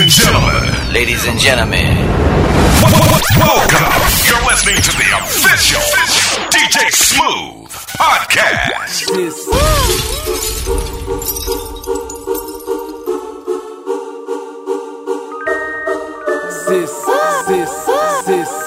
and 0.00 0.10
gentlemen. 0.10 0.92
Ladies 0.94 1.26
and 1.26 1.38
gentlemen. 1.38 1.94
Welcome. 3.36 3.92
You're 4.26 4.44
listening 4.48 4.76
to 4.76 4.92
the 4.96 5.08
official 5.20 5.80
DJ 6.48 6.90
Smooth 6.90 7.68
podcast. 7.98 9.06
This, 16.68 16.92
this, 17.48 17.86
this. 18.26 18.66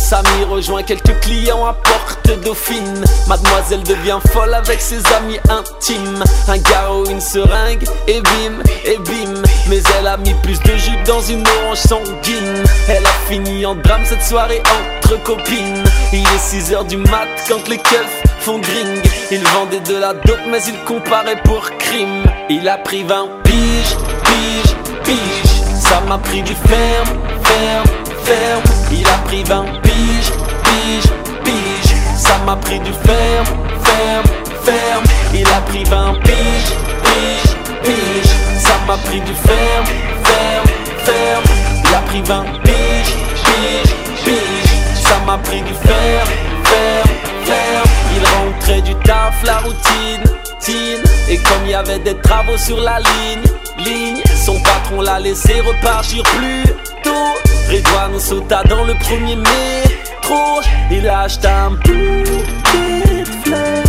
Samy 0.00 0.44
rejoint 0.48 0.82
quelques 0.82 1.20
clients 1.20 1.64
à 1.66 1.74
Porte 1.74 2.30
Dauphine. 2.42 3.04
Mademoiselle 3.28 3.82
devient 3.82 4.18
folle 4.32 4.54
avec 4.54 4.80
ses 4.80 5.00
amis 5.14 5.38
intimes. 5.48 6.24
Un 6.48 6.58
garrot, 6.58 7.04
une 7.06 7.20
seringue, 7.20 7.84
et 8.08 8.20
bim, 8.20 8.62
et 8.84 8.96
bim. 8.98 9.42
Mais 9.68 9.80
elle 9.98 10.06
a 10.08 10.16
mis 10.16 10.34
plus 10.42 10.58
de 10.60 10.76
jus 10.76 10.96
dans 11.06 11.20
une 11.20 11.44
orange 11.46 11.78
sanguine. 11.78 12.64
Elle 12.88 13.04
a 13.06 13.28
fini 13.28 13.64
en 13.66 13.76
drame 13.76 14.04
cette 14.04 14.24
soirée 14.24 14.62
entre 14.64 15.22
copines. 15.22 15.84
Il 16.12 16.20
est 16.20 16.38
6 16.38 16.72
heures 16.72 16.84
du 16.84 16.96
mat 16.96 17.28
quand 17.48 17.68
les 17.68 17.78
keufs 17.78 18.22
font 18.40 18.58
gring. 18.58 19.00
Il 19.30 19.46
vendait 19.48 19.80
de 19.80 19.96
la 19.96 20.14
dope, 20.14 20.40
mais 20.48 20.62
il 20.66 20.82
comparait 20.84 21.40
pour 21.44 21.70
crime. 21.78 22.24
Il 22.48 22.68
a 22.68 22.78
pris 22.78 23.04
20 23.04 23.28
piges, 23.44 23.96
piges, 24.24 24.76
piges. 25.04 25.60
Ça 25.78 26.00
m'a 26.08 26.18
pris 26.18 26.42
du 26.42 26.54
ferme, 26.54 27.18
ferme, 27.44 27.88
ferme. 28.24 28.62
Il 28.92 29.06
a 29.06 29.18
pris 29.26 29.42
20 29.44 29.64
piges, 29.82 30.32
piges, 30.64 31.12
piges. 31.44 31.94
Ça 32.16 32.38
m'a 32.44 32.56
pris 32.56 32.78
du 32.80 32.92
ferme, 32.92 33.46
ferme, 33.84 34.26
ferme. 34.64 35.04
Il 35.34 35.46
a 35.46 35.60
pris 35.62 35.84
20 35.84 36.14
piges, 36.22 36.72
piges, 37.04 37.56
piges. 37.82 38.34
Ça 38.58 38.74
m'a 38.86 38.96
pris 38.98 39.20
du 39.20 39.34
ferme, 39.34 39.86
ferme, 40.24 40.66
ferme. 41.04 41.44
Il 41.84 41.94
a 41.94 42.00
pris 42.00 42.22
20 42.22 42.44
piges, 42.62 43.14
piges, 43.44 43.94
piges. 44.24 45.02
Ça 45.02 45.18
m'a 45.26 45.38
pris 45.38 45.62
du 45.62 45.74
ferme, 45.74 46.28
ferme, 46.64 47.10
ferme. 47.44 47.90
Il 48.16 48.24
rentrait 48.26 48.82
du 48.82 48.94
taf, 48.96 49.34
la 49.44 49.58
routine, 49.58 50.24
tine. 50.60 51.02
Et 51.28 51.36
comme 51.36 51.64
il 51.64 51.70
y 51.70 51.74
avait 51.74 51.98
des 52.00 52.16
travaux 52.16 52.58
sur 52.58 52.80
la 52.80 52.98
ligne, 52.98 53.42
ligne, 53.78 54.22
son 54.44 54.60
patron 54.60 55.00
l'a 55.00 55.18
laissé 55.18 55.60
repartir 55.60 56.22
plus 56.24 56.64
tôt. 57.02 57.49
Redouane 57.68 58.18
sauta 58.18 58.62
dans 58.64 58.84
le 58.84 58.94
premier 58.94 59.36
métro. 59.36 60.60
Il 60.90 61.08
a 61.08 61.20
acheté 61.20 61.48
un 61.48 61.70
de 61.70 63.24
fleurs 63.44 63.82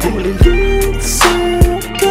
pour 0.00 0.18
les 0.18 0.32
lieux 0.32 0.92
de. 0.92 2.06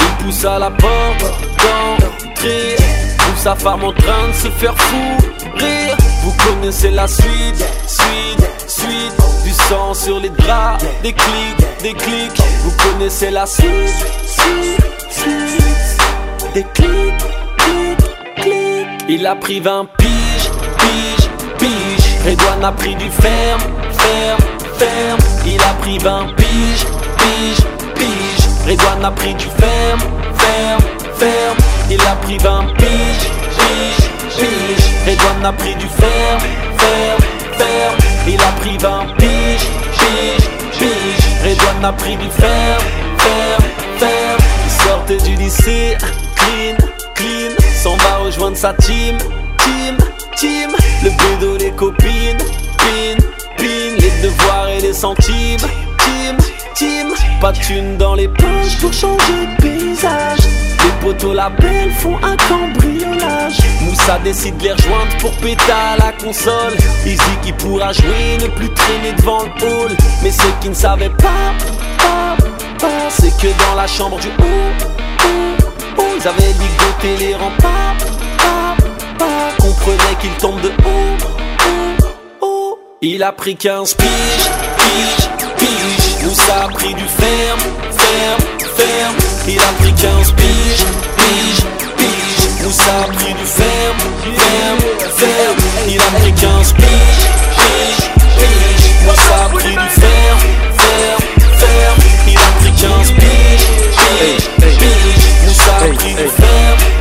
Il 0.00 0.24
poussa 0.24 0.58
la 0.58 0.70
porte 0.70 1.24
d'entrée. 1.58 2.76
Trouve 3.18 3.38
sa 3.38 3.54
femme 3.54 3.84
en 3.84 3.92
train 3.92 4.28
de 4.28 4.34
se 4.34 4.48
faire 4.50 4.76
fou 4.76 5.16
rire. 5.56 5.96
Vous 6.22 6.34
connaissez 6.46 6.90
la 6.90 7.06
suite, 7.06 7.64
suite, 7.86 8.48
suite. 8.66 9.14
Du 9.44 9.52
sang 9.52 9.92
sur 9.92 10.20
les 10.20 10.30
draps, 10.30 10.84
des 11.02 11.12
clics, 11.12 11.82
des 11.82 11.92
clics. 11.92 12.42
Vous 12.62 12.72
connaissez 12.82 13.30
la 13.30 13.44
suite, 13.46 14.06
suite, 14.26 14.80
suite. 15.10 16.54
Des 16.54 16.64
clics, 16.72 17.24
clics. 17.58 18.03
Il 19.06 19.26
a 19.26 19.34
pris 19.36 19.60
20 19.60 19.86
piges, 19.98 20.50
piges, 20.78 21.28
piges. 21.58 22.24
Redouane 22.24 22.64
a 22.64 22.72
pris 22.72 22.94
du 22.94 23.10
ferme, 23.10 23.60
ferme, 23.98 24.40
ferme. 24.78 25.18
Il 25.44 25.60
a 25.60 25.74
pris 25.82 25.98
20 25.98 26.34
piges, 26.36 26.86
piges, 27.18 27.66
piges. 27.94 28.48
Redouane 28.66 29.04
a 29.04 29.10
pris 29.10 29.34
du 29.34 29.44
ferme, 29.44 30.00
ferme, 30.38 30.84
ferme. 31.18 31.56
Il 31.90 32.00
a 32.00 32.16
pris 32.22 32.38
20 32.38 32.64
piges, 32.78 33.28
piges, 33.58 34.10
piges. 34.38 34.90
Redouane 35.06 35.44
a 35.44 35.52
pris 35.52 35.74
du 35.74 35.86
ferme, 35.86 36.40
ferme, 36.78 37.24
ferme. 37.58 37.98
Il 38.26 38.40
a 38.40 38.52
pris 38.60 38.78
20 38.78 39.06
piges, 39.18 39.68
piges, 39.98 40.48
piges. 40.78 41.28
Redouane 41.44 41.84
a 41.84 41.92
pris 41.92 42.16
du 42.16 42.30
ferme, 42.30 42.84
ferme, 43.18 43.64
ferme. 43.98 44.40
Il 44.64 44.70
sortait 44.82 45.18
du 45.18 45.34
lycée, 45.34 45.98
clean. 46.36 47.03
S'en 47.84 47.96
va 47.96 48.16
rejoindre 48.16 48.56
sa 48.56 48.72
team, 48.72 49.18
team, 49.58 49.98
team. 50.38 50.70
Le 51.02 51.10
bédo, 51.10 51.58
les 51.58 51.70
copines, 51.72 52.38
pin, 52.78 53.22
pin. 53.58 53.94
Les 53.98 54.22
devoirs 54.22 54.70
et 54.70 54.80
les 54.80 54.94
centimes, 54.94 55.60
team, 55.98 56.38
team. 56.74 57.08
Pas 57.42 57.52
de 57.52 57.58
thunes 57.58 57.98
dans 57.98 58.14
les 58.14 58.28
poches 58.28 58.78
pour 58.80 58.90
changer 58.90 59.18
de 59.18 59.62
paysage. 59.62 60.38
Les 60.82 60.92
poteaux 61.02 61.34
la 61.34 61.50
belle 61.50 61.92
font 61.98 62.16
un 62.22 62.34
cambriolage. 62.48 63.58
Moussa 63.82 64.18
décide 64.24 64.56
de 64.56 64.64
les 64.64 64.72
rejoindre 64.72 65.18
pour 65.18 65.32
péter 65.32 65.70
à 65.70 65.98
la 65.98 66.12
console. 66.12 66.74
Dit 67.04 67.18
qu'il 67.42 67.54
pourra 67.56 67.92
jouer, 67.92 68.38
ne 68.40 68.46
plus 68.46 68.72
traîner 68.72 69.12
devant 69.18 69.42
le 69.42 69.62
hall. 69.62 69.90
Mais 70.22 70.30
ce 70.30 70.46
qu'il 70.62 70.70
ne 70.70 70.74
savait 70.74 71.10
pas, 71.10 71.52
pas, 71.98 72.34
pas, 72.78 73.10
c'est 73.10 73.36
que 73.36 73.48
dans 73.68 73.74
la 73.74 73.86
chambre 73.86 74.18
du 74.20 74.28
haut, 74.28 74.84
ils 76.24 76.28
avaient 76.28 76.52
ligoté 76.52 77.16
les 77.26 77.34
remparts. 77.34 77.96
Pas, 78.38 78.76
pas, 79.18 79.50
comprenait 79.60 80.16
qu'il 80.20 80.30
tombe 80.32 80.60
de 80.60 80.70
haut. 82.40 82.78
Il 83.02 83.22
a 83.22 83.32
pris 83.32 83.56
15 83.56 83.94
piges, 83.94 84.50
piges, 84.78 85.28
piges. 85.58 86.24
Moussa 86.24 86.64
a 86.64 86.68
pris 86.68 86.94
du 86.94 87.04
ferme, 87.04 87.60
ferme, 87.90 88.42
ferme. 88.74 89.16
Il 89.48 89.58
a 89.58 89.72
pris 89.78 89.92
15 89.92 90.32
piges, 90.32 90.84
piges, 91.16 91.64
piges. 91.98 92.48
Moussa 92.62 93.02
a 93.02 93.04
pris 93.12 93.34
du 93.34 93.44
ferme, 93.44 93.98
ferme, 94.36 94.80
ferme. 95.16 95.58
Il 95.88 96.00
a 96.00 96.10
pris 96.20 96.32
15 96.32 96.72
piges, 96.72 97.28
piges, 97.58 98.08
piges. 98.38 98.90
Moussa 99.04 99.44
a 99.44 99.48
pris 99.50 99.68
du 99.68 99.88
ferme, 100.00 100.40
ferme, 100.78 101.24
ferme. 101.58 102.00
Il 102.26 102.38
a 102.38 102.40
pris 102.60 102.72
15 102.72 103.12
piges, 103.12 103.66
piges, 103.98 104.78
piges. 104.78 105.23
Ferme, 105.52 105.96
ferme, 105.98 106.30
ferme. 106.30 106.94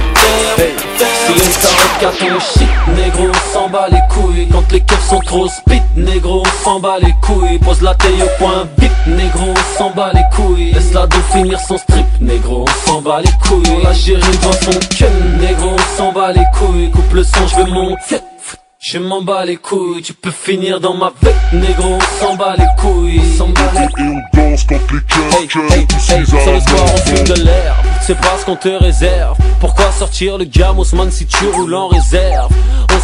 Si 1.26 1.32
une 1.32 1.38
carotte 1.62 2.00
carton 2.00 2.40
shit, 2.40 2.68
négro, 2.96 3.28
on 3.30 3.54
s'en 3.54 3.70
bat 3.70 3.88
les 3.90 4.02
couilles. 4.10 4.48
Quand 4.52 4.72
les 4.72 4.82
keufs 4.82 5.10
sont 5.10 5.20
trop 5.20 5.48
spit, 5.48 5.82
négro, 5.96 6.44
on 6.46 6.64
s'en 6.64 6.80
bat 6.80 6.98
les 7.02 7.14
couilles. 7.22 7.60
Pose 7.60 7.82
la 7.82 7.96
taille 7.96 8.22
au 8.22 8.38
point 8.38 8.68
bip, 8.78 8.92
négro, 9.08 9.50
on 9.50 9.78
s'en 9.78 9.90
bat 9.92 10.12
les 10.14 10.24
couilles 10.36 10.72
Laisse 10.74 10.94
la 10.94 11.08
dos 11.08 11.18
finir 11.32 11.60
son 11.60 11.78
strip, 11.78 12.06
négro, 12.22 12.66
on 12.68 12.88
s'en 12.88 13.02
bat 13.02 13.22
les 13.22 13.32
couilles. 13.48 13.84
La 13.84 13.94
gérer 13.94 14.22
dans 14.42 14.54
son 14.54 14.80
cul, 14.90 15.06
négro, 15.40 15.76
on 15.76 15.98
s'en 15.98 16.12
bat 16.12 16.32
les 16.32 16.46
couilles. 16.58 16.92
Coupe 16.92 17.14
le 17.14 17.24
son, 17.24 17.48
je 17.48 17.56
veux 17.58 17.72
mon 17.72 17.96
fiat 17.98 18.20
je 18.84 18.98
m'en 18.98 19.22
bats 19.22 19.46
les 19.46 19.56
couilles, 19.56 20.02
tu 20.02 20.14
peux 20.14 20.30
finir 20.30 20.82
dans 20.82 20.94
ma 20.94 21.14
vête, 21.22 21.36
négro, 21.54 21.94
on 21.96 22.26
s'en 22.26 22.36
bat 22.36 22.56
les 22.58 22.66
couilles, 22.78 23.22
on 23.24 23.38
s'en 23.38 23.48
bat 23.50 23.72
les 23.76 24.04
Et 24.04 24.08
on 24.10 24.38
danse 24.38 24.66
quand 24.66 24.76
les 24.76 25.02
cœurs, 25.02 25.40
Hey, 25.40 25.48
hey, 25.72 25.88
hey, 26.20 26.26
sur 26.26 26.38
le 26.52 26.60
soir 26.60 26.86
on 26.94 26.98
fume 26.98 27.24
de 27.24 27.44
l'air. 27.46 27.82
C'est 28.02 28.20
pas 28.20 28.38
ce 28.38 28.46
qu'on 28.46 28.58
te 28.58 28.68
réserve. 28.68 29.38
Pourquoi 29.62 29.90
sortir 29.94 30.38
le 30.38 30.44
gamos 30.44 30.94
man 30.94 31.10
si 31.10 31.26
tu 31.26 31.48
roules 31.48 31.74
en 31.74 31.88
réserve? 31.88 32.52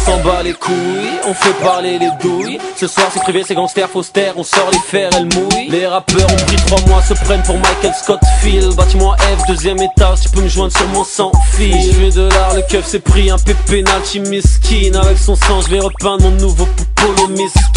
S'en 0.04 0.18
bat 0.22 0.42
les 0.42 0.52
couilles, 0.52 1.18
on 1.26 1.34
fait 1.34 1.52
parler 1.62 1.98
les 1.98 2.10
douilles. 2.20 2.58
Ce 2.76 2.86
soir 2.86 3.08
c'est 3.12 3.22
privé, 3.22 3.42
c'est 3.46 3.54
gangster, 3.54 3.88
faustère 3.88 4.34
On 4.36 4.42
sort 4.42 4.70
les 4.72 4.78
fers, 4.78 5.10
elle 5.16 5.26
mouille 5.34 5.68
Les 5.68 5.86
rappeurs 5.86 6.30
ont 6.30 6.46
pris 6.46 6.56
trois 6.66 6.80
mois, 6.86 7.02
se 7.02 7.14
prennent 7.14 7.42
pour 7.42 7.56
Michael 7.56 7.94
Scott 7.94 8.20
Field 8.40 8.74
Bâtiment 8.74 9.14
F, 9.16 9.46
deuxième 9.48 9.80
étage, 9.80 10.22
tu 10.22 10.28
peux 10.30 10.42
me 10.42 10.48
joindre 10.48 10.76
sur 10.76 10.88
mon 10.88 11.04
sans 11.04 11.32
fil. 11.52 11.74
Je 11.80 11.92
fais 11.92 12.10
de 12.10 12.28
l'art, 12.28 12.54
le 12.54 12.62
keuf 12.62 12.86
s'est 12.86 13.00
pris 13.00 13.30
un 13.30 13.38
pépénalty 13.38 14.20
miskin 14.20 14.94
Avec 14.94 15.18
son 15.18 15.36
sang, 15.36 15.60
je 15.60 15.68
vais 15.68 15.80
repeindre 15.80 16.24
mon 16.24 16.30
nouveau 16.36 16.66
poupolo 17.00 17.28
miskin 17.28 17.70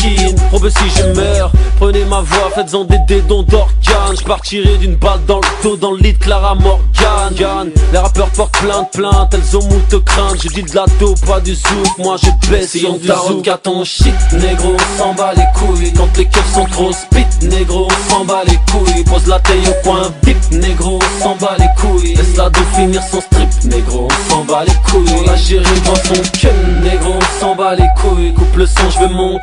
Probe 0.49 0.69
si 0.69 0.89
je 0.97 1.03
meurs, 1.13 1.51
prenez 1.79 2.05
ma 2.05 2.21
voix, 2.21 2.51
faites-en 2.53 2.83
des 2.83 2.99
dédons 3.07 3.43
d'organes. 3.43 4.17
Je 4.19 4.23
partirai 4.23 4.77
d'une 4.77 4.95
balle 4.95 5.19
dans 5.27 5.39
le 5.39 5.63
dos, 5.63 5.77
dans 5.77 5.91
le 5.91 5.97
lit 5.97 6.13
de 6.13 6.17
Clara 6.17 6.55
Morgan 6.55 7.33
Gan. 7.35 7.67
Les 7.91 7.97
rappeurs 7.97 8.29
portent 8.29 8.57
plainte, 8.57 8.91
plainte, 8.91 9.33
elles 9.33 9.57
ont 9.57 9.63
moult 9.63 10.03
crainte 10.05 10.41
Je 10.43 10.49
dis 10.49 10.63
de 10.63 10.75
la 10.75 10.85
dope, 10.99 11.19
pas 11.25 11.39
du 11.39 11.55
zouk, 11.55 11.97
moi 11.99 12.17
je 12.21 12.49
baisse 12.49 12.71
si 12.71 12.85
on 12.85 12.97
tarot 12.99 13.41
qu'à 13.41 13.57
ton 13.57 13.83
shit 13.83 14.13
Négro, 14.33 14.75
on 14.75 14.97
s'en 14.97 15.13
bat 15.13 15.33
les 15.35 15.45
couilles. 15.55 15.93
Quand 15.93 16.17
les 16.17 16.25
keufs 16.25 16.53
sont 16.53 16.65
trop 16.65 16.91
spit 16.91 17.47
Négro, 17.47 17.87
on 17.89 18.11
s'en 18.11 18.25
bat 18.25 18.43
les 18.47 18.59
couilles. 18.71 19.03
Pose 19.05 19.27
la 19.27 19.39
taille 19.39 19.67
au 19.67 19.83
coin 19.83 20.11
bip 20.23 20.37
Négro, 20.51 20.99
on 20.99 21.23
s'en 21.23 21.35
bat 21.35 21.55
les 21.57 21.69
couilles. 21.81 22.15
Laisse 22.15 22.35
la 22.35 22.49
dos 22.49 22.59
finir 22.75 23.01
son 23.09 23.21
strip 23.21 23.49
Négro, 23.65 24.07
on 24.07 24.31
s'en 24.31 24.43
bat 24.45 24.63
les 24.65 24.91
couilles. 24.91 25.15
On 25.17 25.21
la 25.21 25.33
dans 25.33 25.95
son 25.95 26.21
cul 26.33 26.47
Négro, 26.83 27.13
on 27.15 27.39
s'en 27.39 27.55
bat 27.55 27.75
les 27.75 27.87
couilles. 28.01 28.33
Coupe 28.33 28.55
le 28.55 28.65
son, 28.65 28.89
je 28.89 28.99
veux 28.99 29.12
mon 29.13 29.39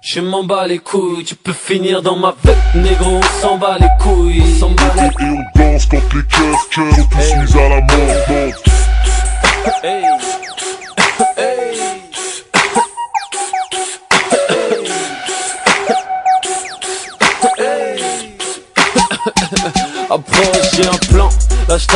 je 0.00 0.20
m'en 0.20 0.44
bats 0.44 0.66
les 0.66 0.78
couilles, 0.78 1.24
tu 1.24 1.34
peux 1.36 1.52
finir 1.52 2.02
dans 2.02 2.16
ma 2.16 2.34
vête, 2.42 2.56
négro, 2.74 3.18
on 3.18 3.40
s'en 3.40 3.56
bat 3.56 3.78
les 3.80 3.86
couilles, 4.00 4.42
on 4.42 4.58
s'en 4.58 4.70
bat 4.70 4.92
les 4.96 5.24
Et 5.24 5.30
on 5.30 5.58
danse 5.58 5.86
quand 5.86 6.14
les 6.14 6.24
cœurs, 6.24 6.68
cœurs 6.70 7.08
poussent 7.08 7.56
à 7.56 7.68
la 7.68 7.80
mort. 7.80 8.52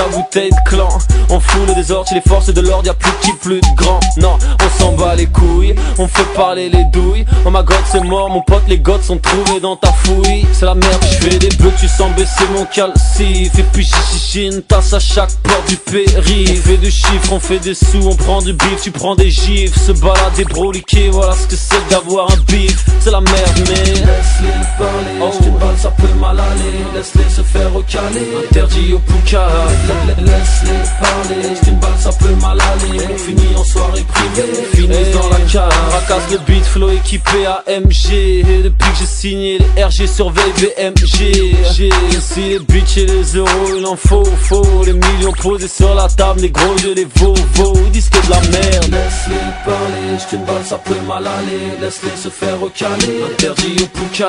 Bouteille 0.08 0.50
de 0.50 0.70
clan. 0.70 0.88
On 1.28 1.40
fout 1.40 1.66
le 1.66 1.74
désordre 1.74 2.08
chez 2.08 2.14
les 2.14 2.20
forces 2.20 2.52
de 2.52 2.60
l'ordre, 2.60 2.86
y'a 2.86 2.94
plus 2.94 3.10
de 3.10 3.16
petit, 3.16 3.32
plus 3.32 3.60
de 3.60 3.76
grand 3.76 4.00
Non, 4.16 4.38
on 4.62 4.80
s'en 4.80 4.92
bat 4.92 5.14
les 5.14 5.26
couilles, 5.26 5.74
on 5.98 6.06
fait 6.06 6.24
parler 6.34 6.68
les 6.68 6.84
douilles. 6.84 7.24
Oh 7.44 7.50
ma 7.50 7.62
god 7.62 7.78
c'est 7.90 8.02
mort, 8.02 8.30
mon 8.30 8.42
pote 8.42 8.62
les 8.68 8.78
godes 8.78 9.02
sont 9.02 9.18
trouvés 9.18 9.60
dans 9.60 9.76
ta 9.76 9.92
fouille. 9.92 10.46
C'est 10.52 10.66
la 10.66 10.74
merde, 10.74 11.04
je 11.10 11.28
fais 11.28 11.38
des 11.38 11.48
bleus, 11.56 11.72
tu 11.78 11.88
sens 11.88 12.10
baisser 12.16 12.44
mon 12.54 12.64
calcif 12.64 13.58
Et 13.58 13.62
puis 13.72 13.84
chichichi, 13.84 14.46
une 14.46 14.62
tasse 14.62 14.92
à 14.92 15.00
chaque 15.00 15.32
porte 15.42 15.68
du 15.68 15.76
périph' 15.76 16.56
On 16.58 16.62
fait 16.62 16.76
des 16.78 16.90
chiffres, 16.90 17.32
on 17.32 17.40
fait 17.40 17.58
des 17.58 17.74
sous, 17.74 18.06
on 18.06 18.16
prend 18.16 18.40
du 18.40 18.52
bif, 18.52 18.82
tu 18.82 18.90
prends 18.90 19.14
des 19.16 19.30
gifs 19.30 19.74
Se 19.76 19.92
balader 19.92 20.44
broliquer, 20.44 21.10
voilà 21.10 21.32
ce 21.34 21.46
que 21.46 21.56
c'est 21.56 21.88
d'avoir 21.88 22.30
un 22.30 22.36
bif. 22.52 22.84
C'est 23.00 23.10
la 23.10 23.20
merde 23.20 23.68
mais 23.68 23.84
Laisse-les 23.84 24.48
parler, 24.78 25.20
oh. 25.20 25.30
une 25.44 25.58
balle 25.58 25.76
ça 25.78 25.90
peut 25.90 26.08
mal 26.20 26.38
aller. 26.38 26.84
Laisse-les 26.94 27.28
se 27.28 27.42
faire 27.42 27.74
interdit 28.14 28.94
au 28.94 28.98
pouca 28.98 29.48
Laisse-les 30.18 30.70
parler, 31.00 31.48
une 31.66 31.78
balle 31.78 31.90
ça 31.98 32.10
peut 32.18 32.34
mal 32.40 32.58
aller. 32.60 33.04
On 33.12 33.18
finit 33.18 33.56
en 33.56 33.64
soirée 33.64 34.04
privée, 34.08 34.52
finit 34.72 35.12
dans 35.12 35.28
la 35.28 35.40
cave. 35.50 35.72
Racasse 35.92 36.30
le 36.30 36.38
beat, 36.46 36.64
flow 36.64 36.90
équipé 36.90 37.46
à 37.46 37.62
MG 37.68 38.44
Depuis 38.64 38.90
que 38.90 38.98
j'ai 38.98 39.06
signé 39.06 39.58
les 39.58 39.84
RG 39.84 40.06
surveille 40.06 40.52
BMG 40.58 41.54
J'ai 41.74 41.90
aussi 42.16 42.40
les 42.40 42.58
bitches 42.60 42.98
et 42.98 43.06
les 43.06 43.36
euros, 43.36 43.76
il 43.76 43.86
en 43.86 43.96
faut, 43.96 44.24
faut. 44.24 44.84
Les 44.84 44.92
millions 44.92 45.32
posés 45.32 45.68
sur 45.68 45.94
la 45.94 46.08
table, 46.08 46.40
les 46.40 46.50
gros 46.50 46.76
je 46.78 46.88
les 46.88 47.06
vaux, 47.16 47.34
vaux 47.54 47.74
Disque 47.92 48.14
de 48.24 48.30
la 48.30 48.40
merde. 48.40 48.90
Laisse-les 48.90 49.64
parler, 49.64 50.18
j't'une 50.18 50.44
balle 50.44 50.64
ça 50.64 50.78
peut 50.78 50.94
mal 51.06 51.26
aller. 51.26 51.80
Laisse-les 51.80 52.16
se 52.16 52.28
faire 52.28 52.60
recaler, 52.60 53.22
interdit 53.32 53.76
au 53.82 53.86
pouca 53.86 54.28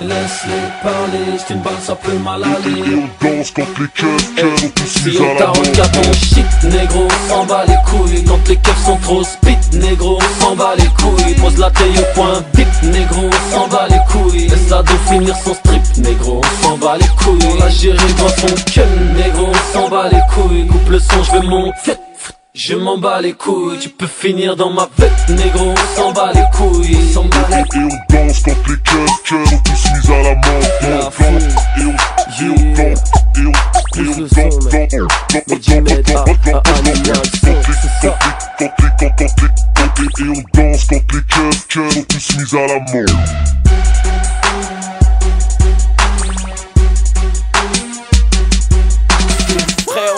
Laisse-les 0.00 0.82
parler, 0.82 1.38
j't'une 1.38 1.60
balle 1.62 1.72
ça 1.82 1.94
peut 1.96 2.18
mal 2.18 2.42
aller 2.42 2.91
on 2.94 3.24
danse 3.24 3.50
quand 3.50 3.66
les 3.78 3.88
keufs, 3.88 4.34
keufs 4.34 4.60
sont 4.60 4.68
tous 4.68 5.06
mis 5.06 5.18
on 5.18 5.30
à 5.30 5.34
la 5.34 5.70
qu'à 5.70 5.88
ton 5.88 6.12
shit, 6.12 6.46
négro, 6.64 7.06
on 7.06 7.28
s'en 7.28 7.46
bat 7.46 7.64
les 7.66 7.76
couilles. 7.86 8.24
Quand 8.24 8.48
les 8.48 8.56
keufs 8.56 8.84
sont 8.84 8.96
trop 8.98 9.22
spit, 9.22 9.78
négro, 9.78 10.18
on 10.18 10.42
s'en 10.42 10.56
bat 10.56 10.74
les 10.76 10.88
couilles. 11.02 11.34
Pose 11.34 11.58
la 11.58 11.70
taille 11.70 11.98
au 11.98 12.14
point, 12.14 12.42
bip, 12.54 12.68
négro, 12.82 13.28
on 13.28 13.54
s'en 13.54 13.68
bat 13.68 13.86
les 13.88 14.00
couilles. 14.12 14.48
Laisse 14.48 14.70
la 14.70 14.82
finir 15.08 15.36
son 15.36 15.54
strip, 15.54 15.82
négro, 15.98 16.40
on 16.40 16.64
s'en 16.64 16.78
bat 16.78 16.96
les 16.98 17.24
couilles. 17.24 17.58
La 17.58 17.68
gérer 17.68 18.12
dans 18.18 18.28
son 18.28 18.54
cul, 18.70 18.80
négro, 19.16 19.48
on 19.48 19.72
s'en 19.72 19.88
bat 19.88 20.08
les 20.10 20.20
couilles. 20.34 20.66
Coupe 20.66 20.90
le 20.90 20.98
son, 20.98 21.22
je 21.22 21.32
vais 21.32 21.46
monter 21.46 22.11
je 22.64 22.74
m'en 22.76 22.96
bats 22.96 23.20
les 23.20 23.32
couilles, 23.32 23.78
tu 23.80 23.88
peux 23.88 24.06
finir 24.06 24.54
dans 24.54 24.70
ma 24.70 24.88
vête, 24.96 25.10
négro, 25.30 25.72
on 25.72 25.96
s'en 25.96 26.12
bat 26.12 26.30
les 26.32 26.44
couilles, 26.56 26.96
on 26.96 27.12
s'en 27.12 27.24
bat 27.24 27.48
les 27.50 27.56
Et 27.56 27.82
on 27.82 27.88
danse 28.08 28.42
quand 28.44 28.68
les 28.68 28.76
keufs 28.76 29.10
sont 29.24 29.58
tous 29.64 29.84
mis 29.90 30.14
à 30.14 30.22
la 30.22 30.30
On 30.30 30.40
danse, 30.40 31.14
foule. 31.14 31.42
et 31.76 31.86
on, 31.86 31.90
et 31.90 32.48
on 32.48 32.54
danse, 32.74 33.02
et 33.34 33.40
on, 33.40 33.50
et 33.50 34.06
on 34.06 34.18
danse, 34.20 34.36
danse, 34.38 34.62
et 34.62 35.00
on 35.02 35.56
danse 40.54 40.86
quand 40.86 41.94
les 41.94 42.04
tous 42.04 42.26
mis 42.36 42.54
à 42.56 42.66
la 42.68 42.78
mort 42.92 43.18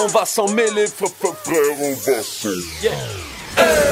on 0.05 0.07
va 0.09 0.27
s'en 0.27 0.47
mêler, 0.49 0.87
frère, 0.87 1.09
frère, 1.17 1.57
on 1.81 1.95
va 1.95 2.23
s'en 2.23 2.51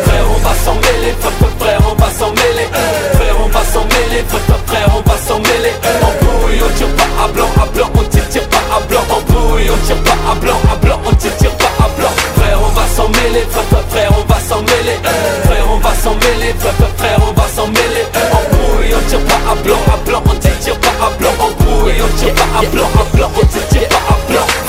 Frère, 0.05 0.26
on 0.29 0.38
va 0.43 0.55
s'en 0.64 0.75
mêler, 0.75 1.14
frère, 1.59 1.81
on 1.91 1.94
va 1.94 2.11
s'en 2.11 2.31
mêler. 2.32 2.69
Frère, 3.14 3.37
on 3.41 3.49
va 3.49 3.64
s'en 3.64 3.85
mêler, 3.85 4.23
frère, 4.29 4.61
frère, 4.67 4.88
on 4.94 5.09
va 5.09 5.17
s'en 5.17 5.38
mêler. 5.38 5.73
En 6.03 6.12
bouille, 6.25 6.61
on 6.61 6.76
tire 6.76 6.94
pas 6.97 7.25
à 7.25 7.29
blanc, 7.29 7.49
à 7.62 7.67
blanc, 7.67 7.91
on 7.94 8.03
tire, 8.05 8.29
tire 8.29 8.49
pas 8.49 8.76
à 8.76 8.81
blanc. 8.81 9.05
En 9.09 9.20
bouille, 9.32 9.70
on 9.70 9.87
tire 9.87 10.03
pas 10.03 10.31
à 10.31 10.35
blanc, 10.35 10.61
à 10.70 10.76
blanc, 10.76 11.00
on 11.06 11.14
tire, 11.14 11.37
tire 11.38 11.56
pas 11.56 11.85
à 11.85 11.88
blanc. 11.97 12.12
Frère, 12.37 12.59
on 12.61 12.73
va 12.79 12.87
s'en 12.88 13.09
mêler, 13.09 13.47
frère, 13.50 13.85
frère, 13.88 14.12
on 14.19 14.32
va 14.32 14.41
s'en 14.41 14.62
mêler. 14.62 14.99
Frère, 15.44 15.67
on 15.70 15.79
va 15.79 15.94
s'en 15.94 16.14
mêler, 16.14 16.55
frère, 16.59 16.75
frère, 16.99 17.20
on 17.26 17.32
va 17.32 17.49
s'en 17.49 17.67
mêler. 17.69 18.05
En 18.37 18.43
bouille, 18.53 18.94
on 18.94 19.09
tire 19.09 19.25
pas 19.25 19.53
à 19.53 19.55
blanc, 19.55 19.81
à 19.88 19.97
blanc, 20.05 20.23
on 20.26 20.35
tire, 20.37 20.59
tire 20.61 20.79
pas 20.79 21.06
à 21.06 21.11
blanc. 21.17 21.35
En 21.38 21.50
bouille, 21.62 22.03
on 22.03 22.19
tire 22.19 22.35
pas 22.35 22.59
à 22.59 22.62
blanc, 22.67 22.91
à 23.00 23.17
blanc, 23.17 23.31
on 23.41 23.47
tire, 23.47 23.69
tire. 23.69 23.92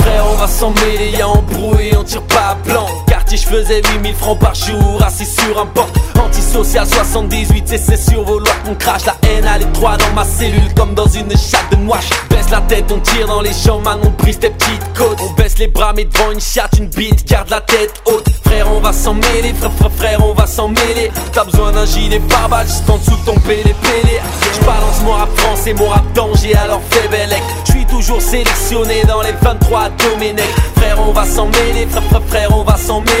On 0.06 0.36
va 0.36 0.46
s'en 0.46 0.70
mêler, 0.70 1.10
y'a 1.16 1.28
on 1.28 2.04
tire 2.04 2.22
pas 2.22 2.50
à 2.50 2.54
blanc. 2.54 2.86
Quartier, 3.24 3.38
je 3.38 3.56
faisais 3.56 3.82
8000 3.94 4.14
francs 4.14 4.38
par 4.38 4.54
jour, 4.54 5.02
assis 5.02 5.24
sur 5.24 5.58
un 5.58 5.64
banc. 5.64 5.86
Antisocial 6.22 6.86
78, 6.86 7.72
et 7.72 7.78
c'est 7.78 7.96
sur 7.96 8.22
vos 8.22 8.38
lois 8.38 8.52
qu'on 8.66 8.74
crache. 8.74 9.06
La 9.06 9.16
haine 9.26 9.46
à 9.46 9.56
l'étroit 9.56 9.96
dans 9.96 10.12
ma 10.14 10.24
cellule, 10.24 10.74
comme 10.76 10.94
dans 10.94 11.06
une 11.06 11.30
chatte 11.30 11.70
de 11.70 11.76
noix. 11.76 12.00
Baisse 12.28 12.50
la 12.50 12.60
tête, 12.62 12.84
on 12.92 12.98
tire 13.00 13.26
dans 13.26 13.40
les 13.40 13.52
champs, 13.54 13.78
man, 13.78 13.98
on 14.04 14.10
brise 14.22 14.38
tes 14.38 14.50
petites 14.50 14.92
côtes. 14.94 15.18
On 15.22 15.32
baisse 15.32 15.58
les 15.58 15.68
bras, 15.68 15.94
mais 15.96 16.04
devant 16.04 16.32
une 16.32 16.40
chatte, 16.40 16.76
une 16.78 16.88
bite, 16.88 17.26
garde 17.26 17.48
la 17.48 17.62
tête 17.62 17.94
haute. 18.04 18.28
Frère, 18.44 18.70
on 18.70 18.80
va 18.80 18.92
s'en 18.92 19.14
mêler, 19.14 19.54
frère, 19.58 19.72
frère, 19.72 19.92
frère, 19.96 20.26
on 20.26 20.34
va 20.34 20.46
s'en 20.46 20.68
mêler. 20.68 21.10
T'as 21.32 21.44
besoin 21.44 21.72
d'un 21.72 21.86
gilet 21.86 22.20
pare-balles, 22.28 22.66
juste 22.66 22.90
en 22.90 22.98
dessous 22.98 23.16
de 23.16 23.24
ton 23.24 23.40
pélé 23.40 23.74
pélé. 23.80 24.20
J'balance 24.60 25.00
mon 25.02 25.12
rap 25.12 25.34
français, 25.38 25.72
mon 25.72 25.88
rap 25.88 26.04
danger, 26.12 26.54
alors 26.56 26.82
fais 26.90 27.08
bellec. 27.08 27.42
J'suis 27.64 27.86
toujours 27.86 28.20
sélectionné 28.20 29.02
dans 29.08 29.22
les 29.22 29.32
23 29.40 29.88
Domenech. 29.90 30.44
Frère, 30.76 30.98
on 31.00 31.12
va 31.12 31.24
s'en 31.24 31.46
mêler, 31.46 31.86
frère, 31.88 32.02
frère, 32.04 32.22
frère, 32.28 32.48
on 32.56 32.64
va 32.64 32.76
s'en 32.76 33.00
mêler. 33.00 33.13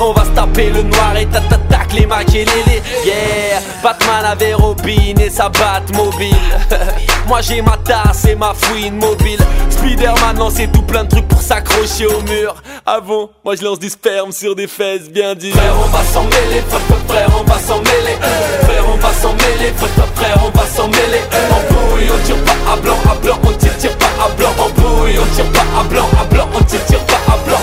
On 0.00 0.12
va 0.12 0.24
se 0.24 0.30
taper 0.30 0.70
le 0.70 0.82
noir 0.82 1.16
et 1.16 1.26
tatatac 1.26 1.92
les 1.94 2.06
maquelélés. 2.06 2.82
Yeah, 3.04 3.60
Batman 3.82 4.24
avait 4.24 4.54
Robin 4.54 5.14
et 5.18 5.30
sa 5.30 5.48
batte 5.48 5.94
mobile. 5.94 6.36
Moi 7.28 7.40
j'ai 7.40 7.62
ma 7.62 7.76
tasse 7.78 8.26
et 8.26 8.34
ma 8.34 8.52
fouine 8.54 8.96
mobile. 8.96 9.40
Spider-Man 9.70 10.38
lançait 10.38 10.66
tout 10.68 10.82
plein 10.82 11.04
de 11.04 11.08
trucs 11.08 11.28
pour 11.28 11.40
s'accrocher 11.40 12.06
au 12.06 12.20
mur. 12.22 12.54
Avant, 12.84 13.30
moi 13.44 13.56
je 13.56 13.64
lance 13.64 13.78
du 13.78 13.90
sperme 13.90 14.32
sur 14.32 14.54
des 14.54 14.66
fesses 14.66 15.08
bien 15.10 15.34
dures. 15.34 15.54
Frère, 15.54 15.74
on 15.76 15.88
va 15.88 16.04
s'en 16.04 16.24
mêler, 16.24 16.62
frère, 17.08 17.28
on 17.38 17.44
va 17.44 17.58
s'en 17.58 17.78
mêler. 17.78 18.16
Frère, 18.62 18.84
on 18.92 18.96
va 18.96 19.12
s'en 19.12 19.32
mêler, 19.32 19.72
frère, 19.76 20.06
frère, 20.14 20.38
on 20.44 20.56
va 20.56 20.66
s'en 20.66 20.88
mêler. 20.88 21.22
En 21.50 21.74
bouille, 21.74 22.08
on 22.12 22.26
tire 22.26 22.36
pas 22.44 22.72
à 22.72 22.76
blanc, 22.76 22.96
à 23.10 23.14
blanc, 23.16 23.38
on 23.44 23.52
tire, 23.52 23.76
tire 23.78 23.96
pas 23.98 24.06
à 24.24 24.28
blanc. 24.30 24.52
En 24.58 24.68
bouille, 24.80 25.18
on 25.18 25.34
tire 25.34 25.50
pas 25.52 25.80
à 25.80 25.84
blanc, 25.84 26.08
à 26.20 26.24
blanc, 26.24 26.48
on 26.54 26.62
tire, 26.64 26.84
tire 26.86 27.04
pas 27.06 27.32
à 27.32 27.36
blanc. 27.46 27.58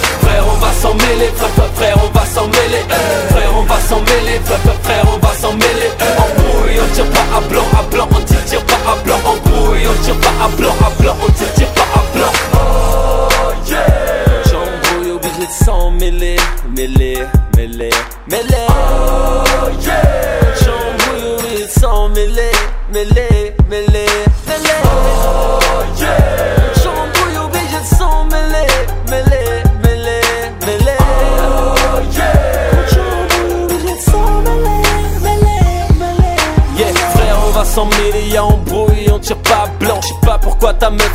On 0.64 0.66
va 0.66 0.72
s'en 0.72 0.94
mêler, 0.94 1.28
frère, 1.36 1.50
frère, 1.50 1.74
frère, 1.76 1.98
on 2.06 2.18
va 2.18 2.26
s'en 2.26 2.48
mêler. 2.48 2.84
Frère, 3.32 3.54
on 3.58 3.64
va 3.64 3.80
s'en 3.82 4.00
mêler, 4.00 4.40
frère, 4.46 4.60
frère, 4.60 4.83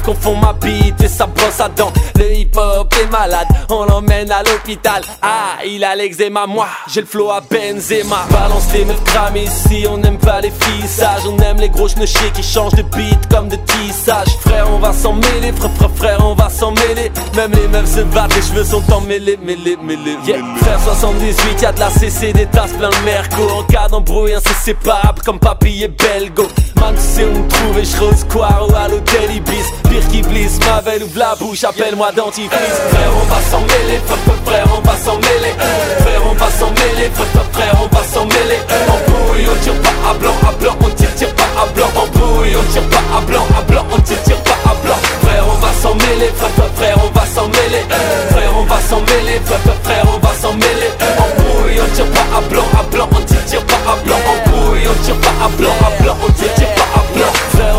confond 0.08 0.36
ma 0.36 0.54
bite 0.54 1.02
et 1.02 1.08
sa 1.08 1.26
brosse 1.26 1.60
à 1.60 1.68
dents. 1.68 1.92
Le 2.16 2.32
hip 2.32 2.56
hop 2.56 2.94
est 2.98 3.10
malade, 3.10 3.46
on 3.70 3.84
l'emmène 3.84 4.30
à 4.30 4.42
l'hôpital. 4.42 5.02
Ah, 5.22 5.58
il 5.64 5.84
a 5.84 5.94
l'eczéma, 5.94 6.46
moi, 6.46 6.68
j'ai 6.88 7.00
le 7.00 7.06
flow 7.06 7.30
à 7.30 7.40
Benzema. 7.40 8.26
Balance 8.30 8.72
les 8.72 8.84
meufs 8.84 9.02
cramées 9.04 9.44
ici, 9.44 9.86
on 9.88 10.02
aime 10.02 10.18
pas 10.18 10.40
les 10.40 10.50
filles 10.50 10.88
sages. 10.88 11.22
On 11.26 11.38
aime 11.38 11.58
les 11.58 11.68
gros 11.68 11.88
chenechés 11.88 12.30
qui 12.34 12.42
changent 12.42 12.74
de 12.74 12.82
beat 12.82 13.28
comme 13.30 13.48
de 13.48 13.56
tissage. 13.56 14.28
Frère, 14.40 14.66
on 14.70 14.78
va 14.78 14.92
s'en 14.92 15.14
mêler, 15.14 15.52
frère, 15.52 15.70
frère, 15.72 15.90
frère, 15.96 16.18
on 16.24 16.34
va 16.34 16.48
s'en 16.48 16.72
mêler. 16.72 17.10
Même 17.36 17.52
les 17.52 17.68
meufs 17.68 17.94
se 17.94 18.00
battent, 18.00 18.34
les 18.34 18.42
cheveux 18.42 18.64
sont 18.64 18.82
emmêlés, 18.92 19.38
mêlés, 19.42 19.76
mêlés. 19.82 20.16
Yeah, 20.26 20.38
frère 20.56 20.80
78, 20.82 21.62
y'a 21.62 21.72
de 21.72 21.80
la 21.80 21.90
CC, 21.90 22.32
des 22.32 22.46
tasses 22.46 22.72
plein 22.72 22.90
de 22.90 23.04
merco. 23.04 23.42
En 23.50 23.62
cas 23.64 23.88
d'embrouille, 23.88 24.34
inséparable 24.34 25.22
comme 25.24 25.38
papy 25.38 25.84
et 25.84 25.88
belgo. 25.88 26.46
Man, 26.80 26.94
tu 26.94 27.00
sais 27.00 27.24
où 27.24 27.38
me 27.38 27.48
trouver, 27.48 27.84
je 27.84 28.16
square 28.16 28.66
ou 28.68 28.74
à 28.74 28.88
l'hôtel 28.88 29.30
Ibis. 29.34 29.72
Pire 29.88 30.08
qui 30.08 30.22
blisse, 30.22 30.58
ma 30.66 30.80
veille 30.80 31.02
ouvre 31.02 31.18
la 31.18 31.34
bouche, 31.34 31.64
appelle-moi 31.64 32.12
dentifrice. 32.12 32.80
Frère, 32.90 33.10
on 33.20 33.24
va 33.26 33.40
mêler, 33.60 34.00
frère, 34.06 34.18
frère, 34.24 34.42
frère, 34.44 34.66
on 34.76 34.80
va 34.80 34.96
s'en 34.96 35.16
mêler. 35.16 35.54
Frère, 36.00 36.22
on 36.30 36.34
va 36.34 36.50
s'en 36.50 36.70
mêler, 36.70 37.10
frère, 37.14 37.26
frère, 37.32 37.50
frère, 37.52 37.74
on 37.82 37.88
va 37.94 38.02
s'en 38.04 38.24
mêler. 38.26 38.60
En 38.88 38.98
bouille, 39.10 39.46
on 39.50 39.56
tire 39.62 39.78
pas 39.82 40.10
à 40.10 40.14
blanc, 40.14 40.36
à 40.46 40.52
blanc, 40.52 40.76
on 40.80 40.90
tire, 40.90 41.14
tire 41.14 41.34
pas 41.34 41.50
à 41.62 41.66
blanc. 41.74 41.90
En 41.96 42.06
bouille, 42.18 42.56
on 42.56 42.72
tire 42.72 42.88
pas 42.88 43.04
à 43.16 43.20
blanc, 43.22 43.46
à 43.56 43.62
blanc, 43.62 43.84
on 43.92 44.00
tire, 44.00 44.22
tire 44.22 44.42
pas 44.42 44.58
à 44.70 44.74
blanc. 44.84 44.98
Frère, 45.22 45.44
on 45.48 45.58
va 45.58 45.72
s'en 45.72 45.94
mêler, 45.94 46.30
frère, 46.36 46.50
frère, 46.56 46.72
frère, 46.76 46.98
on 47.04 47.10
va 47.18 47.26
s'en 47.26 47.48
mêler. 47.48 47.82
Frère, 48.30 48.52
on 48.56 48.64
va 48.64 48.80
s'en 48.80 49.00
mêler, 49.00 49.40
frère, 49.44 49.60
frère, 49.60 49.80
frère, 49.82 50.04
on 50.14 50.18
va 50.18 50.32
s'en 50.34 50.52
mêler. 50.54 50.90
En 51.18 51.28
bouille, 51.38 51.80
on 51.80 51.88
tire 51.94 52.10
pas 52.12 52.38
à 52.38 52.40
blanc, 52.42 52.68
à 52.78 52.82
blanc, 52.90 53.08
on 53.12 53.22
tire, 53.24 53.44
tire 53.46 53.64
pas 53.64 53.80
à 53.92 53.96
blanc. 54.04 54.20
En 54.28 54.50
bouille, 54.50 54.86
on 54.88 55.04
tire 55.04 55.16
pas 55.16 55.34
à 55.44 55.48
blanc, 55.56 55.76
à 55.86 56.02
blanc, 56.02 56.16
on 56.26 56.32
tire, 56.32 56.54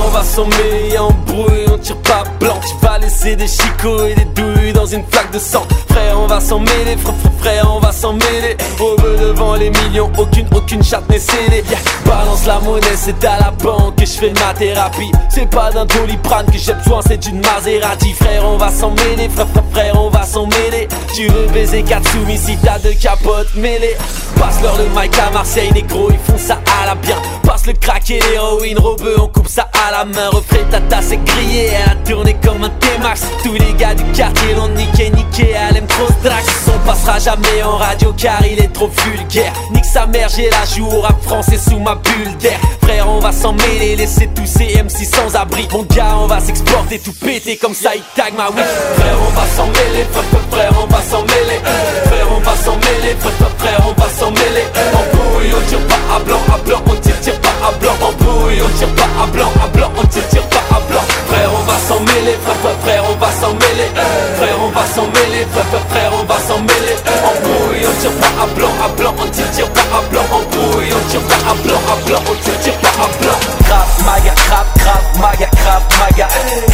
on 0.09 0.11
va 0.11 0.23
s'en 0.23 0.45
mêler, 0.45 0.97
en 0.97 1.11
brouille, 1.11 1.65
on 1.71 1.77
tire 1.77 1.97
pas 1.97 2.23
blanc. 2.39 2.59
Tu 2.61 2.85
vas 2.85 2.97
laisser 2.97 3.35
des 3.35 3.47
chicots 3.47 4.05
et 4.05 4.15
des 4.15 4.25
douilles 4.25 4.73
dans 4.73 4.85
une 4.85 5.03
flaque 5.05 5.31
de 5.31 5.39
sang. 5.39 5.65
Frère 5.89 6.19
on 6.19 6.27
va 6.27 6.39
s'en 6.39 6.59
mêler, 6.59 6.97
frère, 6.97 7.15
frère 7.39 7.71
on 7.75 7.79
va 7.79 7.91
s'en 7.91 8.13
mêler. 8.13 8.57
Au 8.79 8.95
devant 8.95 9.55
les 9.55 9.69
millions, 9.69 10.09
aucune, 10.17 10.47
aucune 10.55 10.83
chatte 10.83 11.07
n'est 11.09 11.19
scellée. 11.19 11.63
Balance 12.05 12.45
la 12.47 12.59
monnaie, 12.59 12.95
c'est 12.95 13.23
à 13.23 13.37
la 13.39 13.51
banque 13.51 13.97
que 13.97 14.05
je 14.05 14.11
fais 14.11 14.33
ma 14.33 14.53
thérapie. 14.53 15.11
C'est 15.29 15.49
pas 15.49 15.71
d'un 15.71 15.85
doliprane 15.85 16.45
que 16.47 16.57
j'ai 16.57 16.73
besoin, 16.73 17.01
c'est 17.07 17.17
d'une 17.17 17.41
Maserati. 17.41 18.13
Frère 18.13 18.45
on 18.45 18.57
va 18.57 18.71
s'en 18.71 18.91
mêler, 18.91 19.29
frère, 19.29 19.47
frère, 19.49 19.63
frère 19.71 20.01
on 20.01 20.09
va 20.09 20.23
s'en 20.23 20.47
mêler. 20.47 20.87
Tu 21.13 21.27
veux 21.27 21.47
baiser 21.53 21.83
Katsumi 21.83 22.37
si 22.37 22.57
t'as 22.57 22.79
deux 22.79 22.93
capotes 22.93 23.53
mêlées. 23.55 23.95
Passe-leur 24.39 24.77
le 24.77 24.85
mic 24.99 25.17
à 25.19 25.29
Marseille, 25.31 25.71
négro, 25.73 26.09
ils 26.11 26.31
font 26.31 26.37
ça 26.37 26.59
à 26.81 26.85
la 26.87 26.95
bien. 26.95 27.17
Passe 27.43 27.65
le 27.67 27.73
crack 27.73 28.09
et 28.09 28.19
l'héroïne, 28.21 28.79
robeux, 28.79 29.15
on 29.19 29.27
coupe 29.27 29.49
ça 29.49 29.69
à 29.87 29.91
la 29.91 29.98
main 30.05 30.29
Refrais 30.29 30.65
ta 30.69 30.79
tasse 30.81 31.11
est 31.11 31.17
grillée, 31.17 31.71
elle 31.73 31.91
a 31.91 31.95
tourné 32.07 32.35
comme 32.43 32.63
un 32.63 32.69
T-Max. 32.69 33.23
Tous 33.43 33.53
les 33.53 33.73
gars 33.73 33.93
du 33.93 34.03
quartier 34.11 34.53
l'ont 34.55 34.69
niqué, 34.69 35.09
niqué, 35.09 35.51
elle 35.51 35.77
aime 35.77 35.87
trop 35.87 36.07
Drax 36.23 36.45
On 36.73 36.87
passera 36.87 37.19
jamais 37.19 37.63
en 37.63 37.77
radio 37.77 38.13
car 38.17 38.45
il 38.45 38.59
est 38.59 38.73
trop 38.73 38.89
vulgaire. 39.05 39.53
Nique 39.71 39.85
sa 39.85 40.05
mère, 40.05 40.29
j'ai 40.29 40.49
la 40.49 40.65
joue 40.65 40.87
au 40.87 41.01
rap 41.01 41.21
français 41.23 41.57
sous 41.57 41.79
ma 41.79 41.95
bulle 41.95 42.35
d'air. 42.37 42.59
Frère, 42.83 43.09
on 43.09 43.19
va 43.19 43.31
s'en 43.31 43.53
mêler, 43.53 43.95
laisser 43.95 44.29
tous 44.35 44.45
ces 44.45 44.81
MC 44.81 45.05
sans 45.05 45.35
abri 45.35 45.67
Mon 45.71 45.83
gars, 45.83 46.17
on 46.17 46.27
va 46.27 46.39
s'exporter, 46.39 46.99
tout 46.99 47.13
péter 47.13 47.57
comme 47.57 47.75
ça, 47.75 47.91
il 47.95 48.01
tag 48.15 48.33
ma 48.35 48.49
oui 48.49 48.63
Frère, 48.95 49.15
on 49.27 49.31
va 49.31 49.45
s'en 49.55 49.67
mêler, 49.67 50.05
frère, 50.11 50.41
frère, 50.49 50.71
on 50.81 50.87
va 50.87 51.01
s'en 51.01 51.21
mêler. 51.21 51.59
Frère, 52.05 52.27
on 52.35 52.39
va 52.39 52.55
s'en 52.55 52.75
mêler, 52.77 53.15
frère, 53.19 53.51
frère, 53.57 53.81
on 53.87 53.99
va 53.99 54.09
s'en 54.09 54.31
mêler. 54.31 54.65
En 54.95 55.67
tire 55.67 55.79
pas 55.87 56.15
à 56.15 56.19
blanc, 56.19 56.41
à 56.53 56.57
blanc, 56.59 56.81
on 56.87 56.95
tire, 56.95 57.18
tire 57.21 57.39
pas 57.41 57.55
à 57.67 57.71
blanc 57.79 57.95
En 58.01 58.11
bouille, 58.23 58.61
on 58.61 58.77
tire 58.77 58.93
pas 58.95 59.23
à 59.23 59.27
blanc, 59.27 59.51
à 59.63 59.67
blanc, 59.67 59.91
on 59.97 60.05
tire, 60.07 60.27
tire 60.29 60.47
pas 60.47 60.63
à 60.75 60.79
blanc. 60.89 61.03
Frère, 61.27 61.51
on 61.53 61.63
va 61.63 61.77
s'en 61.87 61.99
mêler, 61.99 62.37
frère, 62.43 62.77
frère, 62.81 63.03
on 63.09 63.15
va 63.15 63.31
s'en 63.31 63.53
mêler 63.53 63.89
Frère, 64.37 64.57
on 64.61 64.69
va 64.69 64.85
s'en 64.87 65.07
mêler, 65.07 65.45
frère, 65.51 65.81
frère, 65.89 66.11
on 66.19 66.23
va 66.23 66.37
s'en 66.39 66.59
mêler 66.59 66.95
En 67.23 67.35
bouille, 67.43 67.85
on 67.85 68.01
tire 68.01 68.11
pas 68.19 68.43
à 68.43 68.47
blanc, 68.55 68.73
à 68.83 68.87
blanc, 68.97 69.13
on 69.19 69.27
tire, 69.29 69.51
tire 69.51 69.69
pas 69.69 69.81
à 69.97 70.01
blanc 70.09 70.25
En 70.31 70.41
bouille, 70.49 70.89
on 70.91 71.09
tire 71.09 71.21
pas 71.21 71.51
à 71.51 71.53
blanc, 71.63 71.81
à 71.91 72.07
blanc, 72.07 72.19
on 72.29 72.35
tire, 72.43 72.59
tire 72.61 72.77
pas 72.77 73.03
à 73.03 73.07
blanc 73.21 73.78
maga, 74.09 74.33
grave, 74.47 74.69
grave, 74.81 75.07
maga, 75.21 75.47
grave, 75.61 75.85
maga. 75.99 76.27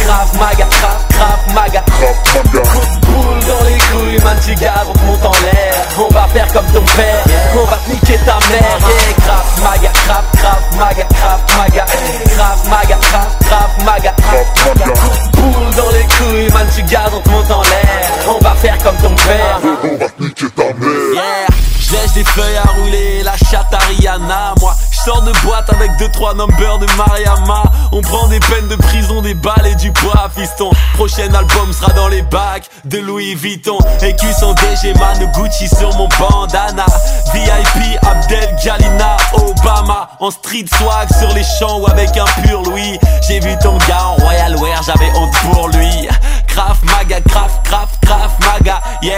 Grave, 0.04 0.32
maga, 0.40 0.66
grave, 0.76 1.02
grave, 1.14 1.54
maga. 1.54 1.80
Coup 1.96 2.42
de 2.44 3.06
boule 3.06 3.40
dans 3.48 3.64
les 3.68 3.78
couilles, 3.88 4.24
man, 4.24 4.38
tu 4.44 4.54
gardes, 4.54 4.88
on 4.88 4.92
te 4.92 5.04
monte 5.04 5.24
en 5.24 5.36
l'air. 5.44 5.74
On 5.98 6.14
va 6.14 6.26
faire 6.28 6.52
comme 6.52 6.66
ton 6.66 6.84
père, 6.96 7.24
on 7.54 7.64
va 7.64 7.76
te 7.76 7.90
niquer 7.90 8.18
ta 8.24 8.38
mère. 8.50 8.78
Yeah, 8.80 9.12
grave, 9.24 9.50
maga, 9.62 9.90
grave, 10.06 10.24
grave, 10.32 10.64
maga, 10.78 11.06
grave, 11.10 11.42
maga. 11.58 11.84
Grave, 12.36 12.68
maga, 12.70 12.96
grave, 13.00 13.32
grave, 13.48 13.84
maga. 13.84 14.14
Coup 14.16 14.74
de 14.74 15.36
boule 15.36 15.74
dans 15.76 15.90
les 15.90 16.06
couilles, 16.16 16.52
man, 16.52 16.66
tu 16.74 16.82
gardes, 16.84 17.14
on 17.14 17.20
te 17.20 17.28
monte 17.28 17.50
en 17.50 17.62
l'air. 17.62 18.10
On 18.28 18.38
va 18.44 18.54
faire 18.54 18.78
comme 18.78 18.96
ton 18.96 19.14
père. 19.14 19.60
On 19.84 19.96
va 19.98 20.08
te 20.08 20.22
niquer 20.22 20.50
ta 20.50 20.64
mère. 20.64 21.14
Yeah, 21.14 21.46
je 21.80 21.92
laisse 21.92 22.12
des 22.14 22.24
feuilles 22.24 22.56
à 22.56 22.70
rouler, 22.78 23.22
la 23.22 23.36
chatte 23.36 23.72
à 23.72 23.78
Rihanna, 23.88 24.54
moi 24.60 24.74
je 25.06 25.12
sors 25.12 25.22
de 25.22 25.32
boîte 25.44 25.72
avec 25.72 25.92
2-3 25.92 26.36
numbers 26.36 26.78
de 26.78 26.86
Mariama. 26.96 27.62
On 27.92 28.00
prend 28.00 28.26
des 28.26 28.40
peines 28.40 28.66
de 28.66 28.74
prison, 28.74 29.22
des 29.22 29.34
balles 29.34 29.66
et 29.66 29.74
du 29.76 29.92
poids 29.92 30.28
fiston. 30.36 30.70
Prochain 30.94 31.32
album 31.32 31.72
sera 31.72 31.92
dans 31.92 32.08
les 32.08 32.22
bacs 32.22 32.68
de 32.84 32.98
Louis 32.98 33.36
Vuitton. 33.36 33.78
Écu 34.02 34.26
sans 34.32 34.52
DG 34.54 34.94
Man 34.94 35.30
Gucci 35.32 35.68
sur 35.68 35.94
mon 35.96 36.08
bandana. 36.18 36.86
VIP 37.32 37.98
Abdel 38.02 38.56
Galina 38.64 39.16
Obama. 39.34 40.08
En 40.18 40.30
street 40.30 40.66
swag 40.76 41.08
sur 41.20 41.32
les 41.34 41.44
champs 41.44 41.78
ou 41.78 41.86
avec 41.86 42.16
un 42.16 42.42
pur 42.42 42.62
Louis. 42.62 42.98
J'ai 43.28 43.38
vu 43.38 43.56
ton 43.62 43.78
gars 43.88 44.06
en 44.08 44.14
Royal 44.16 44.56
Wear, 44.56 44.82
j'avais 44.82 45.10
honte 45.16 45.34
pour 45.52 45.68
lui 45.68 46.08
Graf 46.56 46.82
maga, 46.84 47.20
graf, 47.20 47.62
graf, 47.64 48.00
graf 48.00 48.32
maga 48.40 48.80
Yeah, 49.02 49.14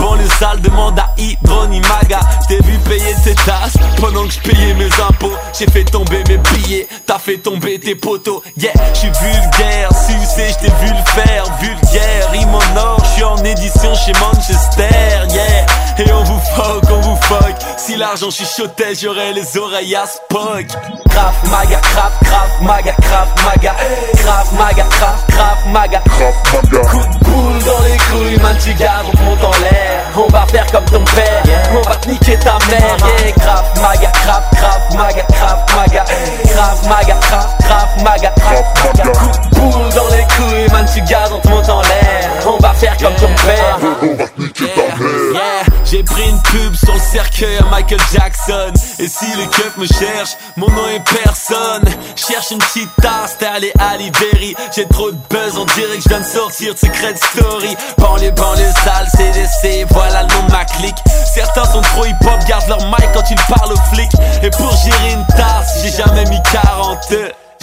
bon 0.00 0.14
le 0.14 0.26
sale 0.40 0.60
demande 0.60 0.98
à 0.98 1.14
Idroni 1.18 1.80
maga. 1.82 2.18
T'ai 2.48 2.56
vu 2.64 2.76
payer 2.78 3.14
tes 3.22 3.34
tasses? 3.36 3.76
Pendant 4.00 4.26
que 4.26 4.32
je 4.32 4.40
payais 4.40 4.74
mes 4.74 4.90
impôts 5.08 5.30
J'ai 5.56 5.66
fait 5.66 5.84
tomber 5.84 6.24
mes 6.28 6.38
billets, 6.38 6.88
t'as 7.06 7.20
fait 7.20 7.36
tomber 7.36 7.78
tes 7.78 7.94
poteaux 7.94 8.42
Yeah, 8.56 8.72
je 8.92 8.98
suis 8.98 9.10
vulgaire, 9.22 9.90
sucé, 9.94 10.48
je 10.50 10.66
t'ai 10.66 10.72
vu 10.84 10.90
le 10.90 11.22
faire. 11.22 11.44
Vulgaire, 11.60 12.30
rime 12.32 12.52
en 12.56 12.76
or, 12.76 12.98
je 13.04 13.10
suis 13.10 13.24
en 13.24 13.36
édition 13.44 13.94
chez 13.94 14.12
Manchester 14.14 14.88
Yeah, 15.30 15.66
et 16.04 16.12
on 16.12 16.24
vous 16.24 16.40
fuck, 16.56 16.82
on 16.90 17.00
vous 17.02 17.16
fuck. 17.22 17.54
Si 17.76 17.94
l'argent 17.96 18.30
chuchotait, 18.30 18.96
j'aurais 19.00 19.32
les 19.32 19.56
oreilles 19.56 19.94
à 19.94 20.06
Spock. 20.06 20.66
Graf 21.08 21.36
maga, 21.52 21.80
graf, 21.92 22.12
graf 22.24 22.60
maga, 22.62 22.94
graf 23.00 23.28
maga 23.44 23.76
Graf 24.14 24.52
maga, 24.52 24.84
graf, 24.90 25.26
graf 25.28 25.66
maga. 25.72 26.02
Grave 26.18 26.34
maga 26.72 26.79
Coup 26.88 26.98
de 26.98 27.24
boule 27.24 27.58
dans 27.64 27.84
les 27.84 27.96
couilles, 27.96 28.42
man, 28.42 28.56
tu 28.62 28.72
gardes, 28.74 29.06
on 29.12 29.16
te 29.16 29.22
monte 29.22 29.44
en 29.44 29.50
l'air. 29.62 30.00
On 30.16 30.28
va 30.32 30.46
faire 30.46 30.66
comme 30.72 30.84
ton 30.86 31.04
père, 31.14 31.42
on 31.72 31.88
va 31.88 31.96
te 31.96 32.08
niquer 32.08 32.36
ta 32.38 32.58
mère. 32.68 32.96
Yeah, 32.98 33.32
grave 33.32 33.64
maga, 33.80 34.12
grave, 34.24 34.42
grave 34.52 34.96
maga, 34.96 35.26
grave 35.30 35.64
maga. 35.76 36.04
Grave 36.44 36.88
maga, 36.88 37.16
grave, 37.20 37.56
grave 37.60 38.02
maga 38.02 38.32
Grave 38.36 38.64
maga. 38.84 39.12
Coup 39.12 39.30
de 39.30 39.54
boule 39.56 39.94
dans 39.94 40.08
les 40.08 40.24
couilles, 40.34 40.72
man, 40.72 40.86
tu 40.92 41.00
gardes, 41.02 41.32
on 41.32 41.38
te 41.40 41.48
monte 41.48 41.68
en 41.68 41.82
l'air. 41.82 42.30
On 42.46 42.58
va 42.58 42.72
faire 42.74 42.96
comme 42.96 43.14
ton 43.14 43.34
père. 43.46 43.78
On 44.02 44.16
va 44.16 44.26
te 44.26 44.40
niquer 44.40 44.66
ta 44.68 44.96
mère. 45.02 45.64
J'ai 45.84 46.02
pris 46.02 46.28
une 46.28 46.40
pub 46.42 46.74
sur 46.74 46.94
le 46.94 47.00
cercueil 47.00 47.58
à 47.58 47.64
Michael 47.70 48.00
Jackson 48.12 48.72
Et 49.00 49.08
si 49.08 49.24
les 49.34 49.46
keufs 49.46 49.78
me 49.78 49.86
cherchent, 49.86 50.36
mon 50.56 50.68
nom 50.68 50.86
est 50.88 51.02
personne. 51.24 51.84
Cherche 52.16 52.50
une 52.50 52.58
petite 52.58 52.90
tasse, 53.00 53.38
t'es 53.38 53.46
allé 53.46 53.72
à 53.78 53.96
Libéry 53.96 54.54
J'ai 54.76 54.86
trop 54.86 55.10
de 55.10 55.16
buzz, 55.30 55.56
on 55.56 55.64
dirait 55.64 55.96
que 55.96 56.02
je 56.02 56.08
viens 56.10 56.20
de 56.20 56.24
sortir 56.24 56.74
de 56.74 56.78
Secret 56.78 57.14
Story. 57.16 57.74
Banlieue, 57.96 58.30
banlieue 58.32 58.70
sale, 58.84 59.08
CDC, 59.16 59.86
voilà 59.90 60.24
le 60.24 60.28
nom 60.28 60.46
de 60.46 60.52
ma 60.52 60.66
clique. 60.66 60.98
Certains 61.34 61.64
sont 61.64 61.80
trop 61.80 62.04
hip-hop, 62.04 62.44
gardent 62.46 62.68
leur 62.68 62.84
mic 62.84 63.08
quand 63.14 63.24
ils 63.30 63.54
parlent 63.54 63.72
aux 63.72 63.94
flics. 63.94 64.12
Et 64.42 64.50
pour 64.50 64.70
gérer 64.84 65.12
une 65.12 65.26
tasse, 65.34 65.80
j'ai 65.82 65.96
jamais 65.96 66.24
mis 66.26 66.42
40 66.52 66.98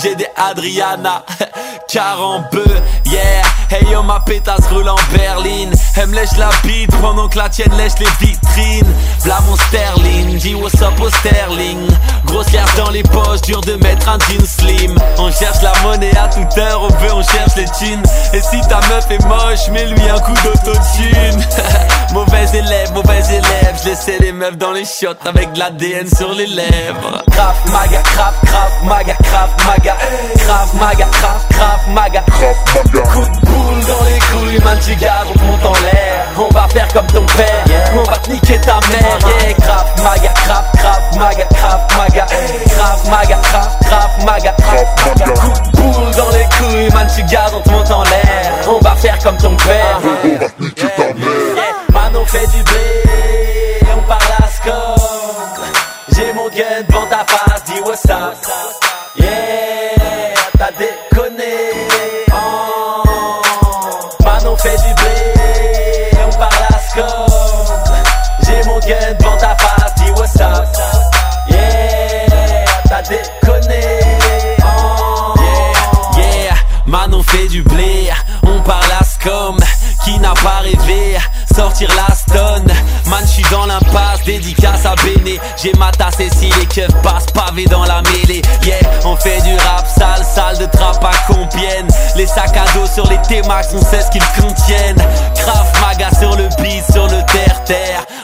j'ai 0.01 0.15
des 0.15 0.27
Adriana, 0.35 1.23
40 1.87 2.51
bœufs, 2.51 2.81
yeah. 3.05 3.41
Hey 3.69 3.85
yo 3.91 4.01
ma 4.01 4.21
pétasse 4.21 4.65
roule 4.71 4.87
en 4.87 4.95
berline. 5.11 5.73
Elle 5.97 6.07
me 6.07 6.15
lèche 6.15 6.37
la 6.37 6.49
bite 6.63 6.95
pendant 7.01 7.27
que 7.27 7.37
la 7.37 7.49
tienne 7.49 7.75
lèche 7.77 7.99
les 7.99 8.25
vitrines. 8.25 8.93
V'là 9.25 9.39
mon 9.45 9.57
sterling, 9.57 10.37
dis 10.37 10.55
what's 10.55 10.81
up 10.81 10.97
au 11.01 11.09
sterling. 11.09 11.85
Grosse 12.25 12.47
carte 12.47 12.77
dans 12.77 12.91
les 12.91 13.03
poches, 13.03 13.41
dur 13.41 13.59
de 13.61 13.73
mettre 13.83 14.07
un 14.07 14.19
jean 14.19 14.45
slim. 14.45 14.95
On 15.17 15.29
cherche 15.31 15.61
la 15.61 15.73
monnaie 15.83 16.15
à 16.17 16.29
toute 16.29 16.57
heure, 16.57 16.83
au 16.83 16.87
veut 16.87 17.13
on 17.13 17.23
cherche 17.23 17.55
les 17.57 17.65
thunes. 17.65 18.03
Et 18.33 18.41
si 18.41 18.61
ta 18.69 18.79
meuf 18.87 19.11
est 19.11 19.25
moche, 19.25 19.67
mets-lui 19.71 20.09
un 20.09 20.19
coup 20.19 20.35
d'autotune. 20.43 21.43
Mauvais 22.13 22.45
élève, 22.53 22.93
mauvais 22.93 23.19
élève 23.29 23.75
Je 23.83 23.89
laissais 23.89 24.17
les 24.19 24.31
meufs 24.31 24.57
dans 24.57 24.71
les 24.71 24.85
chiottes 24.85 25.25
avec 25.27 25.51
de 25.51 25.59
l'ADN 25.59 26.07
sur 26.07 26.33
les 26.33 26.47
lèvres. 26.47 27.21
Grave 27.31 27.57
maga, 27.71 28.01
grave, 28.13 28.33
grave 28.43 28.83
maga, 28.85 29.15
grave 29.21 29.51
maga 29.67 29.87
Grave 29.96 30.74
maga, 30.75 31.06
grave, 31.12 31.46
grave 31.50 31.88
maga. 31.94 32.24
Maga. 32.27 33.03
Coup 33.08 33.22
de 33.22 33.46
boule 33.46 33.86
dans 33.88 34.03
les 34.06 34.20
couilles, 34.20 34.63
man, 34.63 34.77
tu 34.79 34.96
gardes, 34.96 35.27
on 35.29 35.34
te 35.34 35.44
monte 35.46 35.65
en 35.65 35.74
l'air. 35.84 36.25
On 36.38 36.53
va 36.53 36.67
faire 36.67 36.88
comme 36.94 37.08
ton 37.08 37.25
père, 37.38 37.63
on 37.96 38.03
va 38.03 38.17
te 38.17 38.29
niquer 38.29 38.60
ta 38.60 38.79
mère. 38.89 39.17
Yeah, 39.22 39.53
grave 39.53 40.03
maga, 40.03 40.34
grave, 40.46 40.65
grave 40.74 41.17
maga, 41.17 41.46
grave 41.51 41.88
maga. 41.98 42.25
Grave 42.75 43.10
maga, 43.10 43.38
grave, 43.44 43.77
grave 43.82 44.25
maga. 44.25 44.56
Grave 44.58 44.88
maga. 45.06 45.34
Coup 45.34 45.63
de 45.63 45.77
boule 45.77 46.12
dans 46.15 46.29
les 46.32 46.46
couilles, 46.58 46.94
man, 46.94 47.08
tu 47.15 47.24
gardes, 47.24 47.53
on 47.56 47.62
te 47.62 47.70
monte 47.70 47.91
en 47.91 48.03
l'air. 48.03 48.51
On 48.67 48.79
va 48.79 48.96
faire 48.96 49.17
comme 49.20 49.38
ton 49.38 49.56
père. 49.56 50.00
On 50.03 50.39
va 50.39 50.50
te 50.50 50.62
niquer 50.62 50.88
ta 50.98 51.03
mère. 51.03 51.15
Yeah, 51.56 51.77
Man, 51.94 52.15
on 52.15 52.25
fait 52.25 52.48
du 52.48 52.63
blé, 52.63 53.82
on 53.96 54.01
parle 54.08 54.22
à 54.44 54.48
scope 54.50 55.65
J'ai 56.15 56.34
mon 56.34 56.48
gun 56.50 56.84
devant 56.88 57.06
ta 57.08 57.25
face, 57.25 57.63
dis 57.65 57.79
what's 57.86 58.06
up 58.10 58.87
dédicace 84.27 84.86
à 84.86 84.93
Béné. 85.03 85.39
J'ai 85.62 85.72
ma 85.77 85.91
tasse 85.91 86.19
et 86.19 86.29
si 86.29 86.51
les 86.60 86.65
keufs 86.65 86.93
passent 87.01 87.31
pavé 87.34 87.65
dans 87.65 87.86
la 87.86 88.01
mêlée. 88.01 88.41
Yeah, 88.63 88.79
on 89.05 89.15
fait 89.15 89.41
du 89.41 89.55
rap 89.55 89.88
sale, 89.88 90.24
sale 90.24 90.57
de 90.57 90.65
trappe 90.65 91.03
à 91.03 91.12
Compiègne. 91.31 91.88
Les 92.15 92.27
sacs 92.27 92.55
à 92.57 92.65
dos 92.77 92.86
sur 92.93 93.07
les 93.10 93.17
T-Max, 93.27 93.69
on 93.74 93.81
sait 93.81 94.01
ce 94.01 94.12
qu'ils 94.12 94.41
contiennent. 94.41 95.01
Craft 95.36 95.79
maga 95.81 96.10
sur 96.19 96.36
le 96.36 96.48
beat, 96.62 96.84
sur 96.91 97.07
le 97.07 97.16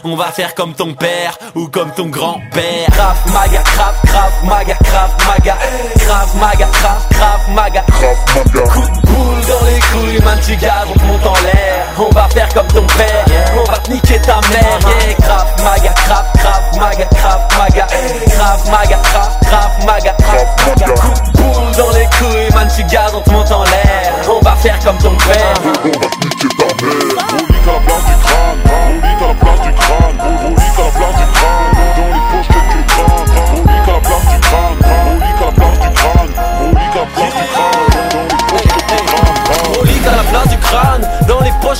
On 0.05 0.15
va 0.15 0.25
faire 0.25 0.53
comme 0.53 0.73
ton 0.73 0.93
père 0.93 1.37
ou 1.55 1.69
comme 1.69 1.89
ton 1.93 2.07
grand-père. 2.07 2.87
Craft 2.91 3.25
maga, 3.27 3.61
craft, 3.63 4.05
craft 4.05 4.43
maga, 4.43 4.75
craft 4.83 5.25
maga. 5.25 5.57
Craft 5.97 6.35
maga, 6.35 6.67
craft, 6.73 7.09
craft 7.13 7.49
maga. 7.55 7.85
Coup 7.87 8.43
de 8.49 9.07
boule 9.07 9.41
dans 9.47 9.65
les 9.65 9.79
couilles, 9.79 10.21
man 10.25 10.37
tu 10.45 10.57
gaz, 10.57 10.85
on 10.89 10.99
te 10.99 11.05
monte 11.05 11.25
en 11.25 11.33
l'air. 11.45 11.85
On 11.97 12.13
va 12.13 12.27
faire 12.29 12.49
comme 12.53 12.67
ton 12.67 12.85
père, 12.97 13.25
on 13.57 13.71
va 13.71 13.77
te 13.77 13.91
niquer 13.91 14.19
ta 14.19 14.41
mère. 14.51 14.79
Yeah, 14.81 15.63
maga, 15.63 15.93
craft, 15.93 16.37
craft 16.37 16.77
maga, 16.77 17.05
craft 17.05 17.57
maga. 17.57 17.87
Craft 18.27 18.71
maga, 18.71 18.97
craft, 19.03 19.45
craft 19.45 19.85
maga 19.85 20.17
Coup 20.63 20.79
de 20.79 21.37
boule 21.37 21.71
dans 21.77 21.91
les 21.91 22.07
couilles, 22.17 22.53
man 22.53 22.67
tu 22.75 22.83
gaz, 22.83 23.13
on 23.15 23.21
te 23.21 23.31
monte 23.31 23.51
en 23.53 23.63
l'air. 23.63 24.13
On 24.29 24.43
va 24.43 24.55
faire 24.57 24.77
comme 24.79 24.97
ton 24.97 25.15
père. 25.15 25.53
On 25.63 25.87
va 25.87 26.07
te 26.07 26.25
niquer 26.25 26.47
ta 26.57 26.85
mère 26.85 27.52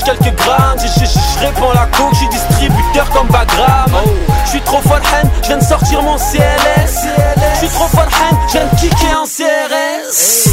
quelques 0.02 0.34
grammes. 0.36 0.78
Je, 0.78 1.04
je, 1.04 1.38
répands 1.40 1.72
la 1.72 1.86
coke, 1.96 2.12
je 2.12 2.18
suis 2.18 2.28
distributeur 2.28 3.08
comme 3.10 3.28
Bagram. 3.28 3.90
Je 4.44 4.50
suis 4.50 4.60
trop 4.62 4.78
haine, 4.78 5.30
je 5.42 5.48
viens 5.48 5.58
de 5.58 5.64
sortir 5.64 6.02
mon 6.02 6.16
CLS. 6.16 7.06
Je 7.54 7.58
suis 7.58 7.68
trop 7.68 7.88
haine, 7.98 8.36
je 8.48 8.52
viens 8.52 8.66
de 8.66 8.76
kicker 8.76 9.18
en 9.18 9.24
CRS. 9.24 10.48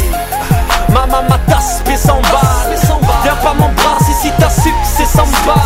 Ma 0.92 1.06
ma 1.06 1.22
ma 1.22 1.38
tasse, 1.48 1.80
paie 1.84 1.96
100 1.96 2.20
balles. 2.22 2.76
Viens 3.22 3.36
pas 3.36 3.54
m'embrasser 3.54 4.12
si 4.20 4.30
ta 4.32 4.50
sup 4.50 4.72
c'est 4.84 5.06
100 5.06 5.22
balles. 5.46 5.56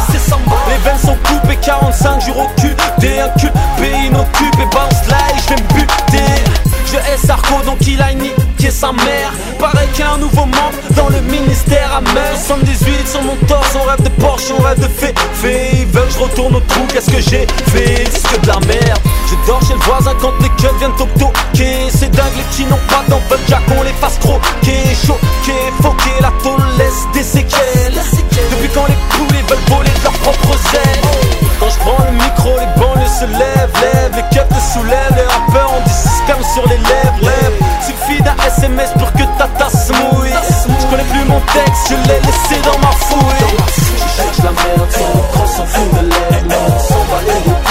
Les 0.68 0.76
veines 0.78 0.98
sont 0.98 1.16
coupées, 1.24 1.56
45 1.56 2.20
jours 2.20 2.38
au 2.38 2.60
cul. 2.60 2.74
T'es 3.00 3.20
un 3.20 3.28
cul, 3.38 3.50
pays 3.78 4.06
inoccupé, 4.06 4.64
bounce 4.72 5.08
là 5.08 5.16
et 5.34 5.40
je 5.40 5.48
vais 5.54 5.62
me 5.62 5.68
buter. 5.74 6.44
Je 6.86 6.96
hais 6.96 7.26
Sarko 7.26 7.62
donc 7.64 7.78
il 7.86 8.00
a 8.00 8.12
niqué 8.56 8.70
sa 8.70 8.92
mère. 8.92 9.32
Pareil 9.58 9.88
qu'un 9.96 10.18
nouveau 10.18 10.46
membre 10.46 10.78
dans 10.96 11.08
le 11.08 11.20
ministère 11.22 11.90
à 11.96 12.00
mer. 12.00 12.32
78 12.34 13.08
sur 13.08 13.22
mon 13.22 13.36
torse, 13.46 13.74
on 13.74 13.88
rêve 13.88 14.02
de 14.02 14.08
Porsche, 14.20 14.52
on 14.58 14.62
rêve 14.62 14.78
de 14.78 14.88
fait 14.88 15.14
Fait, 15.34 15.70
ils 15.72 15.86
veulent 15.86 16.06
que 16.06 16.14
je 16.14 16.18
retourne 16.18 16.56
au 16.56 16.60
trou, 16.60 16.82
qu'est-ce 16.92 17.10
que 17.10 17.20
j'ai 17.20 17.46
fait? 17.72 18.04
C'est 18.10 18.28
que 18.28 18.40
de 18.42 18.46
la 18.48 18.60
merde. 18.60 19.00
Je 19.28 19.46
dors 19.46 19.60
chez 19.62 19.74
le 19.74 19.80
voisin 19.80 20.14
quand 20.20 20.32
les 20.40 20.48
keufs 20.60 20.78
viennent 20.78 20.96
toquer. 20.96 21.88
C'est 21.90 22.10
dingue 22.10 22.36
les 22.36 22.42
petits 22.44 22.64
n'ont 22.64 22.80
pas 22.88 23.04
d'en 23.08 23.20
veulent 23.28 23.44
déjà 23.46 23.58
qu'on 23.68 23.82
les 23.82 23.92
fasse 24.00 24.18
croquer. 24.18 24.82
Choquer, 25.06 25.72
foquer, 25.82 26.16
la 26.20 26.32
tôle 26.42 26.62
laisse 26.78 27.06
des 27.12 27.22
séquelles. 27.22 28.00
Depuis 28.50 28.68
quand 28.74 28.86
les 28.86 28.98
poulets 29.10 29.44
veulent 29.48 29.76
voler 29.76 29.90
de 29.90 30.04
leurs 30.04 30.18
propres 30.24 30.58
ailes? 30.74 31.00
Quand 31.58 31.70
je 31.70 31.78
prends 31.78 32.04
le 32.04 32.12
micro, 32.12 32.50
les 32.58 32.80
banlieues 32.80 33.08
se 33.08 33.24
lèvent, 33.24 33.72
lèvent. 33.80 34.16
Les 34.16 34.36
keufs 34.36 34.48
te 34.48 34.78
soulèvent, 34.78 35.16
les 35.16 35.26
rappeurs 35.26 35.72
ont 35.72 35.82
du 35.82 35.92
sperme 35.92 36.44
sur 36.54 36.66
les 36.68 36.76
lèvres, 36.76 37.20
lèvres 37.22 37.75
Suffit 38.06 38.22
d'un 38.22 38.36
SMS 38.46 38.90
pour 38.98 39.12
que 39.12 39.24
ta 39.38 39.48
tasse 39.58 39.90
mouille. 39.90 40.30
Je 40.30 40.86
connais 40.86 41.04
plus 41.04 41.24
mon 41.24 41.40
texte, 41.40 41.90
je 41.90 41.94
l'ai 42.08 42.20
laissé 42.20 42.60
dans 42.62 42.78
ma 42.78 42.92
fouille. 42.92 43.46
Je 43.76 44.22
cherche 44.22 44.38
la 44.38 44.52
merde, 44.52 44.90
son 44.90 45.16
micro 45.16 45.46
s'en 45.46 45.66
fout 45.66 45.90
de 45.94 46.08
l'air 46.08 46.58
On 46.68 46.78
s'en 46.78 47.65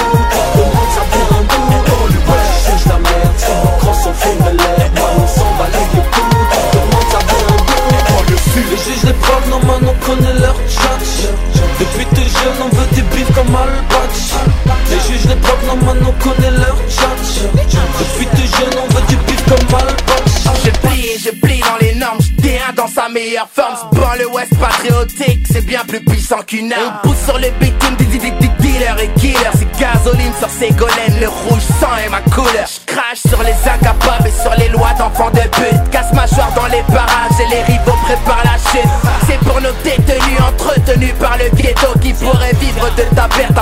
meilleure 23.25 23.49
forme. 23.51 23.75
Ce 23.75 24.19
le 24.19 24.27
West 24.27 24.57
patriotique, 24.59 25.45
c'est 25.51 25.65
bien 25.65 25.83
plus 25.87 26.03
puissant 26.03 26.41
qu'une 26.45 26.71
arme. 26.71 26.99
On 27.03 27.07
pousse 27.07 27.23
sur 27.25 27.37
le 27.37 27.49
bitume 27.59 27.95
des 27.97 28.47
dealers 28.59 28.99
et 28.99 29.09
killers. 29.19 29.55
C'est 29.57 29.79
gasoline 29.79 30.31
sur 30.39 30.49
golems, 30.77 31.19
le 31.19 31.27
rouge 31.27 31.61
sang 31.79 31.95
est 32.03 32.09
ma 32.09 32.21
couleur. 32.21 32.67
Je 32.67 32.93
crache 32.93 33.21
sur 33.27 33.41
les 33.43 33.55
incapables 33.69 34.27
et 34.27 34.41
sur 34.41 34.53
les 34.57 34.69
lois 34.69 34.93
d'enfants 34.97 35.31
de 35.31 35.41
pute. 35.41 35.89
Casse 35.91 36.13
mâchoire 36.13 36.51
dans 36.55 36.67
les 36.67 36.83
parages 36.83 37.39
et 37.39 37.49
les 37.49 37.63
rivaux 37.63 37.97
préparent 38.03 38.43
la 38.45 38.57
chute. 38.57 38.89
C'est 39.27 39.39
pour 39.39 39.59
nos 39.61 39.73
détenus 39.83 40.39
entretenus 40.39 41.13
par 41.19 41.37
le 41.37 41.49
ghetto 41.55 41.97
qui 42.01 42.13
pourraient 42.13 42.55
vivre 42.59 42.89
de 42.95 43.03
ta 43.15 43.27
perte 43.27 43.54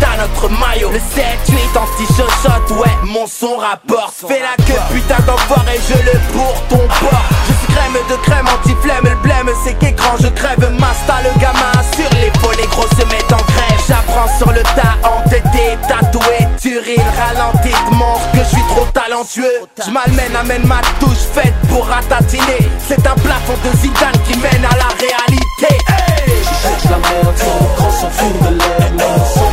t'as 0.00 0.16
notre 0.16 0.48
maillot. 0.48 0.90
Le 0.90 0.98
7-8 0.98 1.78
anti-chochotte, 1.78 2.70
ouais, 2.78 2.92
mon 3.04 3.26
son 3.26 3.56
rapporte. 3.56 4.14
Fais 4.28 4.40
la 4.40 4.56
queue, 4.64 4.80
putain 4.92 5.20
d'enfoiré, 5.26 5.78
je 5.88 5.94
le 5.94 6.18
pour 6.32 6.54
ton 6.68 6.86
port. 7.00 7.24
Je 7.48 7.52
suis 7.52 7.74
crème 7.74 7.98
de 8.08 8.16
crème, 8.22 8.46
anti-flemme, 8.48 9.04
le 9.04 9.16
blême, 9.22 9.50
c'est 9.64 9.74
qu'écran, 9.78 10.16
je 10.20 10.28
crève. 10.28 10.70
Masta, 10.78 11.16
le 11.22 11.40
gamin, 11.40 11.72
sur 11.94 12.08
l'épaule, 12.20 12.56
les 12.56 12.66
gros 12.68 12.88
se 12.88 13.04
mettent 13.06 13.32
en 13.32 13.44
grève. 13.52 13.80
J'apprends 13.86 14.38
sur 14.38 14.52
le 14.52 14.62
tas, 14.62 14.96
entêté, 15.02 15.76
tatoué, 15.88 16.46
tu 16.60 16.78
ris, 16.78 17.00
ralenti, 17.16 17.70
te 17.70 18.36
que 18.36 18.44
je 18.44 18.48
suis 18.48 18.64
trop 18.68 18.86
talentueux. 18.92 19.60
Je 19.84 19.90
malmène, 19.90 20.36
amène 20.36 20.66
ma 20.66 20.80
touche 21.00 21.24
faite 21.34 21.54
pour 21.68 21.86
ratatiner. 21.86 22.68
C'est 22.86 23.06
un 23.06 23.14
plafond 23.14 23.58
de 23.64 23.76
Zidane 23.78 24.18
qui 24.26 24.38
mène 24.38 24.64
à 24.64 24.76
la 24.76 24.88
réalité. 24.98 25.78
Hey 25.88 26.44
cherche 26.64 26.84
la 26.84 26.98
merde, 26.98 27.34
micro 27.36 27.90
s'en 27.90 28.10
fout 28.10 28.42
de 28.42 28.58
l'air 28.58 29.43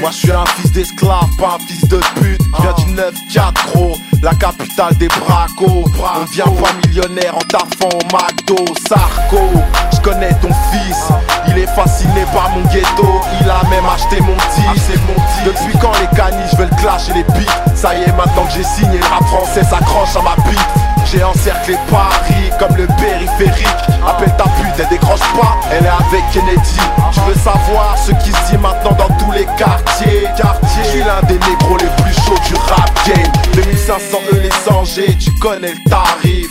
Moi 0.00 0.10
je 0.12 0.16
suis 0.16 0.32
un 0.32 0.46
fils 0.56 0.72
d'esclave, 0.72 1.28
pas 1.38 1.56
un 1.56 1.66
fils 1.66 1.86
de 1.86 1.98
pute. 2.20 2.40
Je 2.56 2.62
viens 2.62 2.72
du 2.72 3.38
9-4 3.38 3.52
gros, 3.66 3.98
la 4.22 4.34
capitale 4.34 4.96
des 4.96 5.08
bracos. 5.08 5.84
On 5.84 6.24
devient 6.24 6.42
pas 6.42 6.72
millionnaire 6.86 7.36
en 7.36 7.40
taffant 7.40 7.90
au 7.92 8.16
McDo, 8.16 8.64
Sarko. 8.88 9.50
Je 9.92 10.00
connais 10.00 10.32
ton 10.40 10.48
fils, 10.72 11.08
il 11.48 11.58
est 11.58 11.66
fasciné 11.66 12.24
par 12.32 12.48
mon 12.50 12.62
ghetto. 12.68 13.20
Il 13.42 13.50
a 13.50 13.62
même 13.68 13.84
acheté 13.94 14.22
mon 14.22 14.34
disque. 14.72 14.98
Depuis 15.44 15.78
quand 15.78 15.92
les 16.00 16.16
caniches 16.16 16.54
veulent 16.54 16.76
clasher 16.78 17.12
les 17.14 17.24
pics 17.24 17.48
Ça 17.74 17.94
y 17.94 18.02
est, 18.02 18.12
maintenant 18.12 18.44
que 18.44 18.52
j'ai 18.56 18.64
signé, 18.64 18.98
le 18.98 19.04
rap 19.04 19.24
français 19.24 19.64
s'accroche 19.64 20.16
à 20.16 20.22
ma 20.22 20.36
bite. 20.50 20.89
J'ai 21.10 21.24
encerclé 21.24 21.76
Paris 21.90 22.50
comme 22.60 22.76
le 22.76 22.86
périphérique. 22.86 23.66
Appelle 24.06 24.32
ta 24.36 24.44
pute, 24.44 24.78
elle 24.78 24.88
décroche 24.88 25.18
pas, 25.18 25.58
elle 25.72 25.84
est 25.84 25.88
avec 25.88 26.22
Kennedy. 26.32 26.78
Je 27.10 27.20
veux 27.22 27.34
savoir 27.34 27.98
ce 27.98 28.12
qui 28.12 28.30
se 28.30 28.50
dit 28.50 28.58
maintenant 28.58 28.92
dans 28.92 29.12
tous 29.16 29.32
les 29.32 29.44
quartiers. 29.58 30.28
Je 30.36 30.88
suis 30.88 31.00
l'un 31.00 31.20
des 31.26 31.34
négros 31.34 31.78
les 31.78 32.02
plus 32.02 32.14
chauds 32.14 32.38
du 32.46 32.54
rap 32.54 32.90
game. 33.06 33.32
2500 33.54 34.18
E 34.32 34.36
les 34.36 34.50
100 34.50 34.84
G, 34.84 35.16
tu 35.18 35.32
connais 35.40 35.72
le 35.72 35.90
tarif. 35.90 36.50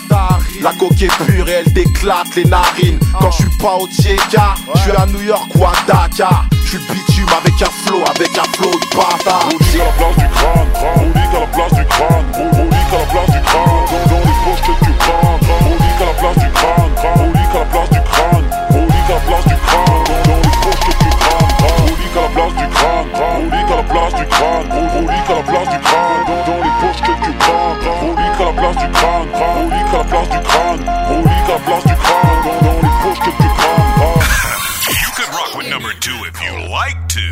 La 0.62 0.74
coque 0.74 1.02
est 1.02 1.26
pure 1.26 1.48
et 1.48 1.54
elle 1.54 1.74
t'éclate 1.74 2.36
les 2.36 2.44
narines. 2.44 3.00
Quand 3.20 3.32
je 3.32 3.38
suis 3.38 3.58
pas 3.62 3.76
au 3.76 3.88
Tcheka, 3.88 4.56
je 4.76 4.80
suis 4.82 4.92
à 4.92 5.06
New 5.06 5.22
York 5.22 5.50
ou 5.56 5.64
à 5.64 5.72
Dakar. 5.88 6.46
Je 6.66 6.78
suis 6.78 6.80
bitume 6.80 7.30
avec 7.42 7.62
un 7.62 7.72
flow, 7.86 8.04
avec 8.14 8.38
un 8.38 8.58
flow 8.58 8.72
de 8.72 8.96
bâtard. 8.98 9.48
À 9.48 9.78
la 9.78 9.92
place 9.94 10.18
du 10.18 10.28
crâne, 10.28 10.68
à 11.16 11.40
la 11.40 11.48
place 11.48 11.74
du 11.74 11.86
crâne, 11.86 12.49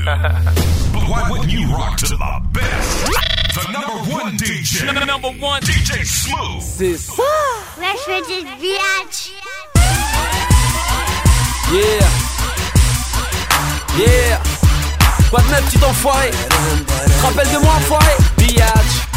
but 0.08 1.04
why 1.10 1.30
wouldn't 1.30 1.52
you 1.52 1.68
rock 1.68 1.98
to 1.98 2.06
the 2.08 2.42
best? 2.54 3.06
The 3.56 3.72
number 3.74 4.10
one 4.10 4.38
DJ. 4.38 4.88
The 4.88 5.06
number 5.06 5.32
one 5.32 5.62
DJ 5.64 6.06
Smooth. 6.06 6.62
C'est 6.62 6.96
ça. 6.96 7.24
Wesh, 7.78 8.06
je. 8.08 9.38
Yeah. 11.74 12.08
Yeah. 13.98 14.42
Quoi 15.30 15.42
de 15.42 15.48
neuf 15.50 15.66
petit 15.66 15.84
enfoiré 15.84 16.32
Te 16.32 17.22
rappelles 17.26 17.52
de 17.52 17.58
moi 17.58 17.74
enfoiré? 17.76 18.16
Biatch 18.38 19.08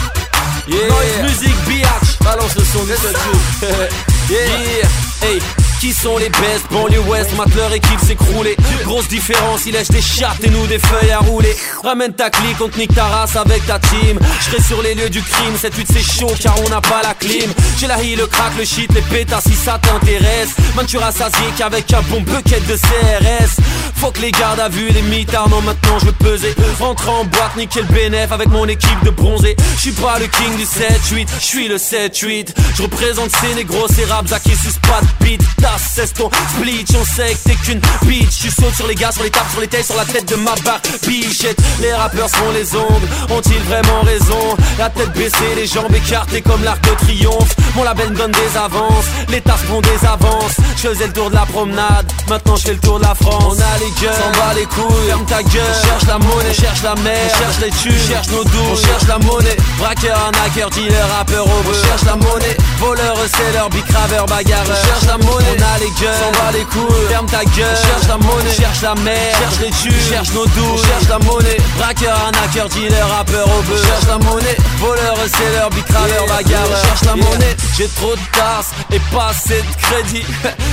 Yeah. 0.66 0.88
Noise 0.88 1.22
music 1.22 1.54
biatch 1.68 2.18
Balance 2.24 2.56
le 2.56 2.64
son 2.64 2.84
de 2.84 2.96
Yeah. 4.28 4.88
Hey 5.22 5.59
qui 5.80 5.92
sont 5.94 6.18
les 6.18 6.28
best 6.28 6.70
Banlieue 6.70 7.00
Ouest, 7.00 7.34
mate 7.36 7.54
leur 7.56 7.72
équipe 7.72 7.98
s'écrouler 8.00 8.54
Grosse 8.84 9.08
différence, 9.08 9.64
ils 9.66 9.72
lèchent 9.72 9.88
des 9.88 10.02
chartes 10.02 10.44
et 10.44 10.50
nous 10.50 10.66
des 10.66 10.78
feuilles 10.78 11.10
à 11.10 11.20
rouler. 11.20 11.56
Ramène 11.82 12.12
ta 12.12 12.28
clique, 12.28 12.60
on 12.60 12.68
te 12.68 12.78
nique 12.78 12.94
ta 12.94 13.04
race 13.04 13.34
avec 13.36 13.66
ta 13.66 13.78
team. 13.78 14.18
Je 14.40 14.62
sur 14.62 14.82
les 14.82 14.94
lieux 14.94 15.08
du 15.08 15.22
crime, 15.22 15.54
cette 15.58 15.76
lutte 15.76 15.88
c'est 15.90 16.02
chaud 16.02 16.32
car 16.40 16.54
on 16.64 16.68
n'a 16.68 16.80
pas 16.82 17.00
la 17.02 17.14
clim. 17.14 17.50
J'ai 17.78 17.86
la 17.86 18.02
hi, 18.02 18.14
le 18.14 18.26
crack, 18.26 18.52
le 18.58 18.64
shit, 18.64 18.92
les 18.92 19.00
pétasses 19.00 19.44
si 19.44 19.54
ça 19.54 19.78
t'intéresse. 19.80 20.50
Man 20.76 20.84
tu 20.86 20.98
rassasié 20.98 21.46
qu'avec 21.56 21.92
un 21.94 22.02
bon 22.02 22.20
bucket 22.20 22.66
de 22.66 22.76
CRS 22.76 23.60
Faut 24.00 24.10
que 24.10 24.20
les 24.20 24.32
gardes 24.32 24.60
à 24.60 24.70
vue, 24.70 24.88
les 24.88 25.02
mitards, 25.02 25.50
non 25.50 25.60
maintenant 25.60 25.98
je 25.98 26.06
veux 26.06 26.12
peser. 26.12 26.54
Rentre 26.78 27.10
en 27.10 27.24
boîte, 27.24 27.54
niquer 27.56 27.82
le 27.82 27.94
bénéf 27.94 28.32
avec 28.32 28.48
mon 28.48 28.66
équipe 28.66 29.04
de 29.04 29.10
bronzés. 29.10 29.56
Je 29.76 29.80
suis 29.80 29.92
pas 29.92 30.18
le 30.18 30.26
king 30.26 30.56
du 30.56 30.64
7-8, 30.64 31.28
je 31.38 31.44
suis 31.44 31.68
le 31.68 31.76
7-8 31.76 32.54
Je 32.76 32.82
représente 32.82 33.30
ces 33.36 33.54
négros, 33.54 33.86
ces 33.94 34.06
raps 34.06 34.32
à 34.32 34.40
qui 34.40 34.56
suce 34.56 34.78
pas 34.78 35.00
de 35.02 35.24
beat. 35.24 35.42
Cesse 35.78 36.12
ton 36.12 36.30
split, 36.56 36.84
on 36.98 37.04
sait 37.04 37.34
que 37.34 37.50
t'es 37.50 37.54
qu'une 37.56 37.80
bitch. 38.06 38.42
Tu 38.42 38.50
sautes 38.50 38.74
sur 38.74 38.86
les 38.86 38.94
gars, 38.94 39.12
sur 39.12 39.22
les 39.22 39.30
tables, 39.30 39.50
sur 39.50 39.60
les 39.60 39.68
têtes, 39.68 39.86
sur 39.86 39.96
la 39.96 40.04
tête 40.04 40.28
de 40.28 40.36
ma 40.36 40.54
barre 40.64 40.80
Bichette, 41.06 41.60
les 41.80 41.92
rappeurs 41.92 42.28
sont 42.28 42.50
les 42.54 42.74
ongles 42.76 43.08
Ont-ils 43.30 43.60
vraiment 43.62 44.00
raison? 44.02 44.56
La 44.78 44.88
tête 44.88 45.12
baissée, 45.12 45.54
les 45.56 45.66
jambes 45.66 45.94
écartées 45.94 46.42
comme 46.42 46.62
l'arc 46.62 46.80
de 46.82 46.94
triomphe. 47.04 47.54
Mon 47.74 47.82
label 47.82 48.10
me 48.10 48.16
donne 48.16 48.32
des 48.32 48.56
avances, 48.56 49.06
les 49.28 49.40
tasses 49.40 49.62
font 49.62 49.80
des 49.80 50.06
avances. 50.06 50.56
Je 50.76 50.88
faisais 50.88 51.06
le 51.08 51.12
tour 51.12 51.30
de 51.30 51.34
la 51.34 51.46
promenade, 51.46 52.10
maintenant 52.28 52.56
je 52.56 52.62
fais 52.62 52.72
le 52.72 52.80
tour 52.80 52.98
de 52.98 53.04
la 53.04 53.14
France 53.14 53.58
gueules, 53.90 54.14
s'en 54.14 54.30
bat 54.38 54.54
les 54.54 54.66
couilles, 54.66 55.06
ferme 55.08 55.24
ta 55.26 55.42
gueule 55.42 55.62
on 55.70 55.86
Cherche 55.86 56.06
la 56.06 56.18
monnaie, 56.18 56.54
cherche 56.54 56.82
la 56.82 56.94
mer, 56.96 57.30
cherche 57.38 57.60
les 57.60 57.70
thunes, 57.70 58.08
cherche 58.08 58.28
nos 58.28 58.44
doux, 58.44 58.70
on 58.72 58.76
cherche 58.76 59.06
la 59.08 59.18
monnaie 59.18 59.56
Braqueur, 59.78 60.16
arnaqueur, 60.16 60.70
dealer, 60.70 61.06
rappeur 61.18 61.46
au 61.46 61.50
on 61.68 61.86
cherche 61.86 62.04
la 62.04 62.16
monnaie 62.16 62.56
Voleur, 62.78 63.16
seller, 63.16 63.68
bicraveur, 63.70 64.26
bagarreur, 64.26 64.76
cherche 64.84 65.06
la 65.06 65.18
monnaie 65.18 65.56
on 65.58 65.62
a 65.62 65.78
les 65.78 65.90
gueules, 66.00 66.14
s'en 66.14 66.32
bat 66.32 66.52
les 66.52 66.64
couilles, 66.64 67.08
ferme 67.08 67.26
ta 67.26 67.44
gueule 67.44 67.76
Cherche 67.76 68.08
la 68.08 68.16
monnaie, 68.16 68.54
cherche 68.54 68.82
la 68.82 68.94
mer, 68.96 69.34
cherche 69.38 69.60
les 69.60 69.70
thunes, 69.70 70.10
cherche 70.10 70.32
nos 70.32 70.46
doux, 70.46 70.76
cherche 70.78 71.08
la 71.08 71.18
monnaie 71.18 71.56
Braqueur, 71.78 72.16
arnaqueur, 72.16 72.68
dealer, 72.68 73.06
rappeur 73.08 73.46
au 73.46 73.62
bœuf 73.62 73.84
Cherche 73.84 74.06
la 74.06 74.18
monnaie, 74.18 74.56
voleur, 74.78 75.16
seller, 75.26 75.68
bicraveur, 75.74 76.26
bagarreur 76.26 76.84
Cherche 76.84 77.04
la 77.04 77.16
monnaie, 77.16 77.56
j'ai 77.76 77.88
trop 77.88 78.14
de 78.14 78.20
tasses 78.32 78.70
et 78.92 79.00
pas 79.12 79.28
assez 79.30 79.62
de 79.62 79.82
crédit 79.82 80.24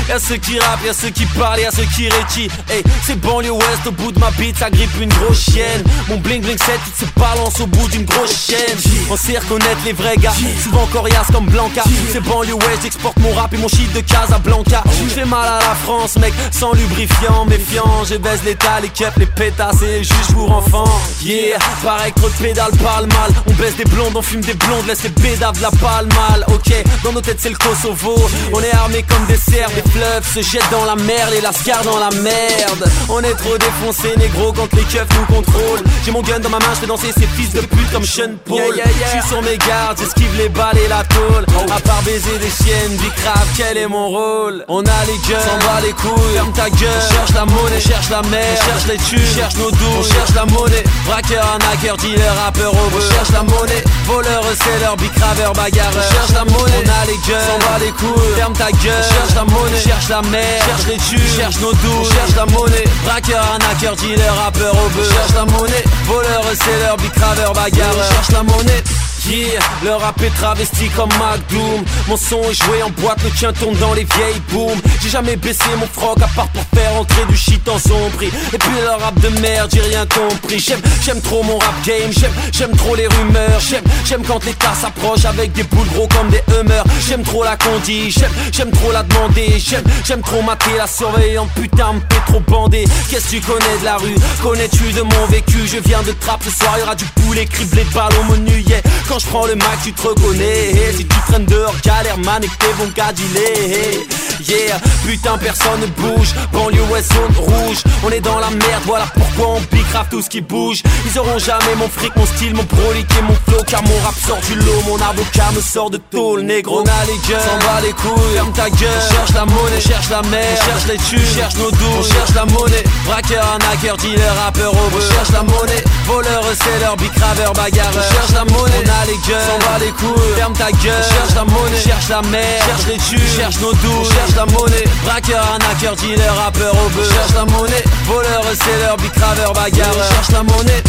Y'a 0.10 0.19
ceux 0.19 0.38
qui 0.38 0.60
rappent, 0.60 0.84
y'a 0.86 0.93
ceux 0.93 1.10
qui 1.10 1.25
parlent, 1.25 1.60
y'a 1.60 1.71
ceux 1.71 1.86
qui 1.95 2.10
rétient 2.10 2.47
Hey, 2.69 2.84
c'est 3.07 3.21
banlieue 3.21 3.51
ouest, 3.51 3.87
au 3.87 3.91
bout 3.91 4.11
de 4.11 4.19
ma 4.19 4.29
bite, 4.31 4.57
ça 4.57 4.69
grippe 4.69 4.99
une 4.99 5.07
grosse 5.07 5.39
chienne. 5.39 5.81
Mon 6.09 6.17
bling 6.17 6.41
bling 6.41 6.57
set, 6.57 6.79
il 6.85 7.05
se 7.05 7.09
balance 7.17 7.57
au 7.61 7.67
bout 7.67 7.87
d'une 7.87 8.03
grosse 8.03 8.47
chaîne. 8.47 8.77
On 9.09 9.15
sait 9.15 9.37
reconnaître 9.37 9.79
les 9.85 9.93
vrais 9.93 10.17
gars, 10.17 10.33
souvent 10.61 10.85
coriaces 10.87 11.27
comme 11.31 11.45
Blanca. 11.45 11.83
C'est 12.11 12.19
banlieue 12.19 12.55
ouest, 12.55 12.81
j'exporte 12.83 13.17
mon 13.19 13.31
rap 13.33 13.53
et 13.53 13.57
mon 13.57 13.69
shit 13.69 13.91
de 13.93 14.01
Casablanca. 14.01 14.83
Je 14.91 15.09
fais 15.09 15.25
mal 15.25 15.47
à 15.47 15.59
la 15.59 15.75
France, 15.75 16.17
mec, 16.17 16.33
sans 16.51 16.73
lubrifiant, 16.73 17.45
méfiant. 17.45 18.03
Je 18.03 18.15
baise 18.15 18.41
l'état, 18.43 18.81
les 18.81 18.89
keps, 18.89 19.15
les 19.17 19.25
pétasses 19.25 19.81
et 19.83 20.01
les 20.01 20.33
pour 20.33 20.51
enfants 20.51 20.99
Yeah, 21.21 21.59
pareil 21.81 22.11
que 22.11 22.19
trop 22.19 22.29
de 22.29 22.35
pédales 22.35 22.75
parle 22.83 23.07
mal. 23.07 23.31
On 23.47 23.53
baisse 23.53 23.77
des 23.77 23.85
blondes, 23.85 24.15
on 24.15 24.21
fume 24.21 24.41
des 24.41 24.53
blondes, 24.53 24.85
laisse 24.85 25.03
les 25.03 25.09
bédaves 25.09 25.61
la 25.61 25.71
palle 25.71 26.07
mal. 26.07 26.43
Ok, 26.49 26.73
dans 27.05 27.13
nos 27.13 27.21
têtes 27.21 27.39
c'est 27.39 27.51
le 27.51 27.55
Kosovo. 27.55 28.15
On 28.53 28.61
est 28.61 28.73
armés 28.73 29.05
comme 29.07 29.25
des 29.27 29.37
cerfs, 29.37 29.69
les 29.77 29.91
fleuves 29.91 30.27
se 30.33 30.41
jettent 30.41 30.71
dans 30.71 30.83
la 30.83 30.95
mer 30.95 31.29
Les 31.31 31.39
lascars 31.39 31.83
dans 31.83 31.99
la 31.99 32.09
merde 32.09 32.89
On 33.10 33.21
est 33.21 33.33
trop 33.36 33.57
défoncés, 33.57 34.15
négro, 34.17 34.51
quand 34.51 34.71
les 34.73 34.83
keufs 34.83 35.07
nous 35.17 35.36
contrôlent. 35.36 35.83
J'ai 36.03 36.12
mon 36.12 36.21
gun 36.21 36.39
dans 36.39 36.49
ma 36.49 36.60
main, 36.60 36.73
je 36.73 36.81
fais 36.81 36.88
danser 36.88 37.12
ces 37.17 37.27
fils 37.27 37.53
de 37.53 37.62
pute 37.62 37.91
comme 37.91 38.05
Sean 38.05 38.36
Paul. 38.45 38.60
Je 38.75 39.10
suis 39.10 39.27
sur 39.27 39.41
mes 39.41 39.57
gardes, 39.57 39.97
j'esquive 39.97 40.36
les 40.38 40.49
balles 40.49 40.77
et 40.77 40.88
la 40.88 41.03
tôle. 41.05 41.45
À 41.71 41.79
part 41.79 42.01
baiser 42.03 42.38
des 42.39 42.51
chiennes, 42.63 42.97
du 42.97 43.10
crave, 43.12 43.47
quel 43.55 43.77
est 43.77 43.88
mon 43.88 44.10
rôle? 44.10 44.65
On 44.67 44.81
a 44.81 44.99
les 45.07 45.17
gueules, 45.27 45.41
s'en 45.41 45.57
bat 45.65 45.81
les 45.81 45.93
couilles, 45.93 46.33
ferme 46.33 46.51
ta 46.53 46.69
gueule 46.69 47.03
Cherche 47.12 47.33
la 47.33 47.45
monnaie, 47.45 47.79
cherche 47.79 48.10
la 48.10 48.21
mer, 48.23 48.57
cherche 48.65 48.88
les 48.88 48.97
thunes, 48.97 49.36
cherche 49.36 49.55
nos 49.55 49.71
doux, 49.71 49.97
on 49.99 50.03
cherche 50.03 50.33
la 50.36 50.45
monnaie. 50.45 50.83
Braqueur, 51.05 51.45
arnaqueur, 51.45 51.97
dealer, 51.97 52.33
rappeur 52.43 52.73
au 52.73 52.99
cherche 52.99 53.31
la 53.31 53.43
monnaie, 53.43 53.83
voleur, 54.05 54.43
seller, 54.63 54.95
bicraveur, 54.97 55.53
bagarreur. 55.53 56.03
Cherche 56.12 56.33
la 56.33 56.45
monnaie, 56.45 56.83
on 56.83 56.89
a 56.89 57.05
les 57.05 57.17
gueules, 57.27 57.41
s'en 57.41 57.60
bat 57.60 57.79
les 57.79 57.91
couilles, 57.91 58.36
ferme 58.36 58.53
ta 58.53 58.71
gueule 58.71 59.03
Cherche 59.03 59.36
la 59.36 59.43
monnaie, 59.45 59.81
cherche 59.81 60.10
la 60.10 60.21
mer, 60.23 60.62
cherche 60.65 60.88
les 60.88 60.97
thunes, 60.97 61.38
cherche 61.38 61.60
nos 61.60 61.73
cherche 62.03 62.36
la 62.36 62.45
monnaie 62.45 62.87
Braqueur, 63.04 63.41
arnaqueur, 63.41 63.95
dealer, 63.95 64.34
rappeur 64.43 64.73
au 64.73 64.89
bœuf. 64.89 65.12
Cherche 65.12 65.34
la 65.34 65.45
monnaie, 65.45 65.84
voleur, 66.06 66.43
seller, 66.56 66.95
bicraveur, 67.02 67.54
bagarreur. 67.54 68.12
Cherche 68.12 68.32
la 68.32 68.43
monnaie 68.43 68.84
Yeah, 69.29 69.59
le 69.83 69.91
rap 69.91 70.21
est 70.21 70.29
travesti 70.29 70.87
comme 70.95 71.09
McDoom 71.09 71.83
Mon 72.07 72.15
son 72.15 72.41
est 72.43 72.53
joué 72.53 72.81
en 72.81 72.89
boîte, 72.91 73.21
le 73.25 73.29
tien 73.31 73.51
tourne 73.51 73.75
dans 73.75 73.93
les 73.93 74.05
vieilles 74.05 74.41
booms. 74.53 74.79
J'ai 75.01 75.09
jamais 75.09 75.35
baissé 75.35 75.65
mon 75.77 75.87
froc 75.87 76.17
à 76.21 76.27
part 76.33 76.47
pour 76.47 76.63
faire 76.73 76.93
entrer 76.95 77.25
du 77.27 77.35
shit 77.35 77.67
en 77.67 77.77
prix 78.15 78.31
Et 78.53 78.57
puis 78.57 78.69
le 78.81 79.03
rap 79.03 79.19
de 79.19 79.27
merde, 79.41 79.69
j'ai 79.73 79.81
rien 79.81 80.05
compris. 80.05 80.59
J'aime, 80.59 80.79
j'aime 81.03 81.19
trop 81.19 81.43
mon 81.43 81.57
rap 81.57 81.75
game, 81.85 82.09
j'aime, 82.11 82.31
j'aime 82.53 82.75
trop 82.77 82.95
les 82.95 83.07
rumeurs. 83.07 83.59
J'aime, 83.59 83.83
j'aime 84.05 84.23
quand 84.23 84.45
les 84.45 84.53
tas 84.53 84.73
s'approchent 84.73 85.25
avec 85.25 85.51
des 85.51 85.63
boules 85.63 85.89
gros 85.93 86.07
comme 86.07 86.29
des 86.29 86.41
hummers. 86.53 86.85
J'aime 87.05 87.23
trop 87.23 87.43
la 87.43 87.57
condi, 87.57 88.09
j'aime, 88.09 88.31
j'aime 88.53 88.71
trop 88.71 88.93
la 88.93 89.03
demander. 89.03 89.59
J'aime, 89.59 89.83
j'aime 90.05 90.21
trop 90.21 90.41
mater 90.41 90.77
la 90.77 90.87
surveillante, 90.87 91.49
putain 91.53 91.93
me 91.93 91.99
trop 92.27 92.39
bandé 92.41 92.85
Qu'est-ce 93.09 93.25
que 93.25 93.29
tu 93.31 93.41
connais 93.41 93.77
de 93.79 93.85
la 93.85 93.97
rue? 93.97 94.15
Connais-tu 94.41 94.91
de 94.93 95.01
mon 95.01 95.25
vécu? 95.27 95.67
Je 95.67 95.79
viens 95.79 96.01
de 96.03 96.11
trappe, 96.13 96.43
ce 96.43 96.51
soir 96.51 96.77
y'aura 96.79 96.95
du 96.95 97.05
poulet 97.05 97.45
criblé 97.45 97.83
de 97.83 97.93
balles 97.93 98.13
au 98.21 98.31
menu 98.31 98.63
yeah. 98.67 98.81
Je 99.19 99.25
prends 99.27 99.45
le 99.45 99.56
Mac, 99.56 99.80
tu 99.84 99.93
te 99.93 100.08
reconnais. 100.08 100.93
Si 100.95 101.06
tu 101.06 101.19
traînes 101.27 101.45
dehors, 101.45 101.73
galère, 101.84 102.17
man, 102.17 102.43
et 102.43 102.47
que 102.47 102.58
t'es 102.58 102.73
bon 102.77 102.88
dealer. 102.88 104.08
Yeah, 104.47 104.80
putain, 105.06 105.38
personne 105.38 105.82
ne 105.82 105.88
bouge. 105.88 106.34
Banlieue 106.53 106.84
ouest, 106.91 107.12
zone 107.12 107.36
rouge. 107.38 107.77
On 108.03 108.10
est 108.10 108.21
dans 108.21 108.39
la 108.39 108.49
merde, 108.49 108.84
voilà 108.86 109.06
pourquoi 109.13 109.56
on 109.56 109.75
bicrave 109.75 110.08
tout 110.10 110.21
ce 110.21 110.30
qui 110.30 110.41
bouge. 110.41 110.84
Ils 111.06 111.19
auront 111.19 111.39
jamais 111.39 111.75
mon 111.77 111.89
fric, 111.89 112.15
mon 112.15 112.25
style, 112.25 112.53
mon 112.53 112.63
prolique 112.63 113.10
mon 113.23 113.36
flow. 113.47 113.63
Car 113.65 113.82
mon 113.84 113.97
rap 114.06 114.13
sort 114.25 114.39
du 114.47 114.56
lot, 114.56 114.84
mon 114.88 114.95
avocat 114.95 115.51
me 115.56 115.62
sort 115.62 115.89
de 115.89 115.97
tôle, 115.97 116.41
négro. 116.41 116.82
On 116.82 116.84
a 116.84 117.06
les 117.08 117.17
gueules, 117.27 117.41
s'en 117.41 117.58
bat 117.65 117.82
les 117.82 117.91
couilles. 117.93 118.36
Ferme 118.36 118.53
ta 118.53 118.69
gueule, 118.69 119.01
cherche 119.12 119.34
la 119.34 119.45
monnaie, 119.45 119.82
cherche 119.82 120.10
la 120.10 120.21
mer, 120.23 120.58
cherche 120.63 120.88
les 120.88 120.97
thunes, 120.97 121.36
cherche 121.36 121.56
nos 121.56 121.71
doux, 121.71 121.97
on 121.99 122.03
cherche 122.03 122.34
la 122.36 122.45
monnaie. 122.45 122.84
Braqueur, 123.06 123.43
arnaqueur, 123.43 123.97
dealer, 123.97 124.32
rappeur 124.45 124.71
au 124.71 124.89
bœuf. 124.91 125.12
cherche 125.12 125.32
la 125.32 125.43
monnaie, 125.43 125.84
voleur, 126.06 126.43
seller, 126.63 126.95
bicraveur, 126.97 127.53
bagarreur. 127.53 128.03
cherche 128.13 128.32
la 128.34 128.45
monnaie, 128.45 128.84
les 129.05 129.17
gueules, 129.27 129.41
s'en 129.41 129.60
bat 129.60 129.77
les 129.79 129.91
couilles. 129.91 130.36
Ferme 130.36 130.53
ta 130.53 130.71
gueule, 130.71 131.03
cherche 131.03 131.36
la 131.36 131.43
monnaie, 131.43 131.81
cherche 131.81 132.07
la 132.10 132.21
mer, 132.23 132.63
cherche 132.65 132.88
les 132.88 132.97
thunes, 132.97 133.27
cherche 133.38 133.60
nos 133.60 133.73
doux, 133.73 134.03
cherche 134.05 134.36
la 134.36 134.45
monnaie. 134.45 134.83
Braqueur, 135.03 135.43
arnaqueur, 135.43 135.95
dealer, 135.95 136.33
rappeur 136.36 136.73
au 136.73 136.89
bœuf. 136.89 137.12
cherche 137.13 137.33
la 137.33 137.45
monnaie, 137.45 137.83
voleur, 138.05 138.43
seller, 138.43 138.95
bicraveur, 139.01 139.53
bagarreur. 139.53 140.10
cherche 140.12 140.31
la 140.31 140.43
monnaie. 140.43 140.83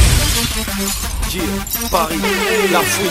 Yeah, 1.30 1.42
Paris, 1.90 2.18
la 2.72 2.80
fouille, 2.80 3.10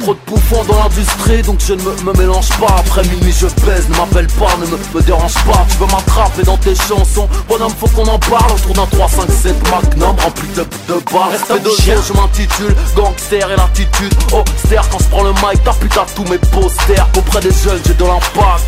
Trop 0.00 0.14
de 0.14 0.18
bouffons 0.26 0.64
dans 0.64 0.78
l'industrie 0.82 1.42
donc 1.42 1.60
je 1.66 1.74
ne 1.74 1.82
me, 1.82 1.92
me 2.02 2.12
mélange 2.18 2.48
pas. 2.58 2.74
Après 2.78 3.02
minuit 3.04 3.32
je 3.32 3.46
baise, 3.64 3.88
ne 3.88 3.96
m'appelle 3.96 4.26
pas, 4.26 4.56
ne 4.60 4.66
me, 4.66 4.78
me 4.94 5.02
dérange 5.02 5.34
pas. 5.34 5.66
Tu 5.70 5.76
veux 5.78 5.86
m'attraper 5.86 6.42
dans 6.42 6.56
tes 6.56 6.74
chansons. 6.74 7.28
Bonhomme 7.48 7.72
faut 7.78 7.88
qu'on 7.88 8.06
en 8.06 8.18
parle 8.18 8.52
autour 8.52 8.74
d'un 8.74 8.96
3-5-7 8.96 9.54
Magnum 9.70 10.16
rempli 10.18 10.48
de, 10.56 10.62
de 10.62 11.00
barres 11.12 11.30
Respect 11.30 11.60
de 11.60 11.70
chien, 11.70 11.96
je 12.06 12.12
m'intitule 12.12 12.74
Gangster 12.96 13.50
et 13.50 13.56
l'attitude 13.56 14.14
Austère 14.32 14.88
quand 14.90 14.98
je 14.98 15.08
prends 15.08 15.24
le 15.24 15.32
mic 15.32 15.62
T'as 15.64 15.74
putain 15.74 16.04
tous 16.14 16.24
mes 16.24 16.38
posters. 16.38 17.08
Auprès 17.16 17.40
des 17.40 17.52
jeunes 17.52 17.80
j'ai 17.86 17.94
de 17.94 18.04
l'impact 18.04 18.64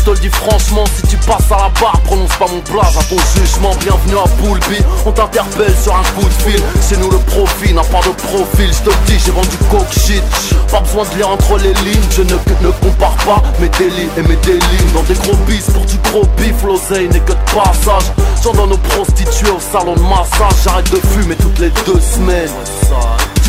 je 0.00 0.04
te 0.04 0.10
le 0.10 0.18
dis 0.18 0.30
franchement, 0.30 0.84
si 0.96 1.06
tu 1.08 1.16
passes 1.18 1.50
à 1.52 1.56
la 1.56 1.68
barre, 1.80 2.00
prononce 2.04 2.34
pas 2.36 2.46
mon 2.48 2.60
place 2.60 2.96
à 2.96 3.02
ton 3.04 3.16
jugement. 3.36 3.74
Bienvenue 3.80 4.16
à 4.16 4.28
Boulby, 4.40 4.78
on 5.04 5.12
t'interpelle 5.12 5.74
sur 5.82 5.94
un 5.94 6.02
coup 6.14 6.26
de 6.26 6.50
fil. 6.50 6.62
C'est 6.80 6.98
nous 6.98 7.10
le 7.10 7.18
profil, 7.18 7.74
n'a 7.74 7.82
pas 7.82 8.00
de 8.00 8.12
profil. 8.12 8.70
Je 8.72 8.82
te 8.82 8.90
le 8.90 8.96
dis, 9.06 9.18
j'ai 9.24 9.32
vendu 9.32 9.56
coke 9.70 9.92
shit. 9.92 10.22
Pas 10.70 10.80
besoin 10.80 11.04
de 11.04 11.16
lire 11.16 11.28
entre 11.28 11.58
les 11.58 11.74
lignes, 11.84 12.08
je 12.10 12.22
ne, 12.22 12.32
ne 12.32 12.70
compare 12.80 13.16
pas 13.26 13.42
mes 13.60 13.68
délits 13.68 14.08
et 14.16 14.22
mes 14.22 14.36
délits. 14.36 14.90
Dans 14.94 15.02
des 15.02 15.14
gros 15.14 15.36
bis 15.46 15.64
pour 15.70 15.84
du 15.84 15.96
gros 16.10 16.26
bif, 16.38 16.62
l'oseille 16.64 17.08
n'est 17.08 17.20
que 17.20 17.32
de 17.32 17.52
passage. 17.54 18.10
J'en 18.42 18.52
donne 18.52 18.72
aux 18.72 18.78
prostituées 18.78 19.50
au 19.50 19.60
salon 19.60 19.94
de 19.94 20.02
massage. 20.02 20.62
J'arrête 20.64 20.90
de 20.90 21.00
fumer 21.08 21.36
toutes 21.36 21.58
les 21.58 21.70
deux 21.84 22.00
semaines. 22.00 22.50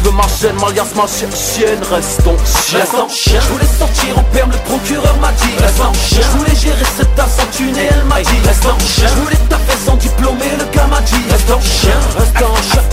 Tu 0.03 0.09
veux 0.09 0.15
ma 0.15 0.23
chaîne, 0.23 0.55
m'alias 0.59 0.87
ma 0.95 1.05
chi- 1.05 1.29
chienne, 1.35 1.77
reste 1.91 2.23
ton 2.23 2.35
chien. 2.45 2.79
Reste 2.79 2.95
en 2.95 3.07
chien. 3.09 3.39
Je 3.39 3.47
voulais 3.53 3.69
sortir 3.77 4.17
en 4.17 4.23
perme, 4.33 4.51
le 4.51 4.57
procureur 4.57 5.15
m'a 5.21 5.31
dit 5.33 5.53
Reste 5.61 5.79
en 5.81 5.93
chien. 5.93 6.21
Je 6.21 6.37
voulais 6.37 6.55
gérer 6.55 6.85
cette 6.97 7.13
tasse 7.15 7.37
sans 7.37 7.45
thune 7.57 7.77
et 7.77 7.87
elle 7.91 8.03
m'a 8.05 8.19
dit 8.21 8.39
Reste 8.45 8.65
en 8.65 8.77
chien. 8.79 9.07
Je 9.09 9.21
voulais 9.21 9.37
taper 9.49 9.77
sans 9.85 9.95
diplôme 9.97 10.37
et 10.41 10.57
le 10.57 10.65
gars 10.75 10.87
m'a 10.87 11.01
dit 11.01 11.21
Reste 11.29 11.51
en 11.51 11.61
chien. 11.61 11.93
Reste 12.17 12.41
en 12.41 12.55
chien. 12.71 12.83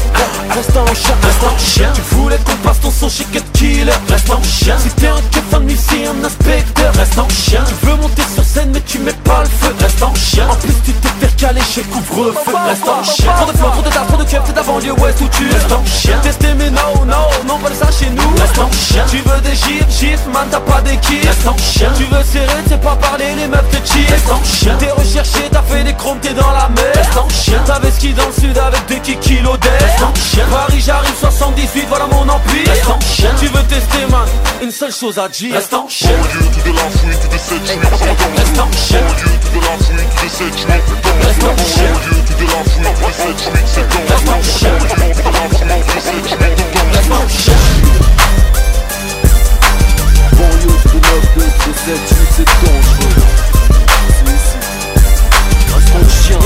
Reste 0.55 0.77
en 0.77 0.87
chien. 0.95 1.15
Reste 1.23 1.45
en 1.45 1.59
chien. 1.59 1.93
Tu 1.95 2.03
voulais 2.17 2.39
qu'on 2.45 2.57
passe 2.69 2.81
ton 2.81 2.91
son 2.91 3.09
chez 3.09 3.25
Cut 3.25 3.43
Killer. 3.55 3.93
Reste 4.11 4.31
en 4.31 4.43
chien. 4.43 4.77
Si 4.83 4.91
t'es 4.91 5.07
un 5.09 5.21
keuf, 5.33 5.55
un 5.55 5.61
musée, 5.61 6.07
un 6.07 6.25
inspecteur. 6.25 6.93
Reste 6.95 7.19
en 7.19 7.29
chien. 7.31 7.65
Tu 7.67 7.87
veux 7.87 7.97
monter 7.97 8.23
sur 8.35 8.45
scène 8.45 8.71
mais 8.73 8.83
tu 8.83 8.99
mets 8.99 9.13
pas 9.25 9.41
le 9.45 9.49
feu. 9.49 9.75
Reste 9.81 10.03
en 10.03 10.15
chien. 10.15 10.47
En 10.51 10.55
plus 10.57 10.75
tu 10.85 10.93
t'es 10.93 11.09
fait 11.21 11.37
caler 11.37 11.63
chez 11.63 11.83
couvre-feu. 11.83 12.53
Reste 12.69 12.87
en 12.89 13.03
chien. 13.03 13.33
Trop 13.41 13.51
de 13.51 13.57
flots, 13.57 13.71
trop 13.71 13.83
de 13.83 13.89
tas, 13.89 14.05
trop 14.09 14.17
de 14.19 14.25
keufs, 14.25 14.45
t'es 14.45 14.53
d'avant 14.53 14.79
lieu 14.79 14.93
ouest 14.93 15.19
où 15.23 15.29
tu 15.29 15.49
Reste 15.51 15.73
en 15.73 15.85
chien. 15.87 16.19
Tester 16.23 16.55
mais 16.59 16.71
non, 16.71 16.98
non, 17.05 17.29
non, 17.47 17.59
pas 17.59 17.71
ça 17.73 17.91
chez 17.91 18.11
nous. 18.11 18.31
Reste 18.41 18.59
en 18.59 18.71
chien. 18.73 19.05
Tu 19.11 19.19
veux 19.19 19.41
des 19.41 19.55
gifs, 19.55 19.91
gifs, 19.99 20.27
man, 20.33 20.47
t'as 20.51 20.61
pas 20.61 20.81
d'équipe. 20.81 21.25
Reste 21.27 21.47
en 21.47 21.57
chien. 21.57 21.91
Tu 21.97 22.05
veux 22.05 22.23
serrer, 22.23 22.63
c'est 22.69 22.81
pas 22.81 22.97
parler, 22.97 23.35
les 23.37 23.47
meufs 23.47 23.69
te 23.71 23.77
cheat. 23.77 24.09
Reste 24.11 24.31
en 24.31 24.43
chien. 24.45 24.77
T'es 24.79 24.91
recherché, 24.91 25.49
t'as 25.51 25.63
fait 25.63 25.85
des 25.85 25.95
chromes, 25.95 26.19
t'es 26.21 26.35
dans 26.35 26.51
la 26.51 26.69
mer. 26.69 26.93
Reste 26.95 27.17
en 27.17 27.29
chien. 27.29 27.61
T'avais 27.67 27.91
ski 27.91 28.13
dans 28.13 28.27
le 28.27 28.33
sud 28.33 28.59
avec 28.59 28.87
des 28.87 29.01
kikis 29.01 29.43
d'air. 29.43 29.81
Reste 29.81 30.03
en 30.03 30.13
chien. 30.15 30.45
Paris, 30.51 30.83
j'arrive 30.85 31.15
78, 31.19 31.87
voilà 31.89 32.07
mon 32.07 32.29
empire. 32.29 32.69
Reste 32.69 32.89
en 32.89 33.01
chien. 33.01 33.31
Tu 33.39 33.47
veux 33.47 33.63
tester, 33.65 34.07
man, 34.11 34.27
une 34.63 34.71
seule 34.71 34.93
chose 34.93 35.19
à 35.19 35.29
dire. 35.29 35.55
Reste 35.55 35.75
en 35.75 35.89
chien. 35.89 36.11
Banlieue 36.11 36.51
to 36.51 36.61
the 36.63 36.73
last 36.75 37.05
week 37.05 37.21
to 37.21 37.29
the 37.29 37.39
set 37.39 37.65
street, 37.65 37.79
c'est 37.99 38.07
dangereux 38.07 38.37
Reste 38.37 38.61
en 38.61 38.71
chien. 38.73 39.01
Banlieue 39.01 39.39
to 39.39 39.49
the 39.49 39.63
last 39.63 39.91
week 39.91 40.09
to 40.09 40.17
the 40.17 40.29
set 40.29 40.53
street, 40.55 40.75
c'est 40.75 41.03
dangereux 41.03 41.27
Reste 41.27 41.45
en 41.45 41.57
chien. 41.57 41.93
Banlieue 41.93 42.23
to 42.25 42.35
the 42.35 42.47
last 42.49 42.75
week 42.79 42.95
to 42.95 43.03
the 43.03 43.13
set 43.13 43.39
street, 43.39 43.67
c'est 43.67 43.89
dangereux 43.89 44.09
Reste 44.09 44.29
en 44.29 44.43
chien. 44.43 44.71
Banlieue 44.79 45.15
to 45.15 45.23
the 45.23 45.33
last 45.33 45.63
week 45.63 46.25
to 46.29 46.37
the 46.37 46.68
chien. 47.29 47.55
Banlieue 50.33 50.79
de 50.85 50.99
9 51.01 51.35
2 51.37 51.43
de 51.43 51.77
7 51.77 51.99
8 52.11 52.27
c'est 52.37 52.49
dangereux 52.67 53.17
C'est 55.91 56.09
chien 56.29 56.39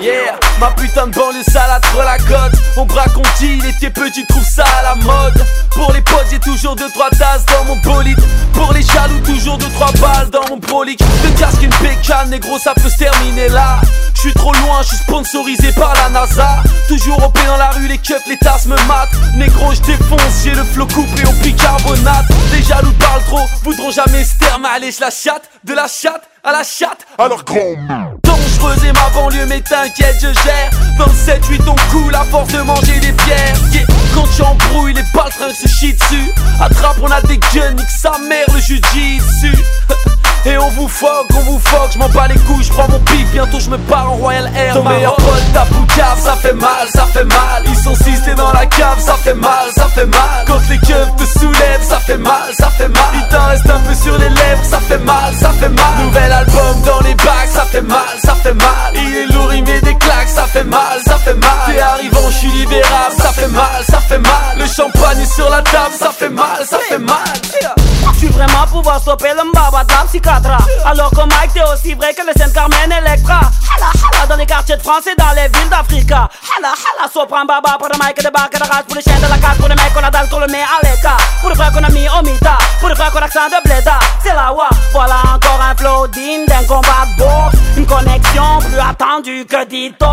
Yeah, 0.00 0.38
ma 0.60 0.70
putain 0.70 1.08
de 1.08 1.12
banlieue 1.12 1.42
salade 1.42 1.84
sur 1.86 2.04
la 2.04 2.18
côte. 2.18 2.56
On 2.76 2.84
braque, 2.84 3.16
on 3.16 3.22
dit, 3.40 3.58
il 3.58 3.66
était 3.66 3.90
petit, 3.90 4.24
trouve 4.26 4.44
ça 4.44 4.64
à 4.78 4.82
la 4.82 4.94
mode. 4.94 5.44
Pour 5.72 5.92
les 5.92 6.00
potes, 6.02 6.26
j'ai 6.30 6.38
toujours 6.38 6.76
2-3 6.76 7.18
tasses 7.18 7.44
dans 7.46 7.64
mon 7.64 7.76
bolide. 7.76 8.20
Pour 8.52 8.72
les 8.72 8.82
jaloux, 8.82 9.18
toujours 9.24 9.58
2-3 9.58 9.98
balles 10.00 10.30
dans 10.30 10.48
mon 10.50 10.60
prolique. 10.60 11.00
De 11.00 11.36
casque 11.36 11.62
une 11.62 11.74
pécane, 11.74 12.30
négro, 12.30 12.60
ça 12.60 12.74
peut 12.74 12.88
se 12.88 12.96
terminer 12.96 13.48
là. 13.48 13.80
Je 14.14 14.20
suis 14.20 14.34
trop 14.34 14.52
loin, 14.52 14.82
je 14.82 14.88
suis 14.88 14.98
sponsorisé 14.98 15.72
par 15.72 15.92
la 15.94 16.10
NASA. 16.10 16.62
Toujours 16.86 17.32
pied 17.32 17.46
dans 17.46 17.56
la 17.56 17.70
rue, 17.70 17.88
les 17.88 17.98
keufs, 17.98 18.26
les 18.28 18.38
tasses 18.38 18.66
me 18.66 18.76
matent. 18.86 19.10
Négro, 19.34 19.72
je 19.74 19.80
défonce, 19.80 20.44
j'ai 20.44 20.54
le 20.54 20.62
flot 20.62 20.86
coupé 20.86 21.26
au 21.26 21.32
bicarbonate. 21.42 22.26
Les 22.52 22.62
jaloux 22.62 22.92
parlent 23.00 23.24
trop, 23.24 23.46
voudront 23.64 23.90
jamais 23.90 24.22
se 24.22 24.38
terme. 24.38 24.64
Allez, 24.64 24.92
je 24.92 25.00
la 25.00 25.10
chatte, 25.10 25.50
de 25.64 25.74
la 25.74 25.88
chatte 25.88 26.22
à 26.44 26.52
la 26.52 26.62
chatte. 26.62 27.04
Alors 27.18 27.42
grand 27.42 27.74
Dangereuse 28.56 28.84
et 28.84 28.92
ma 28.92 29.08
banlieue 29.14 29.46
mais 29.46 29.60
t'inquiète 29.60 30.16
je 30.20 30.32
gère. 30.42 30.70
27-8 30.98 31.60
on 31.68 31.74
coule 31.90 32.14
à 32.14 32.24
force 32.24 32.48
de 32.52 32.60
manger 32.60 32.98
des 33.00 33.12
pierres. 33.12 33.54
Quand 34.14 34.26
tu 34.34 34.42
embrouilles 34.42 34.94
les 34.94 35.02
baltringues 35.14 35.52
se 35.52 35.68
chient 35.68 35.92
dessus 35.94 36.32
Attrape 36.60 36.96
on 37.02 37.10
a 37.10 37.20
des 37.22 37.38
guns 37.38 37.72
nique 37.72 37.88
sa 37.88 38.12
mère 38.28 38.46
le 38.54 38.60
jujitsu 38.60 39.52
Et 40.46 40.56
on 40.56 40.68
vous 40.70 40.88
foque, 40.88 41.26
on 41.34 41.40
vous 41.40 41.58
foque, 41.58 41.92
je 41.92 41.98
m'en 41.98 42.08
bats 42.10 42.28
les 42.28 42.38
couilles, 42.40 42.62
je 42.62 42.70
prends 42.70 42.88
mon 42.88 43.00
pif, 43.00 43.30
bientôt 43.32 43.58
je 43.60 43.68
me 43.70 43.76
pars 43.76 44.12
en 44.12 44.16
Royal 44.16 44.50
Air 44.54 44.74
Ton 44.74 44.84
meilleur 44.84 45.16
pote 45.16 45.52
ta 45.52 45.64
poucave, 45.66 46.18
ça 46.18 46.36
fait 46.36 46.52
mal, 46.52 46.88
ça 46.94 47.06
fait 47.06 47.24
mal 47.24 47.62
Ils 47.66 47.76
sont 47.76 47.94
six 47.94 48.22
t'es 48.24 48.34
dans 48.34 48.52
la 48.52 48.64
cave, 48.66 48.98
ça 49.00 49.14
fait 49.14 49.34
mal, 49.34 49.66
ça 49.76 49.86
fait 49.88 50.06
mal 50.06 50.44
Quand 50.46 50.60
les 50.70 50.78
keufs 50.78 51.16
te 51.16 51.38
soulèvent, 51.38 51.82
ça 51.82 51.98
fait 51.98 52.18
mal, 52.18 52.52
ça 52.56 52.70
fait 52.70 52.88
mal 52.88 53.02
Il 53.14 53.28
t'en 53.28 53.44
reste 53.46 53.68
un 53.68 53.80
peu 53.80 53.94
sur 53.94 54.16
les 54.16 54.28
lèvres, 54.28 54.64
ça 54.64 54.78
fait 54.80 54.98
mal, 54.98 55.34
ça 55.34 55.50
fait 55.50 55.68
mal 55.68 56.04
Nouvel 56.04 56.32
album 56.32 56.82
dans 56.86 57.00
les 57.00 57.14
bacs, 57.14 57.50
ça 57.52 57.64
fait 57.64 57.82
mal, 57.82 57.98
ça 58.24 58.34
fait 58.34 58.54
mal 58.54 58.94
Il 58.94 59.16
est 59.16 59.26
lourd, 59.32 59.52
il 59.52 59.64
met 59.64 59.80
des 59.80 59.96
claques, 59.96 60.28
ça 60.28 60.44
fait 60.44 60.64
mal, 60.64 61.00
ça 61.04 61.16
fait 61.16 61.34
mal 61.34 61.50
T'es 61.66 61.80
arrivant, 61.80 62.30
je 62.30 62.36
suis 62.36 62.52
libérable, 62.52 63.14
ça 63.18 63.32
fait 63.32 63.48
mal, 63.48 63.84
ça 63.88 63.98
fait 64.00 64.18
mal 64.18 64.58
Le 64.58 64.66
champagne 64.66 65.20
est 65.20 65.34
sur 65.34 65.50
la 65.50 65.62
table, 65.62 65.94
ça 65.98 66.10
fait 66.10 66.30
mal, 66.30 66.64
ça 66.64 66.78
fait 66.88 66.98
mal 66.98 67.18
Tu 68.18 68.28
vraiment 68.28 68.66
pouvoir 68.70 69.00
stopper 69.00 69.32
le 69.36 69.48
mbaba 69.50 69.84
de 69.84 69.92
la 69.92 70.06
Alors 70.84 71.10
que 71.10 71.20
Mike 71.20 71.52
t'es 71.54 71.62
aussi 71.62 71.94
vrai 71.94 72.12
que 72.14 72.22
le 72.26 72.32
Saint 72.36 72.50
Carmen 72.52 72.92
Electra. 72.92 73.40
Hala 73.40 73.90
hala. 73.92 74.26
Dans 74.26 74.36
les 74.36 74.46
quartiers 74.46 74.76
de 74.76 74.82
France 74.82 75.06
et 75.06 75.16
dans 75.16 75.30
les 75.34 75.48
villes 75.48 75.68
d'Africa 75.70 76.28
Hala 76.56 76.72
hala. 76.72 77.08
Sopran 77.12 77.44
baba 77.44 77.76
pour 77.78 77.88
le 77.88 77.98
Mike 77.98 78.22
débarque 78.22 78.54
de 78.54 78.64
race 78.64 78.84
Pour 78.86 78.96
les 78.96 79.02
chiens 79.02 79.16
de 79.16 79.28
la 79.28 79.38
case, 79.38 79.56
pour 79.58 79.68
les 79.68 79.74
mecs 79.74 79.92
qu'on 79.94 80.02
a 80.02 80.10
dalle, 80.10 80.28
qu'on 80.28 80.40
le 80.40 80.46
met 80.48 80.62
à 80.62 80.80
l'écart 80.82 81.18
Pour 81.40 81.50
les 81.50 81.56
frères 81.56 81.72
qu'on 81.72 81.84
a 81.84 81.90
mis 81.90 82.08
au 82.08 82.22
mita 82.22 82.58
Pour 82.80 82.88
les 82.88 82.94
frères 82.94 83.12
qu'on 83.12 83.20
a 83.20 83.24
accent 83.24 83.48
de 83.48 83.68
bléda 83.68 83.98
C'est 84.22 84.34
la 84.34 84.52
wa. 84.52 84.68
Voilà 84.92 85.16
encore 85.34 85.60
un 85.60 85.74
flow 85.76 86.06
digne 86.08 86.44
d'un 86.46 86.64
combat 86.64 87.06
de 87.16 87.22
boxe. 87.22 87.56
Une 87.76 87.86
connexion 87.86 88.58
plus 88.60 88.78
attendue 88.78 89.46
que 89.46 89.64
Dito. 89.66 90.06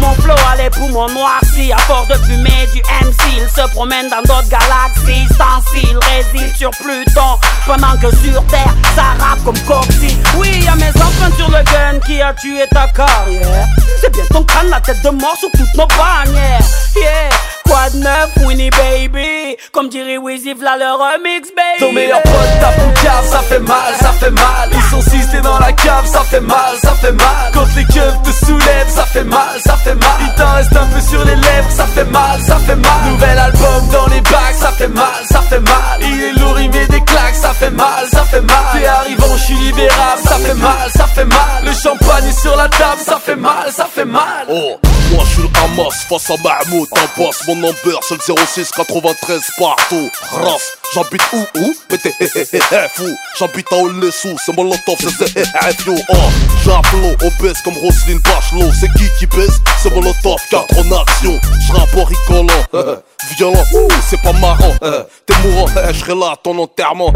Mon 0.00 0.12
flow 0.22 0.34
a 0.52 0.56
les 0.56 0.70
poumons 0.70 1.08
noircis 1.08 1.72
À 1.72 1.78
force 1.78 2.08
de 2.08 2.14
fumer 2.14 2.66
du 2.72 2.80
MC 3.04 3.38
Il 3.38 3.48
se 3.48 3.66
promène 3.72 4.08
dans 4.08 4.22
d'autres 4.22 4.48
galaxies 4.48 5.26
Sans 5.36 5.62
s'il 5.70 5.98
réside 5.98 6.56
sur 6.56 6.70
Pluton. 6.70 7.38
Pendant 7.66 7.96
que 8.00 8.10
sur 8.16 8.44
Terre 8.46 8.74
ça 8.94 9.14
rappe 9.18 9.47
comme 9.48 9.58
Coxy 9.60 10.14
Oui 10.36 10.62
y'a 10.62 10.74
mes 10.74 10.88
empreintes 10.88 11.34
sur 11.36 11.48
le 11.48 11.64
gun 11.64 11.98
qui 12.04 12.20
a 12.20 12.34
tué 12.34 12.66
ta 12.70 12.86
carrière 12.88 13.66
C'est 14.00 14.12
bien 14.12 14.24
ton 14.30 14.44
crâne 14.44 14.68
la 14.68 14.80
tête 14.80 15.00
de 15.02 15.08
mort 15.08 15.36
sur 15.38 15.50
toutes 15.52 15.74
nos 15.74 15.86
bannières 15.86 16.60
Yeah 16.94 17.30
Quoi 17.64 17.88
de 17.90 17.98
neuf 17.98 18.30
Winnie 18.46 18.70
baby 18.70 19.56
Comme 19.72 19.88
dirait 19.88 20.18
Wizzy 20.18 20.52
v'là 20.52 20.76
le 20.76 20.90
remix 20.92 21.48
baby 21.56 21.80
Ton 21.80 21.92
meilleur 21.92 22.22
pote 22.22 22.60
ta 22.60 22.68
poucave, 22.72 23.26
ça 23.30 23.40
fait 23.40 23.58
mal, 23.58 23.94
ça 23.98 24.12
fait 24.12 24.30
mal 24.30 24.70
Ils 24.72 24.90
sont 24.90 25.02
six 25.02 25.30
t'es 25.30 25.40
dans 25.40 25.58
la 25.58 25.72
cave, 25.72 26.06
ça 26.06 26.20
fait 26.24 26.40
mal, 26.40 26.76
ça 26.82 26.92
fait 26.92 27.12
mal 27.12 27.50
Quand 27.54 27.66
les 27.76 27.84
keufs 27.84 28.22
te 28.24 28.44
soulèvent, 28.44 28.90
ça 28.90 29.04
fait 29.04 29.24
mal, 29.24 29.60
ça 29.64 29.76
fait 29.76 29.94
mal 29.94 30.18
Il 30.20 30.34
t'en 30.34 30.52
reste 30.52 30.76
un 30.76 30.86
peu 30.86 31.00
sur 31.00 31.24
les 31.24 31.36
lèvres, 31.36 31.70
ça 31.70 31.86
fait 31.86 32.04
mal, 32.04 32.40
ça 32.46 32.56
fait 32.56 32.76
mal 32.76 33.12
Nouvel 33.12 33.38
album 33.38 33.88
dans 33.92 34.06
les 34.08 34.20
bacs, 34.20 34.56
ça 34.58 34.72
fait 34.72 34.88
mal, 34.88 35.22
ça 35.30 35.40
fait 35.40 35.60
mal 35.60 36.00
Il 36.00 36.22
est 36.22 36.32
lourd, 36.38 36.60
il 36.60 36.70
met 36.70 36.86
des 36.86 37.00
claques, 37.02 37.34
ça 37.34 37.52
fait 37.54 37.70
mal, 37.70 38.06
ça 38.10 38.24
fait 38.24 38.40
mal 38.40 38.58
je 39.38 39.44
suis 39.44 39.54
libérable, 39.54 40.22
ça 40.24 40.36
fait 40.36 40.54
mal, 40.54 40.90
ça 40.94 41.06
fait 41.06 41.24
mal 41.24 41.64
Le 41.64 41.72
champagne 41.72 42.08
Compagnie 42.08 42.32
sur 42.32 42.56
la 42.56 42.68
table, 42.68 43.00
ça 43.04 43.20
fait 43.22 43.36
mal, 43.36 43.70
ça 43.70 43.86
fait 43.92 44.04
mal. 44.04 44.46
Oh, 44.48 44.78
moi 45.12 45.24
je 45.26 45.32
suis 45.32 45.42
le 45.42 45.48
Hamas 45.62 45.94
face 46.08 46.30
à 46.30 46.34
Mahmoud 46.42 46.88
en 46.92 47.20
boss. 47.22 47.42
Mon 47.46 47.56
number 47.56 48.00
c'est 48.08 48.14
le 48.14 48.36
06 48.46 48.70
93 48.70 49.42
partout. 49.58 50.10
Race, 50.32 50.72
j'habite 50.94 51.22
où 51.32 51.46
où? 51.58 51.74
Mais 51.90 51.98
t'es 51.98 52.12
fou. 52.94 53.08
J'habite 53.38 53.66
à 53.72 53.76
Olessou, 53.76 54.36
c'est 54.44 54.56
mon 54.56 54.64
lotov, 54.64 54.96
c'est 54.98 55.86
yo. 55.86 55.94
Oh, 56.08 56.16
on 57.22 57.42
baisse 57.42 57.60
comme 57.62 57.76
Roselyne 57.76 58.20
Bachelot. 58.20 58.72
C'est 58.80 58.92
qui 58.94 59.08
qui 59.18 59.26
baisse? 59.26 59.58
C'est 59.82 59.94
mon 59.94 60.00
lotov, 60.00 60.40
4 60.50 60.66
en 60.78 61.00
action. 61.02 61.40
J'rappe 61.66 61.94
en 61.96 62.04
rigolant. 62.04 62.64
Violent, 63.36 63.64
c'est 64.08 64.20
pas 64.22 64.32
marrant. 64.32 64.74
T'es 65.26 65.34
mourant, 65.44 65.66
je 65.92 65.98
serai 65.98 66.14
là 66.14 66.32
à 66.32 66.36
ton 66.36 66.58
enterrement. 66.58 67.12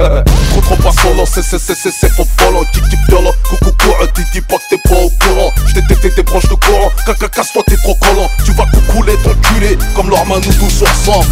C'est 1.34 1.42
c'est 1.42 1.58
c'est 1.58 1.90
c'est 1.90 2.08
faux 2.10 2.26
volant. 2.38 2.64
Kick 2.72 2.84
violent, 3.08 3.32
coucou 3.48 3.72
courant, 3.80 4.06
tu 4.14 4.22
dis 4.32 4.40
pas 4.40 4.56
que 4.56 4.68
t'es 4.70 4.88
pas 4.88 4.96
au 4.96 5.10
courant. 5.10 5.52
J't'ai 5.66 5.82
tété 5.86 6.10
tes 6.10 6.22
branches 6.22 6.48
de 6.48 6.54
courant, 6.54 6.90
caca 7.06 7.28
casse-toi 7.28 7.62
t'es 7.66 7.76
trop 7.76 7.94
collant. 7.94 8.30
Tu 8.44 8.52
vas 8.52 8.66
coucouler 8.66 9.16
ton 9.24 9.34
culé 9.34 9.78
comme 9.94 10.10
leur 10.10 10.26
Manoudou 10.26 10.68
sur 10.68 10.88
sang 10.88 11.22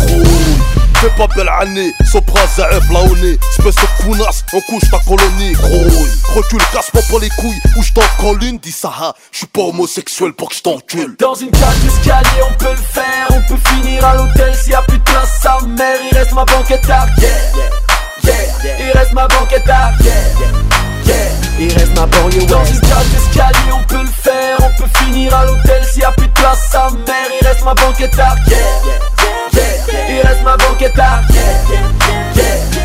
Fais 1.01 1.11
pas 1.17 1.27
belle 1.35 1.49
année, 1.49 1.93
Sopra 2.11 2.47
Zaef 2.47 2.91
là 2.91 3.01
au 3.01 3.17
nez 3.17 3.39
Espèce 3.59 3.75
de 3.75 4.03
counasse, 4.03 4.45
on 4.53 4.61
couche 4.61 4.91
ta 4.91 4.99
colonie. 4.99 5.53
Grouille, 5.53 6.11
recule, 6.35 6.63
casse-moi 6.73 7.03
pas 7.11 7.19
les 7.21 7.31
couilles. 7.31 7.61
Ou 7.77 7.83
je 7.83 7.93
t'en 7.93 8.03
colle 8.19 8.43
une, 8.45 8.59
dis 8.59 8.73
ça 8.73 8.93
hein. 9.01 9.13
Je 9.33 9.39
suis 9.39 9.47
pas 9.47 9.63
homosexuel 9.63 10.33
pour 10.35 10.51
que 10.51 10.57
je 10.57 10.63
t'encule 10.63 11.17
Dans 11.19 11.35
une 11.35 11.51
cage 11.51 11.79
d'escalier 11.83 12.43
on 12.51 12.55
peut 12.59 12.71
le 12.71 12.77
faire. 12.77 13.29
On 13.31 13.41
peut 13.49 13.61
finir 13.71 14.05
à 14.05 14.17
l'hôtel 14.17 14.55
s'il 14.55 14.73
y 14.73 14.75
a 14.75 14.83
plus 14.83 14.99
de 14.99 15.03
place 15.05 15.31
sa 15.43 15.59
mère. 15.67 15.99
Il 16.11 16.17
reste 16.17 16.33
ma 16.33 16.45
banquette 16.45 16.89
arrière 16.89 17.17
yeah, 17.57 17.80
yeah. 18.25 18.79
Il 18.79 18.99
reste 18.99 19.13
ma 19.13 19.27
banquette 19.29 19.69
arrière 19.69 20.13
yeah, 21.07 21.15
Il 21.59 21.73
reste 21.73 21.95
ma 21.97 22.07
banlieue 22.07 22.47
Dans 22.47 22.65
une 22.65 22.81
cage 22.81 23.07
d'escalier 23.13 23.73
on 23.73 23.83
peut 23.85 24.03
le 24.03 24.09
faire. 24.23 24.57
On 24.61 24.83
peut 24.83 24.89
finir 24.99 25.35
à 25.35 25.45
l'hôtel 25.45 25.85
s'il 25.85 26.03
y 26.03 26.05
a 26.05 26.13
plus 26.13 26.27
de 26.27 26.33
place 26.33 26.69
sa 26.71 26.91
mère. 26.91 27.31
Il 27.41 27.47
reste 27.47 27.65
ma 27.65 27.75
banquette 27.75 28.19
arrière 28.19 28.59
Il 30.09 30.21
reste 30.27 30.43
ma 30.43 30.57
banquette 30.57 30.99
arrière 30.99 31.61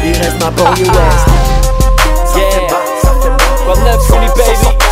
Il 0.04 0.18
reste 0.18 0.44
ma 0.44 0.50
banlieue 0.52 0.88
ouest 0.88 1.26
Yeah. 2.36 2.68
Comme 3.66 3.84
neuf 3.84 4.06
sur 4.06 4.20
les 4.20 4.28
baby. 4.28 4.42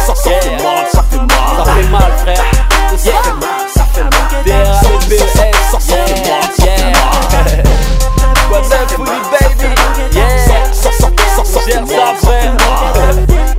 Ça, 0.05 0.15
fait 0.15 0.63
mal, 0.63 0.85
ça 0.91 1.03
fait 1.03 1.17
mal. 1.17 1.27
Ça 1.57 1.65
fait 1.73 1.89
mal 1.89 2.11
frère. 2.19 2.37
Yeah. 3.03 3.13
Ça 3.73 3.83
fait 3.93 4.03
mal. 4.03 4.11
D-R-A-B-S 4.45 5.19
Ça, 5.71 5.79
fait 5.79 5.95
mal, 6.23 6.43
ça 6.57 6.63
fait 6.63 6.83
mal. 8.97 9.13
Baby 9.31 9.42
Gère 11.65 11.81
mal, 11.81 11.89
ça 11.89 12.27
frère 12.27 12.53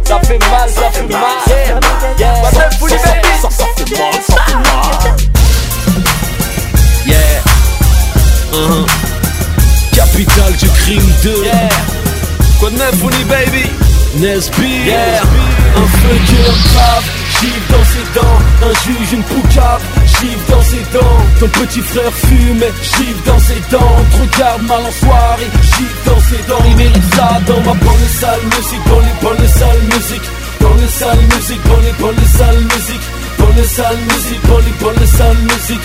Ça 0.05 0.21
fait 0.21 0.39
mal, 0.39 0.69
ça 0.69 0.91
fait 0.91 1.09
mal 1.09 1.23
Yeah 1.49 1.81
baby 2.43 2.51
Ça, 3.41 3.49
ça 3.51 3.65
fait 3.77 3.99
mal, 3.99 4.13
ça 4.23 4.37
fait 4.47 4.55
mal 4.55 5.17
Yeah. 7.07 7.43
Uh-huh. 8.53 8.87
Capitale 9.93 10.53
du 10.55 10.69
crime 10.69 11.13
2. 11.23 11.45
Yeah 11.45 11.69
Quoi 12.59 12.71
de 12.71 12.77
neuf 12.77 13.03
baby? 13.25 13.84
Nesby. 14.17 14.87
Yeah. 14.87 15.23
Un 15.77 15.87
feu 15.87 16.17
qui 16.27 16.37
grave 16.37 17.05
Givre 17.41 17.67
dans 17.71 17.85
ses 17.85 18.07
dents. 18.15 18.39
Un 18.63 18.75
juge, 18.85 19.13
une 19.13 19.23
poucave. 19.25 19.83
Givre 20.07 20.43
dans 20.49 20.63
ses 20.63 20.85
dents. 20.93 21.19
Ton 21.41 21.49
petit 21.49 21.81
frère 21.81 22.13
fume. 22.13 22.65
Givre 22.83 23.23
dans 23.27 23.39
ses 23.39 23.61
dents. 23.71 23.97
On 23.99 24.05
te 24.05 24.23
regarde 24.23 24.63
mal 24.63 24.83
en 24.87 24.93
soirée. 24.93 25.51
Givre 25.63 26.01
dans 26.07 26.21
ses 26.21 26.43
dents. 26.49 26.65
Il 26.67 26.77
mérite 26.77 27.15
ça 27.15 27.41
dans 27.47 27.61
ma 27.61 27.75
bonne 27.75 28.09
sale 28.21 28.41
musique. 28.45 28.85
Dans 28.87 29.01
les 29.01 29.15
bonnes 29.21 29.49
salles 29.49 29.83
musique. 29.83 30.29
Dans 30.61 30.75
les 30.75 30.89
salles 30.89 31.25
musique. 31.35 31.65
Dans 31.67 31.81
les 31.81 31.93
bonnes 31.99 32.27
salles 32.27 32.65
musique 32.65 33.24
Sale 33.65 33.97
musique, 33.97 34.47
bonne 34.47 34.65
bonne 34.79 35.07
sale 35.07 35.37
musique, 35.39 35.81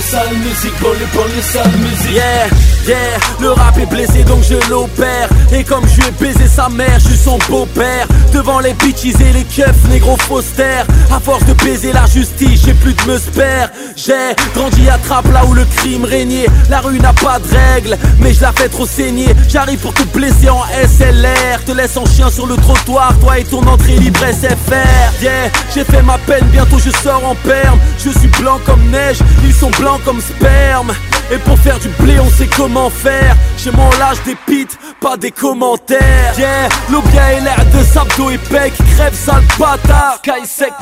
sale 0.00 0.34
musique, 0.36 0.80
bonne 0.80 0.96
bonne 1.12 1.42
sale 1.42 1.72
musique. 1.78 2.14
Yeah, 2.14 2.46
yeah, 2.86 3.18
le 3.40 3.50
rap 3.50 3.76
est 3.76 3.86
blessé 3.86 4.22
donc 4.22 4.42
je 4.48 4.54
l'opère. 4.70 5.28
Et 5.52 5.64
comme 5.64 5.86
je 5.88 5.96
lui 5.96 6.08
ai 6.08 6.10
baisé 6.12 6.46
sa 6.46 6.68
mère, 6.68 6.98
je 7.00 7.08
suis 7.08 7.18
son 7.18 7.38
beau-père. 7.50 8.06
Devant 8.32 8.60
les 8.60 8.72
bitches 8.74 9.20
et 9.20 9.32
les 9.32 9.44
keufs, 9.44 9.84
négro 9.90 10.16
faustère. 10.16 10.86
À 11.14 11.18
force 11.18 11.44
de 11.44 11.54
baiser 11.54 11.92
la 11.92 12.06
justice, 12.06 12.62
j'ai 12.64 12.74
plus 12.74 12.94
de 12.94 13.02
me 13.10 13.18
spare. 13.18 13.68
J'ai 13.96 14.34
grandi 14.54 14.88
à 14.88 14.96
Trappe 14.98 15.30
là 15.32 15.44
où 15.44 15.54
le 15.54 15.64
crime 15.64 16.04
régnait. 16.04 16.46
La 16.70 16.80
rue 16.80 17.00
n'a 17.00 17.12
pas 17.12 17.40
de 17.40 17.48
règles, 17.48 17.98
mais 18.20 18.32
je 18.32 18.40
la 18.42 18.52
fais 18.52 18.68
trop 18.68 18.86
saigner. 18.86 19.34
J'arrive 19.48 19.80
pour 19.80 19.92
te 19.92 20.04
blesser 20.04 20.48
en 20.48 20.62
SLR. 20.64 21.64
Te 21.66 21.72
laisse 21.72 21.96
en 21.96 22.06
chien 22.06 22.30
sur 22.30 22.46
le 22.46 22.56
trottoir, 22.56 23.12
toi 23.20 23.38
et 23.38 23.44
ton 23.44 23.66
entrée 23.66 23.96
libre 23.96 24.20
SFR. 24.20 25.22
Yeah, 25.22 25.50
j'ai 25.74 25.84
fait 25.84 26.02
ma 26.02 26.16
peine, 26.18 26.46
bientôt 26.52 26.78
je 26.78 26.87
sors 26.90 27.24
en 27.24 27.34
perme. 27.34 27.78
Je 27.98 28.10
suis 28.10 28.28
blanc 28.40 28.58
comme 28.64 28.82
neige, 28.90 29.18
ils 29.44 29.54
sont 29.54 29.70
blancs 29.70 30.00
comme 30.04 30.20
sperme. 30.20 30.92
Et 31.30 31.36
pour 31.38 31.58
faire 31.58 31.78
du 31.78 31.88
blé, 32.00 32.18
on 32.18 32.30
sait 32.30 32.48
comment 32.56 32.88
faire. 32.88 33.36
Chez 33.58 33.70
moi, 33.72 33.90
lâche 33.98 34.22
des 34.24 34.36
pits, 34.46 34.78
pas 34.98 35.16
des 35.16 35.30
commentaires. 35.30 36.32
Yeah, 36.38 36.68
l'obia 36.90 37.32
est 37.34 37.40
l'air 37.40 37.64
de 37.66 37.84
sabdo 37.84 38.30
et 38.30 38.38
pec. 38.38 38.72
Crève, 38.94 39.14
sale 39.14 39.42
bâtard, 39.58 40.20
caille 40.22 40.46
sec. 40.46 40.72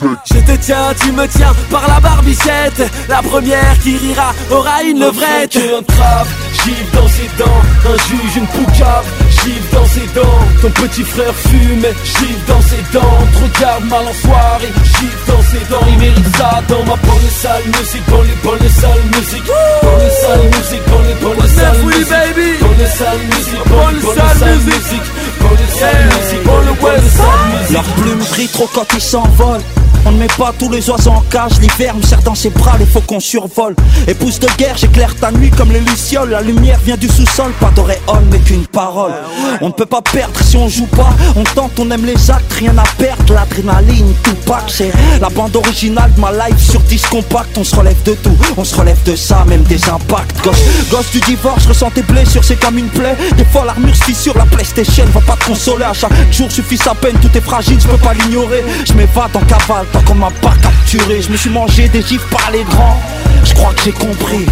Je 0.00 0.38
te 0.38 0.56
tiens, 0.56 0.94
tu 0.98 1.12
me 1.12 1.26
tiens 1.26 1.52
par 1.70 1.86
la 1.86 2.00
barbichette. 2.00 2.82
La 3.08 3.20
première 3.20 3.78
qui 3.82 3.98
rira 3.98 4.32
aura 4.50 4.82
une 4.84 5.00
levrette. 5.00 5.56
Un 5.56 5.82
trap, 5.82 6.26
givre 6.64 6.90
dans 6.94 7.08
ses 7.08 7.28
dents. 7.38 7.62
Un 7.84 7.98
juge, 8.08 8.36
une 8.36 8.46
poucave, 8.46 9.04
givre 9.44 9.66
dans 9.72 9.86
ses 9.86 10.06
dents. 10.14 10.40
Ton 10.62 10.70
petit 10.70 11.04
frère 11.04 11.34
fume, 11.34 11.86
givre 12.04 12.40
dans 12.46 12.62
ses 12.62 12.82
dents. 12.92 13.18
Te 13.32 13.38
regarde 13.44 13.84
mal 13.84 14.04
en 14.06 14.14
soirée, 14.14 14.72
givre 14.84 15.20
dans 15.26 15.42
ses 15.42 15.64
dents. 15.70 15.86
Il 15.88 15.98
mérite 15.98 16.36
ça 16.36 16.62
dans 16.68 16.84
ma 16.84 16.96
bonne 16.96 17.30
sale 17.30 17.64
musique, 17.66 18.06
dans 18.08 18.22
les 18.22 18.38
bonnes 18.42 18.68
salles 18.68 19.06
musique. 19.16 19.50
Bonne 19.82 20.10
sale 20.22 20.46
musique, 20.54 20.84
bonne 20.88 21.12
bonne 21.22 21.48
sale 21.48 21.78
musique. 21.84 22.60
Bonne 22.60 22.86
sale 22.86 23.18
musique, 23.32 23.64
bonne 23.66 24.00
sale 24.00 24.58
musique. 24.66 25.08
Bonne 25.40 25.68
sale 25.78 26.04
musique, 26.04 26.44
bonne 26.44 26.70
west 26.82 27.16
sale 27.16 27.44
musique. 27.52 27.72
Leur 27.72 27.84
plume 27.84 28.18
brille 28.18 28.48
trop 28.48 28.70
quand 28.74 28.86
ils 28.94 29.00
s'envolent. 29.00 29.60
On 30.06 30.12
ne 30.12 30.18
met 30.18 30.26
pas 30.38 30.52
tous 30.58 30.70
les 30.70 30.88
oiseaux 30.88 31.10
en 31.10 31.20
cage, 31.30 31.60
l'hiver 31.60 31.94
me 31.94 32.02
serre 32.02 32.22
dans 32.22 32.34
ses 32.34 32.50
bras, 32.50 32.76
les 32.78 32.86
faucons 32.86 33.20
survolent. 33.20 33.76
Épouse 34.06 34.38
de 34.38 34.48
guerre, 34.56 34.76
j'éclaire 34.76 35.14
ta 35.14 35.30
nuit 35.30 35.50
comme 35.50 35.70
les 35.72 35.80
lucioles. 35.80 36.30
La 36.30 36.40
lumière 36.40 36.78
vient 36.84 36.96
du 36.96 37.08
sous-sol, 37.08 37.52
pas 37.60 37.70
d'auréole, 37.76 38.24
mais 38.30 38.38
qu'une 38.38 38.66
parole. 38.66 39.12
On 39.60 39.68
ne 39.68 39.72
peut 39.72 39.86
pas 39.86 40.02
perdre 40.02 40.40
si 40.42 40.56
on 40.56 40.68
joue 40.68 40.86
pas. 40.86 41.10
On 41.36 41.44
tente, 41.44 41.72
on 41.78 41.90
aime 41.90 42.06
les 42.06 42.30
actes, 42.30 42.52
rien 42.58 42.76
à 42.78 42.84
perdre. 42.96 43.34
L'adrénaline, 43.34 44.14
tout 44.22 44.34
pack, 44.46 44.64
c'est 44.68 44.90
la 45.20 45.28
bande 45.28 45.54
originale 45.54 46.10
de 46.14 46.20
ma 46.20 46.32
life 46.32 46.58
sur 46.58 46.80
disque 46.80 47.08
compact. 47.08 47.56
On 47.58 47.64
se 47.64 47.76
relève 47.76 48.02
de 48.04 48.14
tout, 48.14 48.36
on 48.56 48.64
se 48.64 48.76
relève 48.76 49.02
de 49.04 49.14
ça, 49.14 49.44
même 49.46 49.62
des 49.64 49.88
impacts. 49.88 50.42
Gosse, 50.42 50.62
gosse 50.90 51.10
du 51.12 51.20
divorce, 51.20 51.66
ressens 51.66 51.90
tes 51.90 52.02
blessures, 52.02 52.44
c'est 52.44 52.58
comme 52.58 52.78
une 52.78 52.88
plaie. 52.88 53.16
Des 53.36 53.44
fois, 53.44 53.64
l'armure 53.64 53.94
se 53.94 54.04
fissure, 54.04 54.36
la 54.36 54.46
PlayStation 54.46 55.04
va 55.12 55.20
pas 55.20 55.36
te 55.36 55.44
consoler. 55.44 55.84
À 55.84 55.92
chaque 55.92 56.12
jour 56.32 56.50
suffit 56.50 56.78
sa 56.78 56.94
peine, 56.94 57.16
tout 57.20 57.30
est 57.36 57.40
fragile, 57.42 57.78
je 57.80 57.86
peux 57.86 57.98
pas 57.98 58.14
l'ignorer. 58.14 58.64
Je 58.86 58.92
m'évade 58.94 59.30
en 59.34 59.40
cavale, 59.40 59.86
tant 59.92 60.00
qu'on 60.02 60.14
m'a 60.14 60.30
pas 60.42 60.54
capturé. 60.62 61.22
Je 61.22 61.30
me 61.30 61.36
suis 61.36 61.50
mangé 61.50 61.88
des 61.88 62.02
gifs 62.02 62.26
par 62.30 62.50
les 62.50 62.64
grands. 62.64 63.00
Je 63.44 63.54
crois 63.54 63.72
que 63.74 63.82
j'ai 63.84 63.92
compris. 63.92 64.46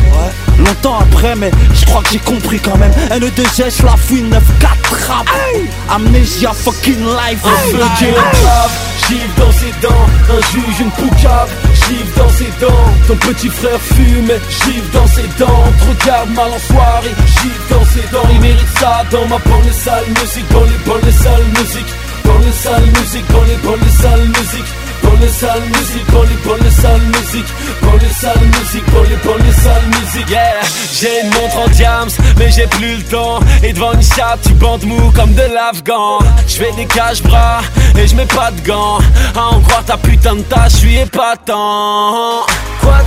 Longtemps 0.59 0.99
après, 1.01 1.35
mais 1.37 1.51
je 1.75 1.85
crois 1.87 2.03
que 2.03 2.11
j'ai 2.13 2.19
compris 2.19 2.59
quand 2.59 2.77
même. 2.77 2.93
N2S, 3.11 3.85
la 3.85 3.97
fouine 3.97 4.31
9-4 4.31 5.09
rap. 5.09 5.27
Amnesia 5.91 6.53
fucking 6.53 7.05
life. 7.05 7.43
Qui 7.99 8.07
grave, 8.07 8.71
givre 9.09 9.35
dans 9.37 9.53
ses 9.53 9.73
dents, 9.81 10.07
un 10.31 10.41
juge, 10.53 10.81
une 10.81 10.91
poucave, 10.91 11.51
givre 11.87 12.13
dans 12.17 12.29
ses 12.31 12.53
dents, 12.61 12.93
ton 13.07 13.17
petit 13.17 13.49
frère 13.49 13.81
fume, 13.81 14.33
givre 14.65 14.91
dans 14.93 15.07
ses 15.07 15.29
dents, 15.39 15.65
on 15.67 15.73
te 15.73 16.03
regarde 16.03 16.31
mal 16.31 16.51
en 16.53 16.59
soirée, 16.59 17.15
givre 17.27 17.65
dans 17.71 17.85
ses 17.87 18.07
dents, 18.13 18.29
il 18.33 18.41
mérite 18.41 18.79
ça 18.79 19.05
dans 19.11 19.27
ma 19.27 19.39
bonne 19.39 19.73
sale 19.73 20.05
musique, 20.09 20.51
dans 20.53 20.65
les 20.65 20.79
bonnes 20.85 21.13
salles 21.13 21.49
musique, 21.59 21.93
dans 22.25 22.39
les 22.39 22.53
salles 22.53 22.87
musique, 23.01 23.33
dans 23.33 23.45
les 23.45 23.57
bonnes 23.57 23.91
salles 23.91 24.29
musique. 24.29 24.88
Bonne 25.09 25.29
sale 25.31 25.63
musique, 25.63 26.11
bonne 26.11 26.29
bonne 26.45 26.71
sale 26.71 27.01
musique, 27.01 27.47
bonne 27.81 28.11
sale 28.21 28.39
musique, 28.41 28.85
bonne 28.93 29.19
bonne 29.25 29.53
sale 29.53 29.83
musique. 29.87 30.31
Yeah, 30.31 30.61
j'ai 30.93 31.23
une 31.23 31.31
montre 31.31 31.59
en 31.59 31.69
diams, 31.69 32.09
mais 32.37 32.51
j'ai 32.51 32.67
plus 32.67 32.97
le 32.97 33.03
temps. 33.05 33.41
Et 33.63 33.73
devant 33.73 33.93
une 33.93 34.03
chatte, 34.03 34.41
tu 34.47 34.53
bandes 34.55 34.85
mou 34.85 35.11
comme 35.15 35.33
de 35.33 35.43
l'afghan. 35.43 36.19
Je 36.47 36.55
fais 36.55 36.73
des 36.73 36.87
cache-bras 36.87 37.61
et 37.97 38.07
je 38.07 38.15
mets 38.17 38.27
pas 38.27 38.51
de 38.51 38.61
gants. 38.67 38.99
À 39.35 39.55
en 39.55 39.61
croire 39.61 39.85
ta 39.85 39.97
putain 39.97 40.37
de 40.37 40.43
tâche, 40.43 40.73
je 40.73 40.77
suis 40.77 40.99
épatant. 40.99 42.45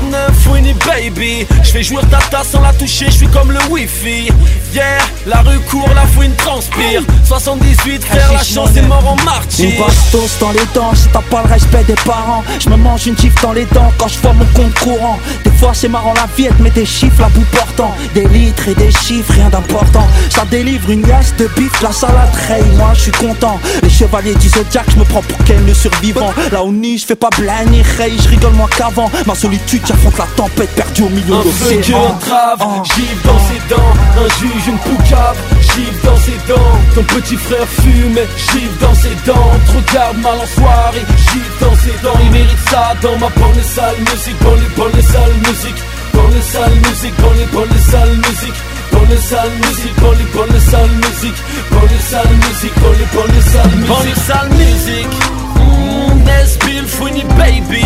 Quoi 0.02 0.08
de 0.08 0.12
neuf, 0.12 0.48
Winnie 0.48 0.76
baby. 0.86 1.46
Je 1.64 1.70
fais 1.70 1.84
jouer 1.84 2.02
ta 2.10 2.18
tasse 2.18 2.50
sans 2.50 2.62
la 2.62 2.74
toucher, 2.74 3.06
je 3.08 3.18
suis 3.18 3.28
comme 3.28 3.52
le 3.52 3.60
wifi. 3.70 4.30
Yeah, 4.74 5.00
la 5.26 5.42
rue 5.42 5.60
court, 5.70 5.90
la 5.94 6.06
fouine 6.08 6.34
transpire. 6.36 7.02
78 7.26 8.04
frère, 8.06 8.32
la 8.34 8.44
chance 8.44 8.76
est 8.78 8.82
mort 8.82 9.06
en 9.06 9.18
Une 9.18 9.26
martyr 9.26 9.80
bastos 9.80 10.40
dans 10.40 10.52
les 10.52 10.66
dents, 10.74 10.96
si 10.96 11.08
t'as 11.10 11.22
pas 11.22 11.44
le 11.44 11.50
respect 11.50 11.84
des 11.84 11.96
parents. 12.06 12.44
Je 12.60 12.70
me 12.70 12.78
mange 12.78 13.08
une 13.08 13.18
gifle 13.18 13.42
dans 13.42 13.52
les 13.52 13.66
dents 13.66 13.92
quand 13.98 14.08
je 14.08 14.20
vois 14.20 14.34
mon 14.34 14.46
compte 14.46 14.74
courant. 14.80 15.20
Des 15.44 15.52
fois 15.52 15.72
c'est 15.74 15.90
marrant 15.90 16.14
la 16.14 16.28
vie, 16.38 16.46
elle 16.46 16.64
met 16.64 16.70
des 16.70 16.86
chiffres 16.86 17.24
à 17.24 17.30
bout 17.30 17.46
portant. 17.52 17.94
Des 18.14 18.28
litres 18.28 18.70
et 18.70 18.76
des 18.76 18.92
chiffres, 18.92 19.34
rien 19.34 19.50
d'important. 19.50 20.08
Ça 20.30 20.46
délivre 20.50 20.90
une 20.90 21.06
liasse 21.06 21.36
de 21.38 21.48
bif, 21.58 21.82
la 21.82 21.92
salade 21.92 22.34
Ray, 22.48 22.64
moi 22.78 22.92
je 22.94 23.02
suis 23.02 23.12
content. 23.12 23.60
Les 23.84 23.90
chevaliers 23.90 24.36
du 24.36 24.48
Zodiac, 24.48 24.86
je 24.94 25.00
me 25.00 25.04
prends 25.04 25.22
pour 25.22 25.38
quel 25.46 25.66
le 25.66 25.74
survivant. 25.74 26.34
Là 26.52 26.64
où 26.64 26.72
ni 26.72 26.98
je 26.98 27.06
fais 27.06 27.16
pas 27.16 27.30
blagner 27.38 27.84
Ray, 27.98 28.14
je 28.22 28.30
rigole 28.30 28.54
moins 28.54 28.70
qu'avant. 28.78 29.12
Ma 29.26 29.36
solitude, 29.36 29.82
j'affronte 29.92 30.18
la 30.18 30.26
tempête 30.36 30.70
perdue 30.76 31.04
au 31.04 31.10
milieu 31.10 31.34
Un 31.36 31.40
de 31.40 31.44
l'océan. 31.44 32.00
Entrave, 32.16 32.60
Oh. 32.62 32.84
gifle 32.96 33.28
dans 33.28 33.40
ses 33.40 33.62
dents 33.70 33.94
Un 34.22 34.30
juge, 34.40 34.68
une 34.68 34.78
poucave, 34.78 35.38
gifle 35.62 36.06
dans 36.06 36.18
ses 36.18 36.38
dents. 36.48 36.78
Ton 36.96 37.04
petit 37.04 37.36
frère 37.36 37.68
fume, 37.68 38.20
gifle 38.38 38.78
dans 38.80 38.96
ses 38.96 39.16
dents. 39.26 39.52
Trop 39.68 39.82
garde 39.94 40.18
mal 40.18 40.38
en 40.42 40.46
soirée, 40.60 41.06
gifle 41.18 41.58
dans 41.60 41.76
ses 41.76 41.96
dents. 42.04 42.20
Il 42.24 42.32
mérite 42.32 42.64
ça 42.70 42.94
dans 43.02 43.18
ma 43.18 43.30
bonne 43.30 43.64
sale 43.64 43.96
musique 44.12 44.38
Dans 44.44 44.56
les 44.56 44.70
bonnes 44.76 45.02
sales 45.02 45.40
musiques. 45.48 45.84
Dans 46.14 46.28
les 46.28 46.42
sales 46.42 46.80
musiques, 46.88 47.18
dans 47.22 47.34
les 47.34 47.46
bonnes 47.46 47.80
sales 47.92 48.18
musiques. 48.18 48.62
Dans 48.92 49.06
les 49.10 49.18
salles 49.18 49.56
musique, 49.66 49.96
dans 50.02 50.12
les 50.12 50.30
bonnes 50.36 50.60
salles 50.60 50.90
musique 51.06 51.40
Dans 51.72 51.82
les 51.82 52.02
salles 52.10 52.36
musique, 52.46 52.76
dans 52.84 52.92
les 52.92 53.08
bonnes 53.16 53.42
salles 53.42 53.76
musique 53.78 53.88
Dans 53.88 54.04
les 54.04 54.16
salles 54.28 54.50
musique 54.52 55.18
Mmm, 55.56 56.24
Nesbill, 56.26 56.86
Fouini 56.88 57.24
Baby 57.38 57.86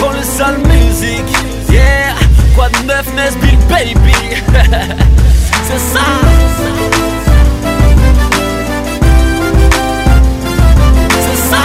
Dans 0.00 0.10
les 0.12 0.22
salles 0.22 0.58
musique. 0.58 1.36
Yeah, 1.70 2.14
quoi 2.54 2.68
de 2.68 2.86
neuf 2.86 3.06
Nesbill 3.14 3.58
Baby? 3.68 4.12
C'est 5.68 5.78
ça. 5.78 6.00
C'est 11.24 11.50
ça. 11.50 11.62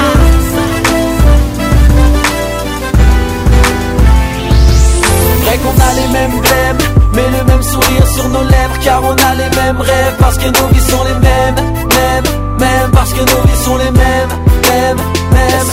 Vrai 5.43 5.57
qu'on 5.57 5.69
a 5.69 5.93
les 5.95 6.07
mêmes 6.13 6.39
blèmes, 6.39 6.77
mais 7.13 7.37
le 7.37 7.43
même 7.45 7.63
sourire 7.63 8.07
sur 8.07 8.29
nos 8.29 8.43
lèvres, 8.43 8.79
car 8.83 9.03
on 9.03 9.13
a 9.13 9.35
les 9.35 9.55
mêmes 9.61 9.81
rêves, 9.81 10.15
parce 10.19 10.37
que 10.37 10.47
nos 10.47 10.67
vies 10.69 10.89
sont 10.89 11.03
les 11.03 11.19
mêmes, 11.19 11.55
mêmes, 11.55 12.57
mêmes, 12.59 12.91
parce 12.91 13.13
que 13.13 13.19
nos 13.19 13.41
vies 13.47 13.63
sont 13.63 13.77
les 13.77 13.91
mêmes, 13.91 14.29
mêmes, 14.63 14.97
mêmes. 15.33 15.67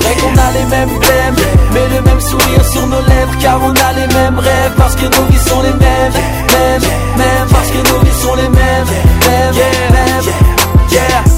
Vrai 0.00 0.14
qu'on 0.20 0.36
a 0.38 0.50
les 0.52 0.64
mêmes 0.64 0.98
blèmes, 0.98 1.36
mais 1.72 1.96
le 1.96 2.02
même 2.02 2.20
sourire 2.20 2.64
sur 2.64 2.86
nos 2.86 3.00
lèvres, 3.00 3.36
car 3.40 3.60
on 3.62 3.70
a 3.70 3.92
les 3.92 4.06
mêmes 4.14 4.38
rêves, 4.38 4.74
parce 4.76 4.94
que 4.94 5.04
nos 5.04 5.24
vies 5.30 5.48
sont 5.48 5.62
les 5.62 5.72
mêmes, 5.72 6.12
mêmes, 6.12 6.82
mêmes, 7.16 7.48
parce 7.50 7.70
que 7.70 7.78
nos 7.78 8.00
vies 8.00 8.20
sont 8.22 8.34
les 8.34 8.48
mêmes, 8.48 8.88
mêmes, 9.26 9.54
mêmes. 9.54 10.57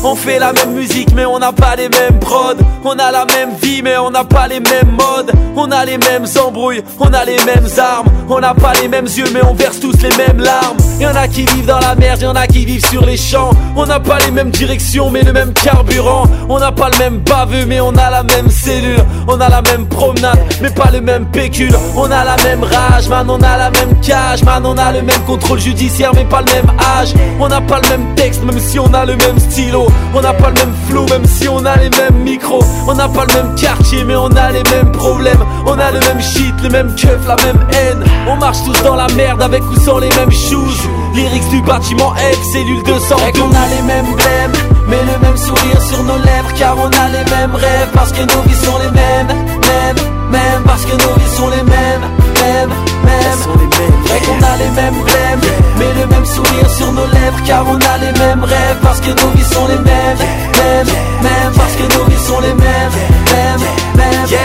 On 0.03 0.15
fait 0.15 0.39
la 0.39 0.55
même 0.55 0.73
musique 0.73 1.13
mais 1.15 1.27
on 1.27 1.39
n'a 1.39 1.53
pas 1.53 1.77
les 1.77 1.91
mêmes 1.91 2.19
prods. 2.21 2.55
On 2.85 2.99
a 2.99 3.11
la 3.13 3.27
même 3.27 3.51
vie 3.61 3.83
mais 3.83 3.99
on 3.99 4.11
n'a 4.11 4.25
pas 4.25 4.49
les 4.49 4.61
mêmes 4.61 4.93
modes. 4.93 5.31
On 5.55 5.71
a 5.71 5.85
les 5.85 5.99
mêmes 5.99 6.25
embrouilles, 6.43 6.83
on 6.99 7.13
a 7.13 7.25
les 7.25 7.37
mêmes 7.45 7.69
armes. 7.79 8.07
On 8.29 8.41
n'a 8.41 8.55
pas 8.55 8.73
les 8.81 8.89
mêmes 8.89 9.07
yeux 9.07 9.27
mais 9.35 9.45
on 9.45 9.53
verse 9.53 9.79
tous 9.79 10.01
les 10.03 10.17
mêmes 10.17 10.41
larmes. 10.41 10.79
Y'en 10.99 11.15
a 11.15 11.29
qui 11.29 11.45
vivent 11.45 11.67
dans 11.67 11.81
la 11.81 11.95
merde, 11.95 12.23
y'en 12.23 12.35
a 12.35 12.47
qui 12.47 12.65
vivent 12.65 12.87
sur 12.87 13.05
les 13.05 13.19
champs. 13.19 13.51
On 13.77 13.85
n'a 13.85 14.01
pas 14.01 14.19
les 14.21 14.31
mêmes 14.31 14.51
directions 14.51 15.11
mais 15.11 15.23
le 15.23 15.35
même 15.35 15.53
carburant. 15.53 16.25
On 16.49 16.59
n'a 16.59 16.73
pas 16.73 16.89
le 16.89 16.99
même 16.99 17.19
baveux 17.19 17.67
mais 17.67 17.81
on 17.81 17.95
a 17.97 18.09
la 18.09 18.23
même 18.23 18.49
cellule. 18.49 19.05
On 19.29 19.39
a 19.39 19.51
la 19.51 19.61
même 19.61 19.87
promenade 19.87 20.39
mais 20.63 20.71
pas 20.71 20.91
le 20.91 21.03
même 21.03 21.27
pécule. 21.27 21.77
On 21.95 22.11
a 22.11 22.25
la 22.25 22.37
même 22.39 22.65
rage 22.65 23.09
man, 23.11 23.29
on 23.29 23.43
a 23.43 23.59
la 23.59 23.71
même 23.71 24.01
cage. 24.01 24.43
Man, 24.45 24.65
on 24.65 24.79
a 24.79 24.93
le 24.93 25.03
même 25.03 25.21
contrôle 25.27 25.61
judiciaire 25.61 26.13
mais 26.15 26.25
pas 26.25 26.41
le 26.41 26.53
même 26.53 26.73
âge. 26.99 27.13
On 27.39 27.49
n'a 27.49 27.61
pas 27.61 27.81
le 27.83 27.89
même 27.91 28.15
texte 28.15 28.43
même 28.45 28.59
si 28.59 28.79
on 28.79 28.93
a 28.95 29.05
le 29.05 29.17
même 29.17 29.39
stylo 29.39 29.90
On 30.15 30.21
n'a 30.21 30.33
pas 30.33 30.49
le 30.49 30.55
même 30.55 30.75
flow 30.89 31.07
même 31.07 31.25
si 31.25 31.49
on 31.49 31.65
a 31.65 31.77
les 31.77 31.91
mêmes 31.91 32.23
micros. 32.23 32.65
On 32.87 32.95
n'a 32.95 33.09
pas 33.09 33.25
le 33.27 33.35
même 33.35 33.55
quartier 33.55 34.05
mais 34.05 34.17
on 34.17 34.29
a 34.29 34.51
les 34.51 34.63
mêmes 34.65 34.93
problèmes. 34.93 35.45
On 35.67 35.79
a 35.79 35.91
le 35.91 36.01
même 36.01 36.21
shit, 36.21 36.55
les 36.63 36.71
mêmes 36.71 36.95
keufs, 36.95 37.27
la 37.27 37.37
même 37.37 37.61
haine. 37.73 38.05
On 38.29 38.37
marche 38.37 38.63
tous 38.65 38.83
dans 38.83 38.97
la 38.97 39.07
merde 39.09 39.43
avec 39.43 39.63
ou 39.71 39.79
sans 39.81 39.99
les 39.99 40.11
mêmes 40.11 40.33
shoes. 40.33 40.89
Lyrics 41.15 41.49
du 41.51 41.61
bâtiment 41.63 42.15
F, 42.15 42.43
cellule 42.53 42.83
200 42.83 43.17
Et 43.29 43.33
qu'on 43.33 43.51
a 43.51 43.67
les 43.77 43.83
mêmes 43.83 44.15
blèmes 44.15 44.71
mais 44.91 44.99
le 45.03 45.25
même 45.25 45.37
sourire 45.37 45.81
sur 45.81 46.03
nos 46.03 46.19
lèvres. 46.19 46.53
Car 46.59 46.77
on 46.77 46.89
a 46.89 47.09
les 47.09 47.31
mêmes 47.31 47.55
rêves 47.55 47.91
Parce 47.95 48.13
que 48.13 48.23
nos 48.23 48.43
vies 48.43 48.57
sont 48.57 48.79
les 48.79 48.91
mêmes, 48.91 49.29
mêmes, 49.29 50.07
mêmes 50.31 50.63
Parce 50.65 50.85
que 50.85 50.93
nos 50.93 51.15
vies 51.15 51.37
sont 51.37 51.49
les 51.49 51.63
mêmes, 51.63 52.03
mêmes, 52.43 52.71
mêmes. 53.05 53.41
Vrai 54.05 54.21
qu'on 54.21 54.43
a 54.45 54.57
les 54.57 54.71
mêmes 54.71 55.03
blèmes 55.05 55.41
Mais 55.79 56.01
le 56.01 56.07
même 56.07 56.25
sourire 56.25 56.71
sur 56.71 56.93
nos 56.93 57.07
lèvres 57.07 57.43
Car 57.47 57.65
on 57.67 57.77
a 57.77 57.99
les 57.99 58.19
mêmes 58.19 58.45
rêves 58.45 58.79
Parce 58.83 59.01
que 59.01 59.11
nos 59.11 59.31
vies 59.31 59.45
sont 59.45 59.67
les 59.67 59.79
mêmes, 59.79 60.19
mêmes, 60.19 60.87
mêmes 61.23 61.53
Parce 61.57 61.75
que 61.77 61.99
nos 61.99 62.05
vies 62.05 62.27
sont 62.27 62.41
les 62.41 62.55
mêmes, 62.55 62.93
mêmes, 63.33 63.61
mêmes. 63.97 64.27
Yeah, 64.29 64.39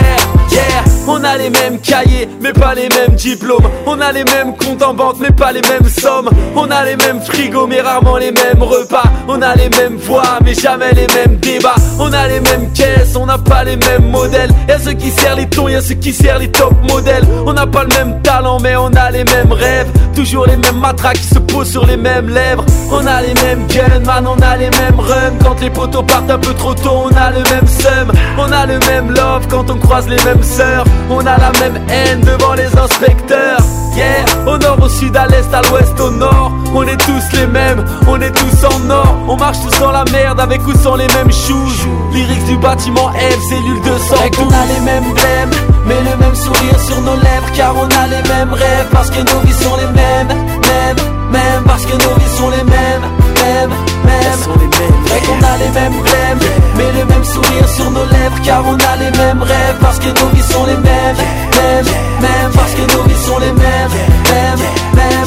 yeah 0.52 0.95
on 1.16 1.24
a 1.24 1.38
les 1.38 1.50
mêmes 1.50 1.80
cahiers, 1.80 2.28
mais 2.42 2.52
pas 2.52 2.74
les 2.74 2.90
mêmes 2.90 3.16
diplômes. 3.16 3.68
On 3.86 4.00
a 4.02 4.12
les 4.12 4.26
mêmes 4.26 4.56
comptes 4.56 4.84
en 4.84 4.94
banque, 4.94 5.16
mais 5.20 5.32
pas 5.32 5.52
les 5.52 5.62
mêmes 5.62 5.88
sommes. 5.88 6.30
On 6.56 6.70
a 6.70 6.84
les 6.84 6.98
mêmes 6.98 7.22
frigos, 7.22 7.68
mais 7.68 7.82
rarement 7.82 8.18
les 8.18 8.32
mêmes 8.32 8.62
repas. 8.62 9.04
On 9.28 9.42
a 9.42 9.56
les 9.56 9.70
mêmes 9.70 9.98
voix, 9.98 10.40
mais 10.44 10.54
jamais 10.54 10.92
les 10.92 11.08
mêmes 11.16 11.38
débats. 11.38 11.76
On 12.00 12.12
a 12.12 12.28
les 12.28 12.42
mêmes 12.42 12.72
caisses, 12.74 13.16
on 13.16 13.26
n'a 13.26 13.38
pas 13.38 13.64
les 13.64 13.78
mêmes 13.78 14.10
modèles. 14.10 14.52
Y'a 14.68 14.80
ceux 14.80 14.94
qui 14.94 15.10
serrent 15.10 15.38
les 15.38 15.48
tons, 15.48 15.70
y'a 15.70 15.82
ceux 15.82 15.96
qui 15.96 16.12
serrent 16.12 16.40
les 16.40 16.52
top 16.52 16.74
modèles. 16.90 17.26
On 17.46 17.54
n'a 17.54 17.66
pas 17.66 17.84
le 17.84 17.96
même 17.96 18.22
talent, 18.22 18.60
mais 18.60 18.76
on 18.76 18.88
a 18.88 19.10
les 19.12 19.24
mêmes 19.24 19.54
rêves. 19.54 19.90
Toujours 20.16 20.46
les 20.46 20.58
mêmes 20.58 20.80
matraques 20.80 21.18
qui 21.18 21.28
se 21.28 21.40
posent 21.40 21.72
sur 21.72 21.86
les 21.86 21.98
mêmes 21.98 22.30
lèvres. 22.30 22.66
On 22.92 23.06
a 23.06 23.22
les 23.22 23.34
mêmes 23.36 23.66
guns, 23.68 24.00
man, 24.06 24.28
on 24.28 24.42
a 24.42 24.58
les 24.58 24.70
mêmes 24.70 25.00
rums. 25.00 25.38
Quand 25.44 25.60
les 25.62 25.70
poteaux 25.70 26.04
partent 26.04 26.30
un 26.30 26.40
peu 26.40 26.54
trop 26.54 26.74
tôt, 26.74 27.06
on 27.06 27.16
a 27.16 27.32
le 27.32 27.44
même 27.52 27.68
seum. 27.68 28.12
On 28.38 28.52
a 28.52 28.66
le 28.66 28.80
même 28.80 29.12
love 29.12 29.48
quand 29.50 29.70
on 29.70 29.78
croise 29.78 30.08
les 30.10 30.22
mêmes 30.24 30.44
sœurs. 30.44 30.86
On 31.10 31.20
a 31.20 31.38
la 31.38 31.52
même 31.60 31.82
haine 31.90 32.22
devant 32.22 32.54
les 32.54 32.68
inspecteurs. 32.78 33.60
Yeah, 33.96 34.26
au 34.46 34.58
nord, 34.58 34.78
au 34.82 34.90
sud, 34.90 35.16
à 35.16 35.26
l'est, 35.28 35.54
à 35.54 35.62
l'ouest, 35.62 35.98
au 36.00 36.12
nord. 36.12 36.52
On 36.74 36.84
est 36.84 36.98
tous 36.98 37.38
les 37.38 37.48
mêmes, 37.48 37.86
on 38.08 38.20
est 38.20 38.32
tous 38.32 38.66
en 38.66 38.90
or. 38.90 39.16
On 39.30 39.38
marche 39.38 39.58
tous 39.62 39.80
dans 39.80 39.92
la 39.92 40.04
merde 40.12 40.40
avec 40.40 40.68
ou 40.68 40.74
sans 40.74 40.96
les 40.96 41.08
mêmes 41.08 41.32
shoes. 41.32 41.88
Lyrics 42.12 42.46
du 42.46 42.58
bâtiment 42.58 43.10
F, 43.10 43.42
cellule 43.50 43.82
200. 43.82 44.16
Et 44.26 44.32
qu'on 44.32 44.50
a 44.50 44.66
les 44.74 44.82
mêmes 44.82 45.14
blèmes, 45.14 45.52
mais 45.86 46.00
le 46.02 46.18
même 46.18 46.36
sourire 46.36 46.80
sur 46.80 47.00
nos 47.02 47.16
lèvres. 47.16 47.52
Car 47.56 47.74
on 47.78 47.86
a 47.86 48.08
les 48.08 48.30
mêmes 48.30 48.54
rêves, 48.54 48.90
parce 48.92 49.10
que 49.10 49.20
nos 49.20 49.40
vies 49.46 49.64
sont 49.64 49.76
les 49.78 49.88
mêmes, 49.88 50.28
mêmes, 50.28 50.98
mêmes. 51.32 51.64
Parce 51.66 51.86
que 51.86 51.94
nos 51.94 52.16
vies 52.16 52.38
sont 52.38 52.50
les 52.50 52.64
mêmes, 52.64 53.02
mêmes, 53.42 53.70
mêmes. 54.06 54.95
Vrai 55.08 55.20
qu'on 55.26 55.42
a 55.46 55.58
les 55.58 55.72
mêmes 55.80 56.02
blèmes, 56.02 56.40
mais 56.78 56.92
le 57.00 57.06
même 57.06 57.24
sourire 57.24 57.70
sur 57.70 57.92
nos 57.92 58.06
lèvres. 58.06 58.40
Car 58.44 58.64
on 58.66 58.76
a 58.76 58.96
les 58.98 59.18
mêmes 59.18 59.42
rêves, 59.42 59.78
parce 59.82 60.00
que 60.00 60.08
nos 60.08 60.30
vies 60.34 60.50
sont 60.54 60.66
les 60.66 60.78
mêmes, 60.78 61.18
mêmes, 61.58 61.86
mêmes. 62.22 62.52
Parce 62.54 62.74
que 62.74 62.82
nos 62.94 63.04
vies 63.04 63.24
sont 63.28 63.40
les 63.40 63.54
mêmes, 63.54 63.94
mêmes, 64.32 64.66
mêmes. 64.96 65.26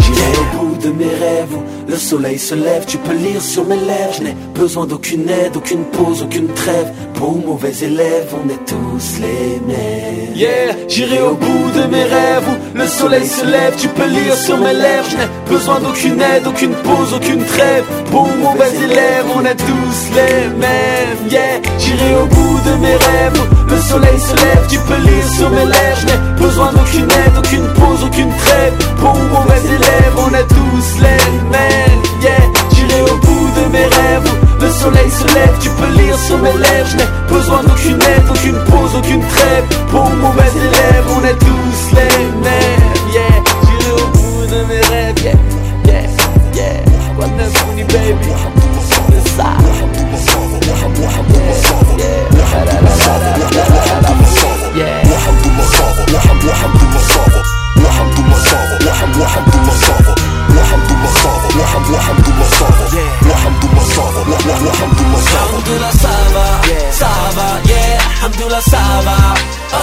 J'irai 0.00 0.32
au 0.40 0.58
bout 0.58 0.76
de 0.76 0.90
mes 0.90 1.14
rêves 1.24 1.56
le 1.88 1.96
soleil 1.96 2.38
se 2.38 2.54
lève, 2.54 2.84
tu 2.84 2.98
peux 2.98 3.14
lire 3.14 3.40
sur 3.40 3.64
mes 3.64 3.76
lèvres. 3.76 4.12
Je 4.18 4.22
n'ai 4.24 4.36
besoin 4.54 4.86
d'aucune 4.86 5.28
aide, 5.28 5.56
aucune 5.56 5.84
pause, 5.84 6.22
aucune 6.22 6.48
trêve. 6.48 6.92
Ou 7.22 7.38
mauvais 7.46 7.72
élève, 7.82 8.34
on 8.34 8.48
est 8.48 8.64
tous 8.66 9.20
les 9.20 9.60
mêmes. 9.66 10.34
Yeah, 10.34 10.76
j'irai 10.88 11.22
au 11.22 11.34
bout 11.34 11.70
de 11.74 11.86
mes 11.86 12.02
rêves 12.02 12.48
le 12.76 12.86
soleil 12.86 13.26
se 13.26 13.44
lève, 13.44 13.74
tu 13.76 13.88
peux 13.88 14.06
lire 14.06 14.34
sur 14.34 14.58
mes 14.58 14.74
lèvres. 14.74 15.08
Je 15.10 15.50
besoin 15.52 15.80
d'aucune 15.80 16.20
aide, 16.20 16.46
aucune 16.46 16.74
pause, 16.74 17.14
aucune 17.14 17.44
trêve. 17.44 17.84
Bon 18.10 18.24
ou 18.24 18.42
mauvais 18.42 18.74
élève, 18.84 19.26
on 19.34 19.44
est 19.44 19.56
tous 19.56 20.14
les 20.14 20.48
mêmes. 20.48 21.30
Yeah, 21.30 21.60
j'irai 21.78 22.14
au 22.14 22.26
bout 22.26 22.60
de 22.66 22.76
mes 22.82 22.96
rêves 22.96 23.56
le 23.68 23.82
soleil 23.82 24.18
se 24.18 24.34
lève, 24.36 24.66
tu 24.68 24.78
peux 24.78 24.96
lire 24.96 25.28
sur 25.36 25.50
mes 25.50 25.64
lèvres. 25.64 26.00
Je 26.00 26.06
n'ai 26.06 26.46
besoin 26.46 26.72
d'aucune 26.72 27.10
aide, 27.10 27.38
aucune 27.38 27.66
pause, 27.74 28.04
aucune 28.04 28.32
trêve. 28.36 28.74
Bon 29.00 29.12
ou 29.12 29.28
mauvais 29.34 29.60
élève, 29.74 30.14
on 30.16 30.34
est 30.34 30.46
tous 30.48 31.00
les 31.00 31.48
mêmes. 31.50 32.02
Yeah, 32.22 32.55
soleil 34.86 35.10
se 35.10 35.26
lève, 35.34 35.58
tu 35.60 35.68
peux 35.70 36.00
lire 36.00 36.18
sur 36.18 36.38
mes 36.38 36.52
lèvres. 36.52 36.88
Je 36.90 36.96
n'ai 36.96 37.08
besoin 37.28 37.62
d'aucune 37.62 38.00
aide, 38.02 38.22
aucune 38.30 38.58
pause, 38.70 38.94
aucune 38.96 39.22
trêve. 39.28 39.64
Ou 39.92 40.16
mauvais 40.16 40.52
élève, 40.56 41.04
on 41.16 41.24
est 41.24 41.38
tous 41.38 41.94
les 41.96 42.26
mêmes. 42.44 42.92
Yeah, 43.12 43.42
j'irai 43.64 43.92
au 43.92 44.06
bout 44.16 44.46
de 44.46 44.64
mes 44.68 44.80
rêves. 44.80 45.14
Yeah, 45.24 45.34
yeah, 45.86 46.06
yeah. 46.54 47.18
What 47.18 47.30
baby? 47.88 48.32
Ça. 49.36 49.56
Alhamdulillah 65.46 65.92
ça 65.92 66.14
va, 66.34 66.46
ça 66.90 67.12
va, 67.36 67.48
yeah, 67.68 67.98
Alhamdulillah 68.20 68.60
ça 68.60 68.84
va 69.04 69.16
Oh, 69.72 69.76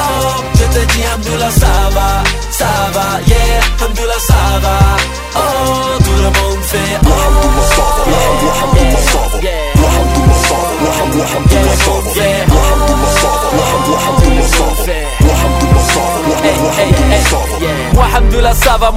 je 0.56 0.64
te 0.64 0.82
dis 0.94 1.04
Alhamdulillah 1.04 1.52
ça 1.52 1.74
va, 1.94 2.24
ça 2.52 2.72
va, 2.94 3.06
yeah, 3.28 3.60
Alhamdulillah 3.80 4.22
ça 4.28 4.42
va 4.62 4.78
Oh, 5.36 5.40
tout 6.04 6.12
le 6.12 6.24
monde 6.24 6.64
fait 6.64 6.94
oh, 7.04 7.10
yeah, 8.08 8.30
yeah, 8.44 8.94
yeah, 9.42 9.44
yeah, 9.44 9.74
Moi 15.22 15.23
Hamdoullah 18.16 18.54
ça 18.54 18.78
va, 18.78 18.92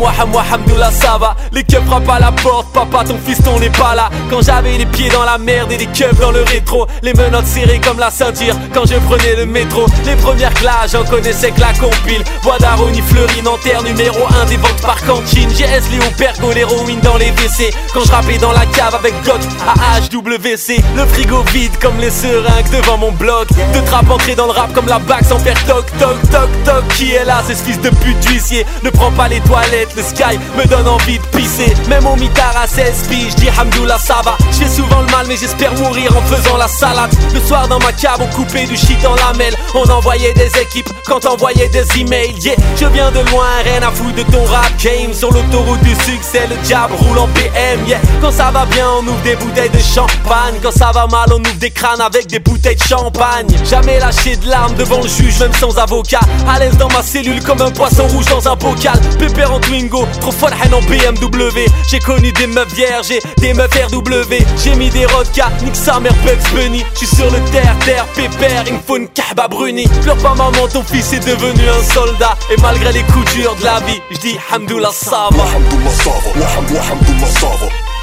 Hamdoullah 0.53 0.91
ça 0.91 1.17
va. 1.19 1.37
Les 1.53 1.65
keufs 1.65 1.85
frappent 1.87 2.09
à 2.09 2.19
la 2.19 2.33
porte, 2.33 2.73
papa 2.73 3.05
ton 3.05 3.19
fiston 3.19 3.59
n'est 3.59 3.71
pas 3.71 3.95
là. 3.95 4.11
Quand 4.29 4.43
j'avais 4.43 4.77
les 4.77 4.87
pieds 4.87 5.09
dans 5.09 5.25
la 5.25 5.39
merde 5.39 5.73
et 5.73 5.79
les 5.79 5.87
keufs 5.87 6.19
dans 6.21 6.31
le 6.31 6.43
rétro 6.43 6.87
Les 7.03 7.15
menottes 7.15 7.47
serrées 7.47 7.81
comme 7.81 7.99
la 7.99 8.11
ceinture 8.11 8.55
quand 8.75 8.85
je 8.87 8.97
prenais 8.97 9.37
le 9.37 9.47
métro. 9.47 9.87
Les 10.05 10.17
premières 10.17 10.53
classes 10.55 10.93
j'en 10.93 11.05
connaissais 11.05 11.51
que 11.51 11.61
la 11.61 11.73
compile. 11.73 12.23
Bois 12.43 12.59
d'Aroni, 12.59 13.01
Fleury, 13.01 13.43
Nanterre, 13.43 13.83
numéro 13.83 14.19
1 14.43 14.47
des 14.47 14.57
ventes 14.57 14.83
par 14.83 15.03
cantine. 15.05 15.49
GS, 15.49 15.91
Léo, 15.91 16.11
Pergo, 16.19 16.53
l'héroïne 16.53 17.01
dans 17.01 17.17
les 17.17 17.31
WC. 17.31 17.73
Quand 17.95 18.05
je 18.05 18.13
rappais 18.13 18.39
dans 18.39 18.53
la 18.53 18.67
cave 18.67 18.95
avec 18.95 19.15
Goth 19.25 19.47
à 19.67 20.01
HWC 20.01 20.83
Le 20.95 21.07
frigo 21.07 21.43
vide 21.53 21.77
comme 21.81 21.99
les 21.99 22.11
seringues 22.11 22.71
devant 22.71 22.99
mon 22.99 23.13
bloc. 23.13 23.49
De 23.49 23.81
trap 23.87 24.11
entré 24.11 24.35
dans 24.35 24.47
le 24.47 24.53
rap 24.53 24.73
comme 24.75 24.89
la 24.89 24.99
bague 24.99 25.25
sans 25.25 25.39
faire 25.39 25.63
toc 25.65 25.87
toc 25.99 26.21
toc 26.31 26.51
toc. 26.65 26.85
Qui 26.97 27.15
est 27.15 27.25
là, 27.25 27.36
c'est 27.47 27.55
ce 27.55 27.65
fils 27.65 27.81
de 27.81 27.91
pute 27.91 28.19
d'huissier. 28.21 28.67
Ne 28.83 28.91
prends 28.91 29.13
pas 29.13 29.29
les 29.29 29.41
toilettes, 29.41 29.95
le 29.97 30.03
sky 30.03 30.39
me 30.57 30.67
donne 30.67 30.89
envie 30.89 31.19
de 31.19 31.27
pisser. 31.37 31.73
Même 31.89 32.07
au 32.07 32.17
mitard 32.17 32.55
à 32.57 32.67
16 32.67 33.09
piges, 33.09 33.33
je 33.33 33.37
dis 33.37 33.49
Hamdoullah 33.49 33.99
ça 33.99 34.21
va. 34.25 34.37
Je 34.51 34.59
fais 34.59 34.69
souvent 34.69 35.01
le 35.01 35.11
mal 35.13 35.27
mais 35.29 35.37
j'espère 35.37 35.75
mourir 35.75 36.17
en 36.17 36.23
faisant 36.23 36.57
la 36.57 36.69
salade. 36.69 37.13
Le 37.35 37.41
soir 37.41 37.69
dans 37.69 37.79
ma 37.81 37.93
cave 37.93 38.21
on 38.21 38.27
coupait 38.35 38.67
du 38.67 38.77
shit 38.77 39.05
en 39.05 39.15
lamelle 39.15 39.55
On 39.75 39.89
envoyait 39.91 40.35
des 40.35 40.51
équipes 40.61 40.89
quand 41.07 41.25
envoyait 41.27 41.69
des 41.69 41.85
emails. 41.99 42.35
Yeah, 42.41 42.57
je 42.81 42.87
viens 42.87 43.11
de 43.11 43.21
loin, 43.31 43.47
rien 43.65 43.83
à 43.83 43.91
foutre 43.91 44.15
de 44.15 44.23
ton 44.23 44.45
rap 44.45 44.73
game. 44.83 45.13
Sur 45.13 45.33
l'autoroute 45.33 45.81
du 45.83 45.95
succès, 45.95 46.47
le 46.49 46.57
diable 46.63 46.95
roule 46.95 47.19
en 47.19 47.29
PM 47.29 47.81
Yeah, 47.87 48.01
quand 48.21 48.33
ça 48.33 48.51
va 48.51 48.67
bien 48.67 48.87
on 48.99 49.07
ouvre 49.07 49.23
des 49.23 49.37
bouteilles 49.37 49.71
de 49.71 49.79
champagne. 49.79 50.55
Quand 50.63 50.73
ça 50.73 50.91
va 50.93 51.07
mal 51.07 51.29
on 51.33 51.41
ouvre 51.41 51.59
des 51.59 51.71
crânes 51.71 52.01
avec 52.01 52.27
des 52.29 52.39
bouteilles 52.39 52.77
de 52.77 52.83
champagne. 52.83 53.47
Jamais 53.65 53.99
lâché 53.99 54.37
de 54.37 54.49
larmes 54.49 54.75
devant 54.75 55.01
le 55.01 55.09
juge 55.09 55.39
même 55.41 55.53
sans 55.55 55.77
avocat. 55.79 56.21
À 56.49 56.59
l'aise 56.59 56.77
dans 56.77 56.89
ma 56.89 57.03
cellule 57.03 57.26
comme 57.45 57.61
un 57.61 57.71
poisson 57.71 58.07
rouge 58.09 58.27
dans 58.27 58.49
un 58.49 58.57
bocal. 58.57 58.99
Pépère 59.19 59.53
en 59.53 59.61
Twingo, 59.61 60.07
trop 60.21 60.31
folle 60.31 60.53
en 60.73 60.81
BMW 60.83 61.67
J'ai 61.91 61.99
connu 61.99 62.33
des 62.33 62.47
meufs 62.47 62.73
vierges 62.75 63.13
des 63.39 63.55
meufs 63.55 63.71
RW 63.71 64.35
J'ai 64.63 64.75
mis 64.75 64.91
des 64.91 65.07
rodkas, 65.07 65.51
nique 65.63 65.77
sa 65.77 65.99
mère 66.01 66.15
Bugs 66.25 66.51
Bunny. 66.55 66.85
J'suis 66.95 67.07
sur 67.07 67.27
le 67.27 67.39
terre, 67.51 67.77
terre, 67.85 68.07
pépère, 68.15 68.65
il 68.67 68.75
me 68.75 68.79
faut 68.87 68.97
une 68.97 69.09
kahba 69.09 69.49
bruni. 69.49 69.87
Pleure 70.03 70.17
pas 70.19 70.35
maman, 70.35 70.69
ton 70.73 70.83
fils 70.83 71.13
est 71.13 71.27
devenu 71.27 71.63
un 71.69 71.95
soldat. 71.95 72.37
Et 72.51 72.61
malgré 72.61 72.93
les 72.93 73.03
coups 73.05 73.33
durs 73.35 73.57
de 73.57 73.65
la 73.65 73.81
vie, 73.81 74.01
j'dis 74.11 74.39
Hamdoullah 74.53 74.91
ça 74.93 75.29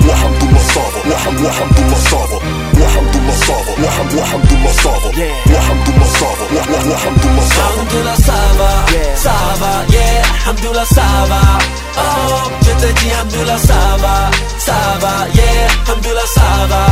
va 0.05 0.13
Hamdoullah 0.13 0.63
ça 0.73 0.83
va, 0.93 0.99
Wahamdoullah 1.09 1.99
ça 2.09 2.21
va 2.29 2.37
Wahamdoullah 2.79 3.37
ça 3.45 3.53
va, 3.53 3.71
Waham 3.83 4.07
Wahamdoullah 4.17 4.73
ça 4.73 4.89
va 4.89 5.09
Wahamdoullah 5.53 6.09
ça 6.19 6.29
va, 6.37 6.45
Waham 6.55 6.85
Wahamdoullah 6.89 7.47
ça 7.51 7.65
va 7.67 7.83
Wahamdoullah 7.83 8.17
ça 8.17 9.31
va, 9.59 9.71
Wah 9.85 10.25
Wahamdoullah 10.45 10.85
ça 10.85 11.82
yeah 11.95 11.97
Oh, 11.97 12.49
je 12.61 12.71
te 12.71 12.87
dis 12.99 13.11
Hamdoullah 13.21 13.57
ça 13.57 13.97
va, 13.97 14.31
ça 14.57 14.97
va, 14.99 15.27
yeah 15.33 15.67
Hamdoullah 15.91 16.27
ça 16.33 16.65
va. 16.67 16.85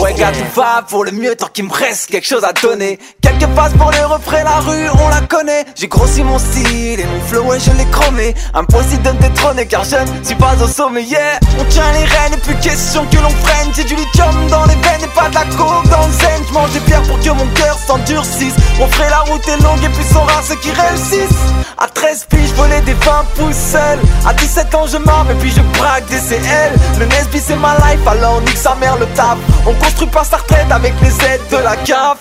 Ouais 0.00 0.14
gars 0.14 0.32
tout 0.32 0.60
va 0.60 0.82
pour 0.88 1.04
le 1.04 1.12
mieux 1.12 1.34
tant 1.36 1.46
qu'il 1.46 1.64
me 1.64 1.72
reste 1.72 2.10
quelque 2.10 2.26
chose 2.26 2.44
à 2.44 2.52
donner. 2.52 2.98
Quelques 3.20 3.46
passes 3.54 3.72
pour 3.78 3.90
les 3.90 4.04
refrains, 4.04 4.44
la 4.44 4.58
rue 4.60 4.88
on 4.90 5.08
la 5.08 5.20
connaît. 5.22 5.64
J'ai 5.74 5.88
grossi 5.88 6.22
mon 6.22 6.38
style 6.38 7.00
et 7.00 7.04
mon 7.04 7.20
flow 7.26 7.54
et 7.54 7.60
je 7.60 7.70
l'ai 7.72 7.86
chromé. 7.90 8.34
Impossible 8.54 9.02
de 9.02 9.10
me 9.10 9.18
détrôner 9.20 9.66
car 9.66 9.84
je 9.84 9.96
ne 9.96 10.24
suis 10.24 10.34
pas 10.34 10.54
au 10.62 10.68
sommet 10.68 11.02
yeah. 11.04 11.38
On 11.58 11.64
tient 11.64 11.90
les 11.92 12.04
rênes 12.04 12.35
plus 12.36 12.54
question 12.56 13.04
que 13.06 13.16
l'on 13.16 13.30
freine 13.30 13.72
J'ai 13.74 13.84
du 13.84 13.94
lithium 13.94 14.34
dans 14.48 14.64
les 14.64 14.74
veines 14.76 15.04
et 15.04 15.14
pas 15.14 15.28
de 15.28 15.34
la 15.34 15.44
coke 15.56 15.88
dans 15.90 16.06
le 16.06 16.12
zen. 16.12 16.42
Je 16.48 16.52
mange 16.52 16.70
des 16.72 16.80
pierres 16.80 17.02
pour 17.02 17.18
que 17.20 17.30
mon 17.30 17.46
cœur 17.54 17.78
s'endurcisse. 17.86 18.54
On 18.80 18.86
ferait 18.88 19.10
la 19.10 19.20
route 19.20 19.46
est 19.48 19.62
longue 19.62 19.82
et 19.82 19.88
puis 19.88 20.04
sont 20.04 20.22
rares 20.22 20.42
ceux 20.42 20.56
qui 20.56 20.70
réussissent. 20.70 21.42
À 21.78 21.88
13 21.88 22.26
piges 22.30 22.52
volais 22.54 22.80
des 22.82 22.94
20 22.94 23.24
pouces 23.36 23.54
seul 23.54 23.98
À 24.26 24.32
17 24.32 24.74
ans 24.74 24.86
je 24.86 24.96
m'arme 24.96 25.30
et 25.30 25.34
puis 25.34 25.50
je 25.50 25.60
braque 25.78 26.06
des 26.06 26.18
CL 26.18 26.72
Le 26.98 27.04
Nesby 27.04 27.38
c'est 27.38 27.56
ma 27.56 27.74
life 27.76 28.06
alors 28.06 28.40
nique 28.40 28.56
sa 28.56 28.74
mère 28.76 28.96
le 28.96 29.06
taf. 29.14 29.36
On 29.66 29.74
construit 29.74 30.08
pas 30.08 30.24
sa 30.24 30.38
retraite 30.38 30.70
avec 30.70 30.94
les 31.02 31.24
aides 31.26 31.48
de 31.50 31.56
la 31.58 31.76
CAF 31.76 32.18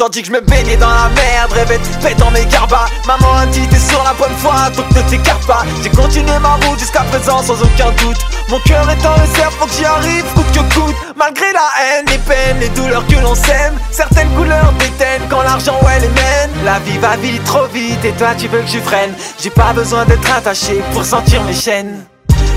Tandis 0.00 0.22
que 0.22 0.28
je 0.28 0.32
me 0.32 0.40
baignais 0.40 0.78
dans 0.78 0.88
la 0.88 1.10
merde, 1.10 1.52
rêvais 1.52 1.76
de 1.76 2.02
pétant 2.02 2.30
mes 2.30 2.46
garbas 2.46 2.86
Maman 3.06 3.36
a 3.36 3.44
dit 3.44 3.68
t'es 3.68 3.76
sur 3.76 4.02
la 4.02 4.14
bonne 4.14 4.32
voie, 4.38 4.70
donc 4.74 4.90
ne 4.96 5.02
t'écarte 5.10 5.46
pas. 5.46 5.62
J'ai 5.82 5.90
continué 5.90 6.38
ma 6.38 6.54
route 6.54 6.78
jusqu'à 6.78 7.02
présent 7.02 7.42
sans 7.42 7.62
aucun 7.62 7.90
doute. 8.02 8.16
Mon 8.48 8.58
cœur 8.60 8.88
est 8.88 9.06
en 9.06 9.12
réserve, 9.12 9.54
faut 9.58 9.66
que 9.66 9.72
j'y 9.74 9.84
arrive, 9.84 10.24
coûte 10.34 10.50
que 10.54 10.74
coûte. 10.74 10.96
Malgré 11.16 11.52
la 11.52 11.68
haine, 11.82 12.06
les 12.08 12.16
peines, 12.16 12.60
les 12.60 12.70
douleurs 12.70 13.06
que 13.08 13.16
l'on 13.16 13.34
sème 13.34 13.78
Certaines 13.90 14.30
couleurs 14.30 14.72
déteignent 14.78 15.28
quand 15.28 15.42
l'argent 15.42 15.78
ouais 15.82 16.00
les 16.00 16.08
mène 16.08 16.64
La 16.64 16.78
vie 16.78 16.96
va 16.96 17.16
vite, 17.16 17.44
trop 17.44 17.66
vite, 17.66 18.02
et 18.02 18.12
toi 18.12 18.28
tu 18.38 18.48
veux 18.48 18.62
que 18.62 18.68
je 18.68 18.78
freine. 18.78 19.12
J'ai 19.38 19.50
pas 19.50 19.74
besoin 19.74 20.06
d'être 20.06 20.34
attaché 20.34 20.80
pour 20.94 21.04
sentir 21.04 21.42
mes 21.42 21.52
chaînes 21.52 22.06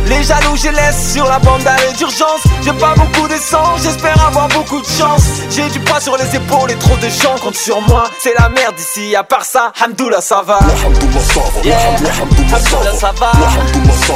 les 0.07 0.23
jaloux 0.23 0.55
je 0.55 0.69
laisse 0.69 1.13
sur 1.13 1.25
la 1.25 1.39
bande 1.39 1.63
d'arrêt 1.63 1.93
d'urgence 1.97 2.41
J'ai 2.63 2.73
pas 2.73 2.93
beaucoup 2.95 3.27
d'essence, 3.27 3.81
j'espère 3.83 4.19
avoir 4.25 4.47
beaucoup 4.49 4.81
de 4.81 4.85
chance 4.85 5.23
J'ai 5.49 5.67
du 5.69 5.79
poids 5.79 5.99
sur 5.99 6.17
les 6.17 6.35
épaules 6.35 6.71
et 6.71 6.75
trop 6.75 6.95
de 6.97 7.09
gens 7.09 7.35
comptent 7.41 7.55
sur 7.55 7.81
moi 7.81 8.05
C'est 8.19 8.33
la 8.37 8.49
merde 8.49 8.75
ici, 8.79 9.15
à 9.15 9.23
part 9.23 9.45
ça, 9.45 9.71
Hamdoullah 9.83 10.21
ça 10.21 10.41
va 10.45 10.59
Wahamdoullah 10.59 11.19
ça 11.19 11.39
va, 11.39 11.61
Yeah. 11.63 11.77
Wahamdoullah 12.03 12.59
ça 12.93 13.11
va 13.19 13.31
Hamdoullah 13.31 13.93
ça 13.93 14.13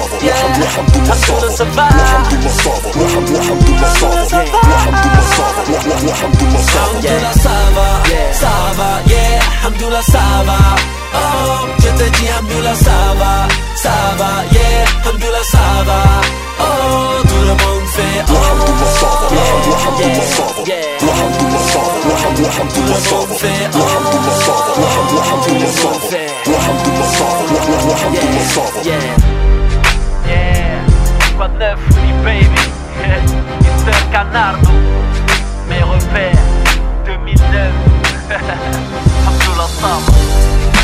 va 1.76 1.88
Wahamdoullah 2.98 3.92
ça 3.94 4.06
va, 4.06 4.28
Yeah. 4.28 5.24
Ça 8.34 8.50
va 8.76 8.90
Hamdoullah 9.66 10.02
ça 10.02 10.22
va 10.22 10.28
ça 10.28 10.28
yeah 10.28 10.52
ça 10.52 10.68
Oh, 11.14 11.66
je 12.00 12.04
te 12.04 12.10
dis 12.18 12.28
Hamdoullah 12.30 12.76
ça 12.76 13.14
va, 13.18 13.48
ça 13.76 13.89
va, 14.18 14.43
yeah 14.52 14.86
Hamdoullah 15.10 15.43
ça 15.43 15.84
va 15.86 16.02
Oh, 16.60 17.22
tout 17.24 17.41
le 17.41 17.50
monde 17.50 17.88
fait 17.93 18.18
oh 18.28 18.34
Wahamdoullah 18.34 18.91
ça 19.00 19.08
va, 19.08 19.28
Wahamdoullah 19.72 20.26
ça 20.36 20.43
va 20.43 20.64
Wahamdoullah 21.08 21.64
ça 21.72 21.80
va, 21.80 21.93
Wahamdoullah 22.10 22.98
ça 22.98 23.16
va 23.16 23.36
fait 23.38 23.64
Wahamdoullah 23.78 24.36
ça 24.45 24.56
va, 24.58 24.82
Wahamdoullah 25.18 25.72
ça 25.72 25.88
va 25.88 26.22
Wahamdoullah 26.52 27.08
ça 27.18 27.26
va, 27.26 27.56
Wahamdoullah 27.89 28.45
ça 28.54 28.62
va 28.62 28.80
Yeah, 30.28 30.78
quoi 31.38 31.48
de 31.48 31.58
neuf, 31.58 31.80
Willy 31.95 32.14
baby 32.24 32.64
Mister 33.62 33.98
Canardo 34.12 34.76
Mes 35.70 35.84
repères 35.84 36.45
2009 37.06 37.72
Abdullah 39.28 39.70
Sama 39.80 40.77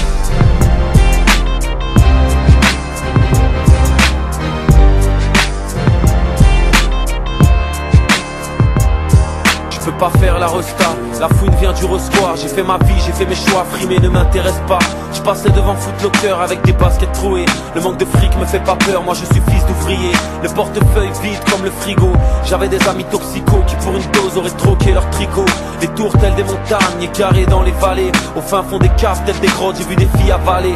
la 11.19 11.29
fouine 11.29 11.55
vient 11.61 11.71
du 11.71 11.85
ressoir 11.85 12.35
J'ai 12.35 12.49
fait 12.49 12.63
ma 12.63 12.77
vie, 12.79 12.99
j'ai 13.05 13.13
fait 13.13 13.25
mes 13.25 13.35
choix, 13.35 13.63
frimer 13.71 13.99
ne 13.99 14.09
m'intéresse 14.09 14.61
pas. 14.67 14.79
Je 15.13 15.21
passais 15.21 15.49
devant 15.49 15.75
Footlocker 15.75 16.35
avec 16.41 16.61
des 16.63 16.73
baskets 16.73 17.11
trouées. 17.13 17.45
Le 17.73 17.81
manque 17.81 17.97
de 17.97 18.05
fric 18.05 18.35
me 18.37 18.45
fait 18.45 18.59
pas 18.59 18.75
peur, 18.75 19.01
moi 19.03 19.13
je 19.13 19.23
suis 19.25 19.41
fils 19.49 19.65
d'ouvrier. 19.65 20.11
Le 20.41 20.49
portefeuille 20.49 21.11
vide 21.21 21.39
comme 21.49 21.63
le 21.63 21.71
frigo. 21.71 22.11
J'avais 22.43 22.67
des 22.67 22.85
amis 22.89 23.05
toxicaux 23.05 23.63
qui 23.65 23.75
pour 23.77 23.95
une 23.95 24.11
dose 24.11 24.37
auraient 24.37 24.49
troqué 24.57 24.91
leur 24.91 25.09
tricot. 25.11 25.45
Les 25.79 25.87
tours 25.89 26.11
telles 26.17 26.35
des 26.35 26.43
montagnes, 26.43 27.01
égarées 27.01 27.45
dans 27.45 27.61
les 27.61 27.71
vallées. 27.71 28.11
Au 28.35 28.41
fin 28.41 28.61
fond 28.63 28.79
des 28.79 28.89
caves 28.89 29.23
telles 29.25 29.39
des 29.39 29.47
grottes, 29.47 29.77
j'ai 29.77 29.85
vu 29.85 29.95
des 29.95 30.09
filles 30.17 30.31
avaler 30.31 30.75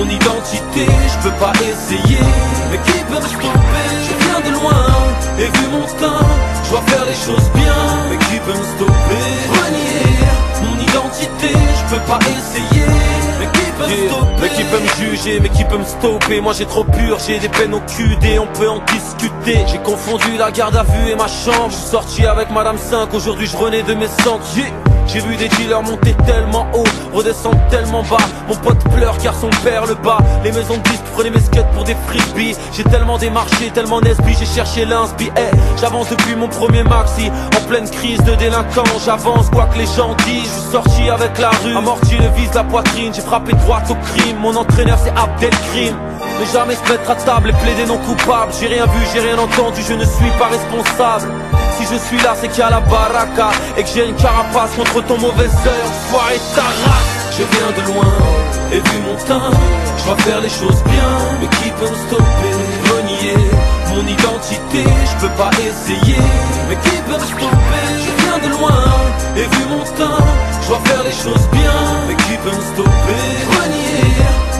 mon 0.00 0.08
identité, 0.08 0.86
je 0.86 1.28
peux 1.28 1.36
pas 1.36 1.52
essayer, 1.60 2.24
mais 2.70 2.78
qui 2.86 2.98
peut 3.04 3.20
me 3.20 3.28
stopper? 3.28 3.88
Je 4.08 4.14
viens 4.24 4.40
de 4.40 4.52
loin, 4.58 4.86
et 5.38 5.44
vu 5.44 5.68
mon 5.70 5.86
teint, 6.00 6.26
je 6.64 6.70
dois 6.70 6.82
faire 6.86 7.04
les 7.04 7.14
choses 7.14 7.50
bien, 7.54 7.80
mais 8.08 8.16
qui 8.16 8.38
peut 8.46 8.58
me 8.58 8.66
stopper? 8.76 9.28
Renier 9.60 10.16
mon 10.64 10.76
identité, 10.80 11.52
je 11.52 11.94
peux 11.94 12.02
pas 12.02 12.18
essayer, 12.38 12.86
mais 13.38 13.48
qui 13.52 13.69
Yeah. 13.88 14.12
Mais 14.40 14.48
qui 14.50 14.62
peut 14.64 14.78
me 14.78 14.88
juger, 15.10 15.40
mais 15.40 15.48
qui 15.48 15.64
peut 15.64 15.78
me 15.78 15.84
stopper? 15.84 16.40
Moi 16.40 16.52
j'ai 16.56 16.66
trop 16.66 16.84
pur, 16.84 17.18
j'ai 17.26 17.38
des 17.38 17.48
peines 17.48 17.74
au 17.74 17.80
QD, 17.80 18.38
on 18.40 18.46
peut 18.58 18.68
en 18.68 18.80
discuter. 18.92 19.64
J'ai 19.66 19.78
confondu 19.78 20.36
la 20.38 20.50
garde 20.50 20.76
à 20.76 20.82
vue 20.82 21.10
et 21.10 21.14
ma 21.16 21.28
chambre. 21.28 21.70
Je 21.70 21.76
suis 21.76 21.90
sorti 21.90 22.26
avec 22.26 22.50
Madame 22.50 22.78
5, 22.78 23.12
aujourd'hui 23.14 23.46
je 23.46 23.56
renais 23.56 23.82
de 23.82 23.94
mes 23.94 24.08
centres 24.08 24.44
Yeah. 24.56 24.66
J'ai 25.06 25.18
vu 25.20 25.34
des 25.36 25.48
dealers 25.48 25.82
monter 25.82 26.14
tellement 26.24 26.66
haut, 26.72 26.84
redescendre 27.12 27.58
tellement 27.68 28.02
bas. 28.04 28.18
Mon 28.48 28.54
pote 28.54 28.78
pleure 28.94 29.18
car 29.18 29.34
son 29.34 29.50
père 29.64 29.84
le 29.86 29.94
bat. 29.96 30.18
Les 30.44 30.52
maisons 30.52 30.76
de 30.76 30.82
disques 30.88 31.02
prenaient 31.14 31.30
mes 31.30 31.40
skates 31.40 31.68
pour 31.72 31.82
des 31.82 31.96
frisbees 32.06 32.56
J'ai 32.72 32.84
tellement 32.84 33.18
démarché, 33.18 33.70
tellement 33.74 34.00
nesbi, 34.00 34.36
j'ai 34.38 34.46
cherché 34.46 34.84
l'inspi. 34.84 35.24
Hey, 35.36 35.50
J'avance 35.80 36.10
depuis 36.10 36.36
mon 36.36 36.46
premier 36.46 36.84
maxi, 36.84 37.28
en 37.28 37.68
pleine 37.68 37.90
crise 37.90 38.22
de 38.22 38.36
délinquance 38.36 39.04
J'avance 39.04 39.50
quoi 39.50 39.64
que 39.64 39.78
les 39.78 39.86
gens 39.86 40.14
disent, 40.26 40.44
je 40.44 40.60
suis 40.60 40.70
sorti 40.70 41.10
avec 41.10 41.36
la 41.38 41.50
rue 41.64 41.76
Amorti 41.76 42.16
le 42.16 42.28
vise 42.36 42.54
la 42.54 42.62
poitrine, 42.62 43.12
j'ai 43.12 43.22
frappé 43.22 43.52
droite 43.70 43.90
au 43.90 43.94
crime. 43.94 44.36
Mon 44.38 44.56
entraîneur 44.56 44.98
c'est 45.02 45.10
Abdelkrim. 45.16 45.94
Mais 46.38 46.46
jamais 46.52 46.74
se 46.74 46.82
mettre 46.90 47.08
à 47.08 47.14
table 47.14 47.50
et 47.50 47.52
plaider 47.52 47.86
non 47.86 47.98
coupable 47.98 48.52
J'ai 48.58 48.66
rien 48.66 48.86
vu, 48.86 49.00
j'ai 49.12 49.20
rien 49.20 49.38
entendu, 49.38 49.80
je 49.86 49.94
ne 49.94 50.04
suis 50.04 50.30
pas 50.40 50.48
responsable. 50.48 51.30
Si 51.76 51.84
je 51.84 51.96
suis 52.06 52.18
là 52.18 52.34
c'est 52.34 52.48
qu'il 52.48 52.60
y 52.60 52.62
a 52.62 52.70
la 52.70 52.80
baraka. 52.80 53.50
Et 53.76 53.82
que 53.84 53.88
j'ai 53.94 54.08
une 54.08 54.16
carapace 54.16 54.72
contre 54.74 55.06
ton 55.06 55.18
mauvais 55.18 55.50
œil 55.74 55.82
Enfoiré 55.86 56.36
ta 56.56 56.62
race 56.62 57.12
Je 57.36 57.44
viens 57.52 57.72
de 57.78 57.92
loin. 57.92 58.12
Et 58.72 58.80
vu 58.80 58.96
mon 59.06 59.16
teint 59.24 59.50
Je 59.98 60.04
dois 60.04 60.16
faire 60.16 60.40
les 60.40 60.54
choses 60.60 60.82
bien. 60.84 61.12
Mais 61.40 61.48
qui 61.58 61.70
peut 61.78 61.90
me 61.90 61.98
stopper 62.06 62.54
Renier 62.90 63.59
mon 63.94 64.06
identité 64.06 64.84
Je 64.84 65.26
peux 65.26 65.34
pas 65.34 65.50
essayer. 65.58 66.20
Mais 66.68 66.76
qui 66.76 66.96
peut 67.06 67.18
me 67.18 67.26
stopper? 67.26 67.86
Je 68.04 68.22
viens 68.22 68.38
de 68.48 68.56
loin. 68.56 68.82
Et 69.36 69.42
vu 69.42 69.64
mon 69.68 69.84
teint 69.96 70.24
Je 70.62 70.68
dois 70.68 70.80
faire 70.84 71.02
les 71.04 71.12
choses 71.12 71.48
bien. 71.52 71.78
Mais 72.08 72.14
qui 72.14 72.36
peut 72.42 72.56
me 72.56 72.64
stopper? 72.72 73.22
Renier 73.58 74.10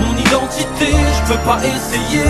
mon 0.01 0.17
identité 0.17 0.89
Je 1.17 1.33
peux 1.33 1.41
pas 1.41 1.59
essayer. 1.59 2.25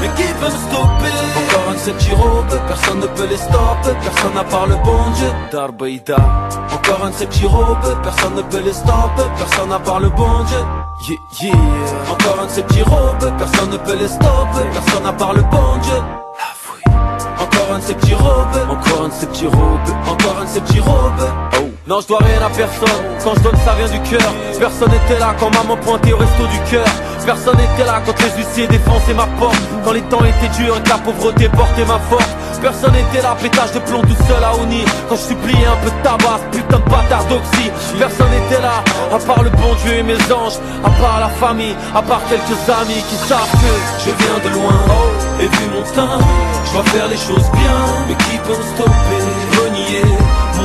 Mais 0.00 0.08
qui 0.16 0.28
peut 0.40 0.46
me 0.46 0.58
stopper? 0.68 1.14
Encore 1.38 1.70
un 1.70 1.74
de 1.74 1.78
ces 1.78 1.92
petits 1.92 2.14
robes 2.14 2.60
Personne 2.68 3.00
ne 3.00 3.06
peut 3.06 3.26
les 3.28 3.36
stopper. 3.36 3.94
Personne 4.02 4.36
à 4.38 4.44
part 4.44 4.66
le 4.66 4.76
bon 4.76 5.10
Dieu 5.16 5.28
Darbaïda. 5.52 6.16
Encore 6.72 7.06
un 7.06 7.10
de 7.10 7.14
ces 7.14 7.26
petits 7.26 7.46
robes 7.46 8.02
Personne 8.02 8.34
ne 8.36 8.42
peut 8.42 8.62
les 8.64 8.72
stopper. 8.72 9.28
Personne 9.38 9.72
à 9.72 9.78
part 9.78 10.00
le 10.00 10.10
bon 10.10 10.44
Dieu. 10.46 10.58
Yeah, 11.08 11.18
yeah. 11.42 11.54
Encore 12.10 12.40
un 12.42 12.46
de 12.46 12.50
ces 12.50 12.62
petits 12.62 12.82
robes 12.82 13.32
Personne 13.38 13.70
ne 13.70 13.76
peut 13.78 13.96
les 13.96 14.08
stopper. 14.08 14.64
Personne 14.72 15.06
à 15.06 15.12
part 15.12 15.34
le 15.34 15.42
bon 15.42 15.76
Dieu 15.82 16.23
encore 17.74 17.76
un 17.76 17.78
de 17.78 17.82
ces 17.82 17.94
petits 17.94 18.14
robes, 18.14 18.70
encore 18.70 19.04
un 19.04 19.08
de 19.08 19.12
ces 19.12 19.26
petits 19.26 19.46
robes, 19.46 20.08
encore 20.08 20.38
un 20.38 20.44
de 20.44 20.48
ces 20.48 20.60
petits 20.60 20.80
robes. 20.80 21.30
Oh. 21.60 21.73
Non, 21.86 22.00
je 22.00 22.08
dois 22.08 22.18
rien 22.24 22.40
à 22.40 22.48
personne. 22.48 23.04
Quand 23.22 23.34
je 23.36 23.40
donne, 23.40 23.56
ça 23.62 23.74
vient 23.74 23.88
du 23.88 24.00
cœur. 24.08 24.32
Personne 24.58 24.88
n'était 24.88 25.20
là 25.20 25.34
quand 25.38 25.52
maman 25.52 25.76
pointait 25.76 26.14
au 26.14 26.16
resto 26.16 26.46
du 26.46 26.58
cœur. 26.70 26.86
Personne 27.26 27.58
n'était 27.58 27.84
là 27.84 28.00
quand 28.06 28.18
les 28.24 28.30
huissiers 28.40 28.66
défonçaient 28.66 29.12
ma 29.12 29.26
porte. 29.38 29.60
Quand 29.84 29.92
les 29.92 30.00
temps 30.08 30.24
étaient 30.24 30.48
durs 30.56 30.78
et 30.78 30.80
que 30.80 30.88
la 30.88 30.96
pauvreté 30.96 31.46
portait 31.50 31.84
ma 31.84 31.98
force. 32.08 32.32
Personne 32.62 32.92
n'était 32.92 33.20
là, 33.20 33.36
pétage 33.38 33.72
de 33.72 33.80
plomb 33.80 34.00
tout 34.00 34.16
seul 34.26 34.42
à 34.42 34.56
Oni. 34.56 34.82
Quand 35.10 35.16
je 35.16 35.28
suppliais 35.36 35.66
un 35.66 35.76
peu 35.84 35.90
de 35.90 36.02
tabac, 36.02 36.40
putain 36.52 36.78
de 36.78 36.88
bâtard 36.88 37.24
d'oxy. 37.28 37.68
Personne 37.98 38.30
n'était 38.30 38.62
là, 38.62 38.80
à 39.12 39.18
part 39.18 39.42
le 39.42 39.50
bon 39.50 39.74
Dieu 39.84 39.98
et 39.98 40.02
mes 40.02 40.16
anges. 40.32 40.56
À 40.82 40.88
part 40.88 41.20
la 41.20 41.28
famille, 41.28 41.76
à 41.94 42.00
part 42.00 42.22
quelques 42.30 42.64
amis 42.80 43.04
qui 43.10 43.16
savent 43.28 43.52
que 43.60 43.74
je 44.00 44.10
viens 44.24 44.40
de 44.40 44.54
loin. 44.56 44.72
Et 45.38 45.48
vu 45.48 45.68
mon 45.68 45.82
teint, 45.92 46.16
je 46.64 46.72
dois 46.72 46.84
faire 46.84 47.08
les 47.08 47.18
choses 47.18 47.50
bien. 47.52 47.76
Mais 48.08 48.14
qui 48.24 48.38
peut 48.38 48.56
stopper? 48.72 49.53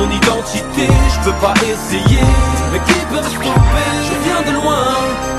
Mon 0.00 0.10
identité, 0.10 0.88
je 1.12 1.18
peux 1.24 1.36
pas 1.44 1.54
essayer. 1.62 2.24
Mais 2.72 2.80
qui 2.86 3.00
peut 3.10 3.22
me 3.22 3.28
stopper 3.28 3.90
Je 4.08 4.14
viens 4.24 4.42
de 4.50 4.52
loin 4.58 4.86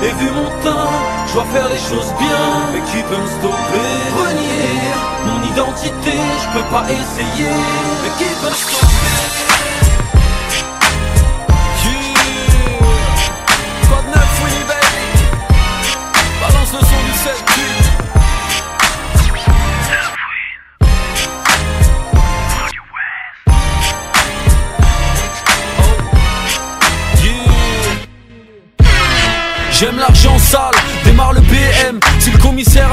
et 0.02 0.12
vu 0.20 0.30
mon 0.30 0.50
teint, 0.62 0.88
je 1.26 1.32
dois 1.34 1.46
faire 1.52 1.68
les 1.68 1.78
choses 1.78 2.12
bien. 2.18 2.44
Mais 2.72 2.80
qui 2.90 3.02
peut 3.08 3.20
me 3.24 3.30
stopper? 3.38 3.92
Renier 4.22 4.72
mon 5.26 5.40
identité, 5.52 6.16
je 6.42 6.48
peux 6.54 6.66
pas 6.70 6.84
essayer. 6.84 7.54
Mais 8.02 8.12
qui 8.18 8.30
peut 8.40 8.50
me 8.50 8.54
stopper? 8.54 8.92
Yeah. 11.84 12.12
Code 13.88 14.08
9, 14.14 14.22
oui, 14.44 14.54
baby. 14.68 15.04
Balance 16.40 16.72
le 16.72 16.78
son 16.78 17.00
du 17.08 17.14
7 17.24 17.51
J'aime 29.82 29.98
l'argent 29.98 30.38
sale, 30.38 30.76
démarre 31.04 31.32
le 31.32 31.40
BM 31.40 31.50
Si 31.50 31.71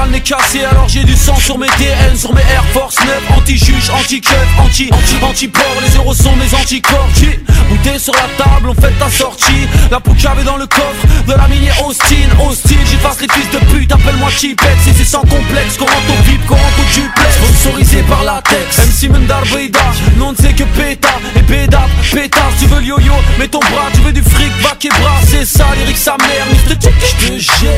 commissaire 0.00 0.02
a 0.02 0.06
le 0.06 0.12
nez 0.12 0.20
cassé 0.20 0.64
alors 0.64 0.88
j'ai 0.88 1.04
du 1.04 1.16
sang 1.16 1.36
sur 1.36 1.58
mes 1.58 1.68
DN 1.78 2.16
Sur 2.16 2.34
mes 2.34 2.40
Air 2.42 2.64
Force 2.72 2.96
9, 2.98 3.38
anti-juge, 3.38 3.90
anti-keuf, 3.90 4.46
anti 4.58 4.90
Anti-port, 5.22 5.76
les 5.86 5.96
euros 5.96 6.14
sont 6.14 6.34
mes 6.36 6.54
anticorps. 6.54 7.08
Yeah. 7.20 7.30
Bouteille 7.68 8.00
sur 8.00 8.14
la 8.14 8.26
table, 8.42 8.70
on 8.70 8.74
fait 8.74 8.92
ta 8.98 9.08
sortie. 9.08 9.68
La 9.90 10.00
poucave 10.00 10.40
est 10.40 10.44
dans 10.44 10.56
le 10.56 10.66
coffre 10.66 11.06
de 11.26 11.32
la 11.32 11.46
mini 11.48 11.68
Austin 11.84 12.28
Austin, 12.48 12.76
j'efface 12.90 13.20
les 13.20 13.28
fils 13.28 13.50
de 13.50 13.58
pute, 13.66 13.92
appelle-moi 13.92 14.28
Chipette 14.30 14.76
Si 14.84 14.92
c'est 14.94 15.04
sans 15.04 15.20
complexe, 15.20 15.78
rentre 15.78 15.92
au 16.08 16.22
VIP, 16.24 16.48
rentre 16.48 16.62
au 16.80 16.94
duplex. 16.94 17.34
Sponsorisé 17.36 18.02
par 18.02 18.24
Latex, 18.24 18.78
MC 18.78 19.10
Mendar 19.10 19.42
Beida 19.52 19.80
Non, 20.16 20.34
c'est 20.38 20.54
que 20.54 20.64
péta, 20.64 21.10
et 21.36 21.42
pédap, 21.42 21.88
pétasse 22.12 22.54
Tu 22.58 22.66
veux 22.66 22.80
le 22.80 22.86
yo-yo, 22.86 23.14
mets 23.38 23.48
ton 23.48 23.60
bras, 23.60 23.88
tu 23.94 24.00
veux 24.00 24.12
du 24.12 24.22
fric, 24.22 24.50
va 24.62 24.76
et 24.82 24.88
bras 24.88 25.20
C'est 25.28 25.44
ça, 25.44 25.66
lyrique 25.78 25.96
sa 25.96 26.16
mère, 26.18 26.46
Mr. 26.50 26.76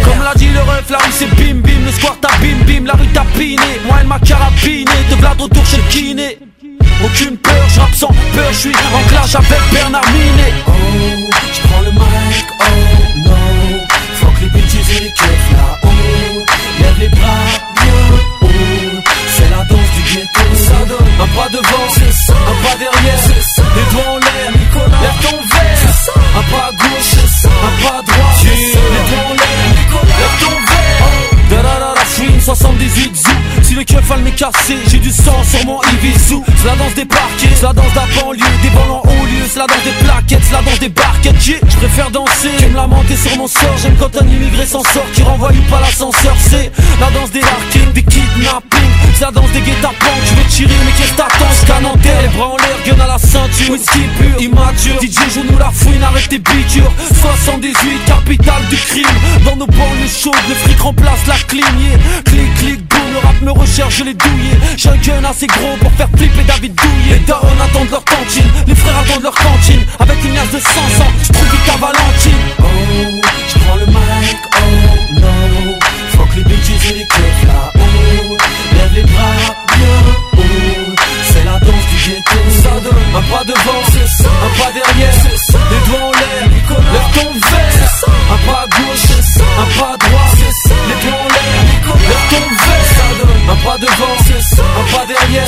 Comme 0.04 0.22
l'a 0.22 0.34
dit 0.36 0.48
le 0.48 0.60
ref, 0.60 0.88
la 0.88 0.98
c'est 1.12 1.28
bim 1.34 1.60
bim 1.60 1.84
Le 1.84 1.92
bim 2.40 2.64
bim, 2.66 2.86
la 2.86 2.94
rue 2.94 3.06
t'a 3.08 3.24
piné. 3.36 3.80
Moi 3.86 3.96
elle 4.00 4.06
m'a 4.06 4.18
carabiné, 4.18 4.84
de 5.08 5.42
retour 5.42 5.66
chez 5.66 5.76
le 5.78 5.82
kiné. 5.84 6.38
Aucune 7.04 7.36
peur, 7.36 7.68
je 7.74 7.80
rappe 7.80 7.94
sans 7.94 8.14
peur, 8.34 8.52
je 8.52 8.58
suis 8.58 8.72
en 8.72 9.08
clash 9.08 9.34
avec 9.34 9.60
Bernard 9.72 10.04
Minet. 10.12 10.54
Oh, 10.66 10.72
je 11.52 11.60
prends 11.68 11.80
le 11.80 11.90
mic, 11.90 12.46
oh 12.60 12.64
non. 13.16 13.86
Fuck 14.20 14.40
les 14.40 14.48
bitches 14.48 14.96
et 14.96 15.00
les 15.04 15.10
keufs 15.10 15.50
là-haut. 15.52 16.44
Lève 16.80 16.98
les 17.00 17.08
bras, 17.08 17.44
bien 17.82 17.92
haut 18.12 19.02
C'est 19.36 19.50
la 19.50 19.64
danse 19.64 19.90
du 19.96 20.02
ghetto. 20.14 20.40
Ça 20.54 20.84
donne 20.86 21.08
un 21.20 21.26
pas 21.36 21.48
devant, 21.48 21.86
un 22.28 22.68
pas 22.68 22.76
derrière. 22.78 23.22
Les 23.74 23.96
doigts 23.96 24.12
en 24.12 24.18
l'air, 24.18 24.50
lève 25.02 25.18
ton 25.22 25.36
verre. 25.36 25.82
Un 26.34 26.42
pas 26.50 26.66
à 26.66 26.72
gauche, 26.72 27.14
un 27.44 27.82
pas 27.82 27.98
à 27.98 28.02
droite 28.02 28.21
78 32.54 33.21
cassé, 33.84 34.76
j'ai 34.88 34.98
du 34.98 35.10
sang 35.10 35.42
sur 35.44 35.66
mon 35.66 35.80
Ibizu 35.82 36.36
C'est 36.56 36.66
la 36.66 36.76
danse 36.76 36.94
des 36.94 37.04
parquets, 37.04 37.48
c'est 37.54 37.62
la 37.62 37.72
danse 37.72 37.94
la 37.94 38.20
banlieue. 38.20 38.44
Des 38.62 38.68
ballons 38.70 39.02
haut 39.04 39.26
lieu, 39.26 39.44
c'est 39.48 39.58
la 39.58 39.66
danse 39.66 39.84
des 39.84 40.04
plaquettes. 40.04 40.42
C'est 40.44 40.52
la 40.52 40.62
danse 40.62 40.78
des 40.78 40.88
barquettes, 40.88 41.46
yeah. 41.46 41.58
Je 41.68 41.76
préfère 41.76 42.10
danser. 42.10 42.50
Que 42.58 42.66
me 42.66 42.76
lamenter 42.76 43.16
sur 43.16 43.36
mon 43.36 43.46
sort. 43.46 43.76
J'aime 43.82 43.96
quand 43.98 44.14
un 44.20 44.26
immigré 44.26 44.66
s'en 44.66 44.82
sort, 44.82 45.06
qui 45.12 45.22
renvoie 45.22 45.50
pas 45.70 45.80
l'ascenseur. 45.80 46.34
C'est 46.38 46.70
la 47.00 47.10
danse 47.10 47.30
des 47.30 47.40
larkings, 47.40 47.92
des 47.92 48.02
kidnappings 48.02 48.92
C'est 49.14 49.24
la 49.24 49.30
danse 49.30 49.50
des 49.52 49.60
guet-apens, 49.60 50.18
tu 50.26 50.34
veux 50.34 50.48
tirer 50.48 50.74
mais 50.84 50.92
qu'est-ce 50.92 51.14
t'attends 51.14 51.52
Scan 51.62 51.84
en 51.84 51.96
les 51.96 52.28
bras 52.36 52.48
en 52.48 52.56
l'air, 52.56 52.76
gun 52.86 53.02
à 53.02 53.06
la 53.06 53.18
ceinture. 53.18 53.72
Whisky 53.72 54.00
pur, 54.18 54.40
immature, 54.40 55.00
DJ 55.00 55.34
joue 55.34 55.44
nous 55.50 55.58
la 55.58 55.70
fouine, 55.70 56.02
arrête 56.02 56.28
tes 56.28 56.38
bitures 56.38 56.92
78, 57.20 58.04
capitale 58.06 58.62
du 58.70 58.76
crime. 58.76 59.06
Dans 59.44 59.56
nos 59.56 59.66
banlieues 59.66 60.08
chaudes, 60.08 60.34
le 60.48 60.54
fric 60.54 60.80
remplace 60.80 61.26
la 61.26 61.34
yeah. 61.34 61.98
Clic, 62.24 62.54
clic, 62.56 62.88
boum, 62.88 63.12
le 63.12 63.18
rap 63.18 63.40
me 63.42 63.50
je 63.72 64.04
l'ai 64.04 64.14
douillé. 64.14 64.52
J'ai 64.76 64.90
un 64.90 64.96
gun 64.96 65.24
assez 65.24 65.46
gros 65.46 65.76
pour 65.80 65.90
faire 65.92 66.08
flipper 66.16 66.44
David 66.44 66.74
Douillet. 66.74 67.18
Les 67.18 67.18
darons 67.20 67.46
attendent 67.60 67.90
leur 67.90 68.04
cantine, 68.04 68.50
les 68.66 68.74
frères 68.74 68.98
attendent 68.98 69.22
leur 69.22 69.34
cantine. 69.34 69.84
Avec 69.98 70.22
une 70.24 70.34
liasse 70.34 70.50
de 70.52 70.58
500, 70.58 71.04
je 71.22 71.32
trouve 71.32 71.48
ta 71.66 71.76
Valentine 71.76 72.42
Oh, 72.58 72.64
je 73.48 73.58
prends 73.60 73.76
le 73.76 73.86
mic, 73.86 74.36
oh 74.52 75.20
non. 75.20 75.78
Fuck 76.10 76.36
les 76.36 76.44
bitches 76.44 76.90
et 76.90 76.94
les 76.98 77.06
keufs 77.06 77.46
là-haut 77.46 78.36
Lève 78.74 78.92
les 78.94 79.02
bras, 79.04 79.56
bien 79.76 79.86
haut. 80.06 80.94
C'est 81.32 81.44
la 81.44 81.58
danse 81.60 81.86
du 81.90 82.10
ghetto. 82.10 82.38
Ça 82.62 82.80
donne 82.80 83.02
un 83.16 83.22
pas 83.22 83.44
devant, 83.44 83.80
un 83.80 84.62
pas 84.62 84.72
derrière 84.72 85.14
Les 85.24 85.90
doigts 85.90 86.04
en 86.04 86.12
l'air, 86.12 86.48
lève 86.48 87.08
ton 87.14 87.32
verre 87.32 88.04
Un 88.32 88.52
pas 88.52 88.66
gauche, 88.68 89.10
un 89.58 89.80
pas 89.80 89.94
à 89.94 89.96
droite 89.96 90.71
Un 93.62 93.64
pas 93.64 93.78
devant, 93.78 93.92
un 93.94 94.96
pas 94.96 95.06
derrière 95.06 95.46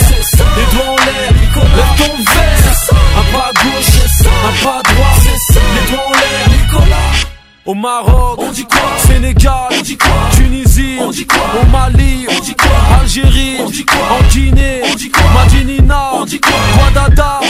Les 0.57 0.77
doigts 0.77 0.93
en 0.93 0.97
l'air, 0.97 1.33
lève 1.33 1.97
ton 1.99 2.15
verre. 2.33 2.75
Un 3.19 3.33
pas 3.33 3.49
à 3.49 3.53
gauche, 3.53 3.97
un 4.23 4.65
pas 4.65 4.79
à 4.79 4.83
droite 4.83 5.25
Les 5.75 5.91
doigts 5.91 6.07
en 6.07 6.11
l'air, 6.13 6.49
Nicolas 6.49 7.35
au 7.67 7.73
Maroc, 7.73 8.41
on 8.41 8.53
dit 8.53 8.67
quoi? 8.67 8.93
Sénégal, 8.99 9.55
on 9.71 9.81
dit 9.81 9.97
quoi? 9.97 10.11
Tunisie, 10.37 10.99
on 11.01 11.09
dit 11.09 11.27
quoi? 11.27 11.47
Au 11.63 11.67
Mali, 11.71 12.27
on 12.29 12.39
dit 12.41 12.55
quoi? 12.55 13.01
Algérie, 13.01 13.57
on 13.59 13.71
dit 13.71 13.87
quoi? 13.87 14.19
En 14.19 14.23
Guinée, 14.29 14.83
on 14.85 14.95
dit 14.95 15.11
quoi? 15.11 15.23
Madinina, 15.33 16.11
on 16.13 16.27
dit 16.27 16.41
quoi? 16.41 16.53
Guadada, 16.77 17.41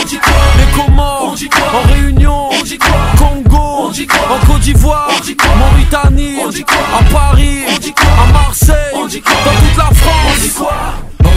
Comores, 0.75 1.29
on 1.31 1.33
dit 1.35 1.49
quoi 1.49 1.67
En 1.73 1.93
Réunion, 1.93 2.49
on 2.51 2.63
dit 2.63 2.77
quoi 2.77 2.97
Congo, 3.17 3.85
on 3.87 3.89
dit 3.89 4.07
quoi 4.07 4.19
En 4.29 4.45
Côte 4.45 4.59
d'Ivoire, 4.61 5.07
on 5.15 5.19
dit 5.21 5.35
quoi 5.37 5.55
Mauritanie, 5.55 6.35
On 6.45 6.49
dit 6.49 6.63
quoi 6.63 6.99
À 6.99 7.03
Paris, 7.11 7.59
on 7.73 7.77
dit 7.79 7.93
quoi 7.93 8.11
À 8.23 8.33
Marseille, 8.33 8.75
on 8.95 9.05
dit 9.07 9.21
quoi 9.21 9.33
Dans 9.45 9.51
toute 9.51 9.77
la 9.77 9.95
France, 9.95 10.33
on 10.37 10.41
dit 10.41 10.49
quoi 10.49 10.75
Oh, 11.23 11.27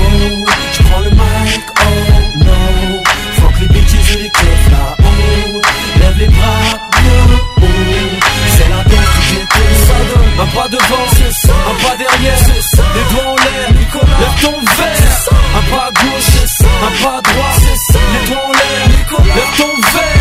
je 0.73 0.83
prends 0.83 1.01
le 1.01 1.11
mic, 1.11 1.63
oh 1.69 2.39
no. 2.39 3.03
Fuck 3.41 3.61
les 3.61 3.67
bitches 3.69 4.17
et 4.17 4.23
les 4.23 4.31
keufs 4.31 4.71
là, 4.73 4.97
oh. 4.99 5.61
Lève 6.01 6.19
les 6.19 6.29
bras, 6.29 6.79
oh 6.93 7.65
C'est 8.57 8.69
la 8.69 8.83
danse 8.85 9.13
du 9.29 9.37
ghetto. 9.37 10.19
Un 10.41 10.47
pas 10.47 10.69
devant, 10.69 11.07
un 11.71 11.89
pas 11.89 11.97
derrière. 11.97 12.39
Les 12.95 13.15
doigts 13.15 13.31
en 13.31 13.37
l'air, 13.37 13.69
lève 13.71 14.37
ton 14.43 14.51
verre. 14.51 15.29
Un 15.57 15.63
pas 15.71 15.85
à 15.87 15.91
gauche, 15.93 16.61
un 16.61 17.03
pas 17.03 17.17
à 17.19 17.21
droite 17.23 17.58
l'air, 19.25 19.37
lève 19.37 19.57
ton 19.57 20.18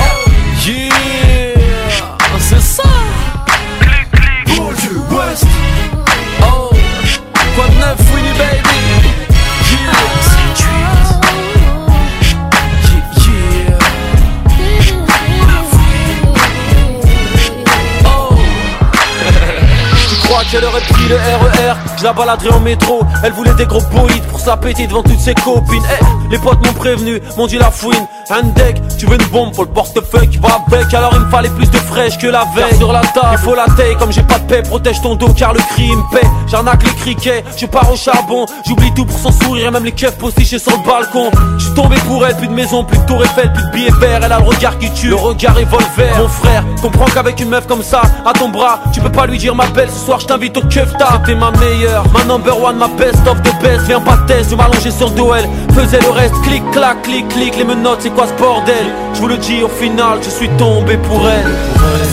qu'elle 20.58 20.68
aurait 20.68 20.82
pris 20.82 21.08
le 21.08 21.16
RER 21.16 21.76
Je 21.98 22.04
la 22.04 22.14
baladerai 22.14 22.50
en 22.50 22.60
métro. 22.60 23.02
Elle 23.24 23.34
voulait 23.34 23.54
des 23.54 23.66
gros 23.66 23.82
boïdes 23.92 24.24
pour 24.24 24.40
sa 24.40 24.58
petite 24.58 24.90
devant 24.90 25.04
toutes 25.04 25.20
ses 25.20 25.34
copines. 25.36 25.84
Eh, 26.00 26.32
les 26.32 26.40
potes 26.40 26.66
m'ont 26.66 26.74
prévenu, 26.74 27.22
m'ont 27.38 27.48
dit 27.48 27.58
la 27.58 27.72
fouine. 27.72 28.08
Un 28.30 28.44
deck, 28.44 28.82
tu 28.98 29.06
veux 29.06 29.16
une 29.16 29.28
bombe, 29.28 29.54
faut 29.54 29.64
le 29.64 29.70
portefeuille 29.70 30.28
qui 30.30 30.38
va 30.38 30.60
avec. 30.68 30.94
Alors 30.94 31.12
il 31.14 31.22
me 31.22 31.30
fallait 31.30 31.50
plus 31.50 31.70
de 31.70 31.78
fraîche 31.78 32.18
que 32.18 32.28
la 32.28 32.46
veille. 32.56 32.78
Sur 32.78 32.92
la 32.92 33.02
table, 33.02 33.28
il 33.34 33.38
faut 33.38 33.56
la 33.56 33.66
taille 33.66 33.96
Comme 33.98 34.12
j'ai 34.12 34.24
pas 34.24 34.40
de 34.40 34.46
paix, 34.46 34.62
protège 34.64 35.02
ton 35.02 35.16
dos 35.16 35.34
car 35.34 35.54
le 35.54 35.60
crime 35.60 36.04
paie. 36.12 36.28
J'arnaque 36.48 36.84
les 36.84 36.94
criquets, 36.96 37.44
je 37.58 37.66
pars 37.66 37.92
au 37.92 37.96
charbon. 37.96 38.46
J'oublie 38.68 38.94
tout 38.94 39.06
pour 39.06 39.18
son 39.18 39.32
sourire, 39.32 39.72
même 39.72 39.86
les 39.86 39.92
keufs 39.92 40.18
postichés 40.18 40.60
sur 40.60 40.72
le 40.72 40.86
balcon. 40.86 41.32
Je 41.58 41.66
suis 41.66 41.74
tombé 41.74 41.96
pour 42.08 42.26
elle, 42.26 42.36
plus 42.36 42.48
de 42.48 42.54
maison, 42.54 42.84
plus 42.84 42.98
de 42.98 43.06
tour 43.06 43.24
Eiffel, 43.24 43.52
plus 43.54 43.64
de 43.64 43.72
billets 43.72 44.00
verts. 44.00 44.22
Elle 44.24 44.32
a 44.32 44.40
le 44.40 44.46
regard 44.46 44.78
qui 44.78 44.92
tue, 44.92 45.10
le 45.10 45.16
regard 45.16 45.56
revolver 45.56 46.18
Mon 46.18 46.28
frère, 46.28 46.64
comprends 46.82 47.06
qu'avec 47.06 47.40
une 47.40 47.50
meuf 47.50 47.68
comme 47.68 47.84
ça, 47.84 48.02
à 48.26 48.34
ton 48.34 48.50
bras 48.50 48.80
Tu 48.94 49.02
peux 49.02 49.12
pas 49.12 49.26
lui 49.26 49.38
dire 49.38 49.56
ma 49.56 49.68
belle, 49.68 49.90
ce 49.90 50.06
soir 50.06 50.20
je 50.20 50.26
t'invite 50.26 50.47
au 50.56 50.62
kefta 50.62 51.08
C'était 51.26 51.36
ma 51.36 51.52
meilleure, 51.52 52.06
ma 52.14 52.24
number 52.24 52.62
one, 52.62 52.78
ma 52.78 52.88
best 52.88 53.28
of 53.28 53.42
the 53.42 53.62
best 53.62 53.88
Viens 53.88 54.02
pas 54.02 54.18
test, 54.28 54.52
je 54.52 54.56
m'allonger 54.56 54.92
sur 54.92 55.10
Doel 55.12 55.46
Faisais 55.74 56.00
le 56.00 56.10
reste, 56.10 56.36
clic, 56.44 56.64
clac, 56.72 57.02
clic, 57.02 57.28
clic 57.30 57.58
Les 57.58 57.64
menottes, 57.64 58.02
c'est 58.02 58.14
quoi 58.14 58.28
ce 58.28 58.34
bordel? 58.42 58.88
Je 59.14 59.20
vous 59.20 59.28
le 59.28 59.38
dis, 59.38 59.64
au 59.64 59.70
final, 59.70 60.20
je 60.22 60.30
suis 60.30 60.50
tombé 60.58 60.98
pour 60.98 61.28
elle 61.28 61.52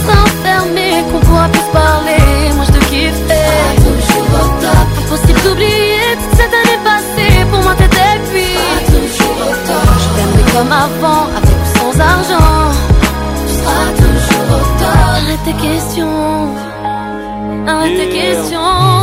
S'enfermer, 0.07 1.03
qu'on 1.11 1.21
pourra 1.21 1.49
plus 1.49 1.69
parler. 1.73 2.53
Moi 2.55 2.65
je 2.67 2.73
te 2.73 2.85
kiffais. 2.87 3.77
toujours 3.77 4.29
au 4.35 4.61
top. 4.61 4.87
Impossible 5.05 5.41
d'oublier 5.43 6.17
toute 6.21 6.39
cette 6.39 6.55
année 6.55 6.81
passée. 6.85 7.45
Pour 7.51 7.63
moi 7.63 7.75
t'étais 7.77 8.19
puis. 8.31 8.57
toujours 8.87 9.37
au 9.41 9.55
top. 9.67 9.89
Je 9.99 10.09
t'aimerais 10.17 10.53
comme 10.53 10.73
avant, 10.73 11.27
avec 11.37 11.57
ou 11.63 11.79
sans 11.79 12.01
argent. 12.01 12.73
Tu 13.47 13.55
seras 13.55 13.89
toujours 13.97 14.49
au 14.57 14.79
top. 14.79 14.97
Arrête 15.09 15.45
tes 15.45 15.53
questions. 15.55 16.64
Arrête 17.67 17.97
tes 17.97 18.09
questions. 18.11 18.94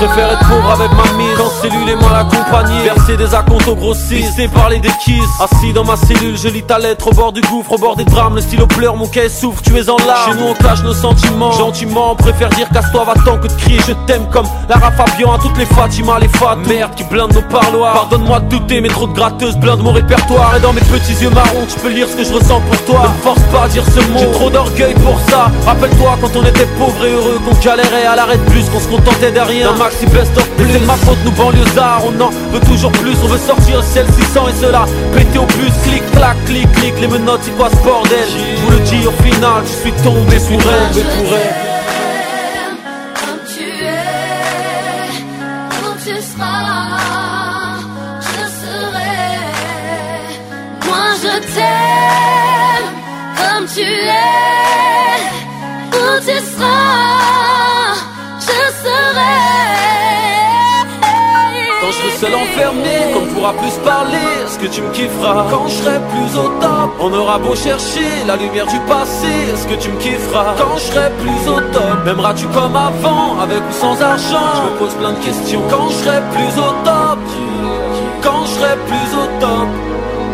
Préfère 0.00 0.32
être 0.32 0.48
pauvre 0.48 0.70
avec 0.70 0.90
ma 0.92 1.12
mise. 1.18 1.36
Quand 1.36 1.50
cellule 1.60 1.86
et 1.90 1.94
moi 1.94 2.10
l'accompagner 2.14 2.84
Verser 2.84 3.18
des 3.18 3.34
acomptes 3.34 3.68
au 3.68 3.74
grossiste 3.74 4.38
Et 4.38 4.48
parler 4.48 4.78
des 4.78 4.88
kisses. 5.04 5.28
Assis 5.38 5.74
dans 5.74 5.84
ma 5.84 5.96
cellule 5.96 6.38
je 6.38 6.48
lis 6.48 6.62
ta 6.62 6.78
lettre 6.78 7.08
au 7.08 7.10
bord 7.12 7.32
du 7.32 7.42
gouffre 7.42 7.72
Au 7.72 7.76
bord 7.76 7.96
des 7.96 8.06
drames. 8.06 8.36
Le 8.36 8.40
stylo 8.40 8.66
pleure 8.66 8.96
mon 8.96 9.06
cahier 9.06 9.28
souffre 9.28 9.60
Tu 9.60 9.76
es 9.76 9.90
en 9.90 9.98
larmes. 9.98 10.32
Chez 10.32 10.38
nous 10.38 10.46
on 10.46 10.54
cache 10.54 10.82
nos 10.84 10.94
sentiments. 10.94 11.52
Gentiment 11.52 12.16
préfère 12.16 12.48
dire 12.48 12.66
casse-toi 12.70 13.04
va-t'en 13.04 13.36
que 13.36 13.48
de 13.48 13.52
crier. 13.52 13.78
Je 13.86 13.92
t'aime 14.06 14.26
comme 14.32 14.46
Lara 14.70 14.90
Fabian 14.90 15.34
à 15.34 15.38
toutes 15.38 15.58
les 15.58 15.66
Fatima 15.66 16.18
les 16.18 16.28
fat 16.28 16.56
Merde 16.66 16.94
qui 16.96 17.04
blinde 17.04 17.34
nos 17.34 17.42
parloirs. 17.42 17.92
Pardonne-moi 17.92 18.40
de 18.40 18.48
douter 18.48 18.80
mais 18.80 18.88
trop 18.88 19.06
de 19.06 19.12
gratteuses 19.12 19.58
blindent 19.58 19.82
mon 19.82 19.92
répertoire. 19.92 20.56
Et 20.56 20.60
dans 20.60 20.72
mes 20.72 20.80
petits 20.80 21.22
yeux 21.22 21.28
marrons 21.28 21.66
tu 21.68 21.78
peux 21.78 21.90
lire 21.90 22.08
ce 22.08 22.16
que 22.16 22.24
je 22.24 22.32
ressens 22.32 22.62
pour 22.62 22.84
toi. 22.86 23.02
Ne 23.02 23.22
force 23.22 23.42
pas 23.52 23.64
à 23.64 23.68
dire 23.68 23.84
ce 23.84 24.00
mot. 24.10 24.18
J'ai 24.18 24.32
trop 24.32 24.48
d'orgueil 24.48 24.94
pour 24.94 25.20
ça. 25.28 25.50
Rappelle-toi 25.66 26.16
quand 26.22 26.36
on 26.36 26.44
était 26.46 26.66
pauvres 26.78 27.04
et 27.04 27.12
heureux 27.12 27.38
Qu'on 27.46 27.54
galérait 27.62 28.06
à 28.06 28.16
l'arrêt 28.16 28.38
de 28.38 28.50
bus 28.50 28.64
Qu'on 28.70 28.80
se 28.80 28.88
contentait 28.88 29.32
de 29.32 29.40
rien. 29.40 29.68
Un 29.68 29.89
maxi 29.90 30.06
best 30.06 30.36
of. 30.36 30.48
Plus 30.56 30.72
C'est 30.72 30.86
ma 30.86 30.94
faute 30.94 31.18
nous 31.24 31.32
banlieusards 31.32 32.02
On 32.06 32.20
en 32.20 32.30
veut 32.52 32.60
toujours 32.60 32.92
plus 32.92 33.16
On 33.22 33.26
veut 33.28 33.38
sortir 33.38 33.78
le 33.78 33.82
ciel 33.82 34.06
600 34.06 34.48
et 34.48 34.54
cela. 34.60 34.84
Péter 35.14 35.38
au 35.38 35.46
plus 35.46 35.72
clic 35.84 36.02
clac 36.12 36.36
clic 36.46 36.70
clic. 36.72 36.94
Les 37.00 37.08
menottes 37.08 37.40
c'est 37.42 37.56
quoi 37.56 37.70
ce 37.70 37.76
bordel? 37.76 38.28
Je 38.28 38.62
vous 38.62 38.70
le 38.70 38.78
dis 38.80 39.06
au 39.06 39.12
final 39.22 39.62
Je 39.64 39.72
suis 39.82 39.92
tombé 40.02 40.36
pour 40.36 40.60
elle. 40.70 41.02
Pour 41.02 41.36
elle. 41.36 41.54
Comme 43.20 43.42
tu 43.52 43.64
es, 43.84 45.10
où 45.82 45.90
tu 46.04 46.16
seras, 46.30 47.78
je 48.20 48.44
serai. 48.60 49.18
Moi 50.86 51.06
je 51.22 51.34
t'aime 51.54 52.88
comme 53.38 53.66
tu 53.74 53.80
es, 53.82 55.20
où 55.92 56.20
tu 56.20 56.36
seras, 56.52 57.59
enfermé, 62.60 63.12
qu'on 63.14 63.34
pourra 63.34 63.52
plus 63.54 63.72
parler, 63.84 64.18
est-ce 64.44 64.58
que 64.58 64.66
tu 64.66 64.82
me 64.82 64.90
kifferas 64.90 65.46
Quand 65.50 65.66
je 65.68 65.74
serai 65.82 65.98
plus 66.12 66.38
au 66.38 66.48
top, 66.60 66.90
on 67.00 67.12
aura 67.12 67.38
beau 67.38 67.54
chercher 67.54 68.08
la 68.26 68.36
lumière 68.36 68.66
du 68.66 68.78
passé, 68.80 69.28
est-ce 69.52 69.66
que 69.66 69.80
tu 69.80 69.90
me 69.90 69.98
kifferas 69.98 70.54
Quand 70.58 70.76
je 70.76 70.92
serai 70.92 71.10
plus 71.22 71.50
au 71.50 71.60
top, 71.72 72.04
m'aimeras-tu 72.04 72.46
comme 72.48 72.76
avant, 72.76 73.40
avec 73.40 73.58
ou 73.58 73.72
sans 73.72 74.00
argent? 74.02 74.48
Je 74.56 74.62
me 74.72 74.78
pose 74.78 74.94
plein 74.94 75.12
de 75.12 75.24
questions. 75.24 75.62
Quand 75.70 75.88
je 75.88 75.94
serai 76.04 76.20
plus 76.34 76.52
au 76.60 76.70
top, 76.84 77.18
quand 78.22 78.44
je 78.44 78.50
serai 78.50 78.74
plus 78.88 79.10
au 79.16 79.26
top, 79.40 79.68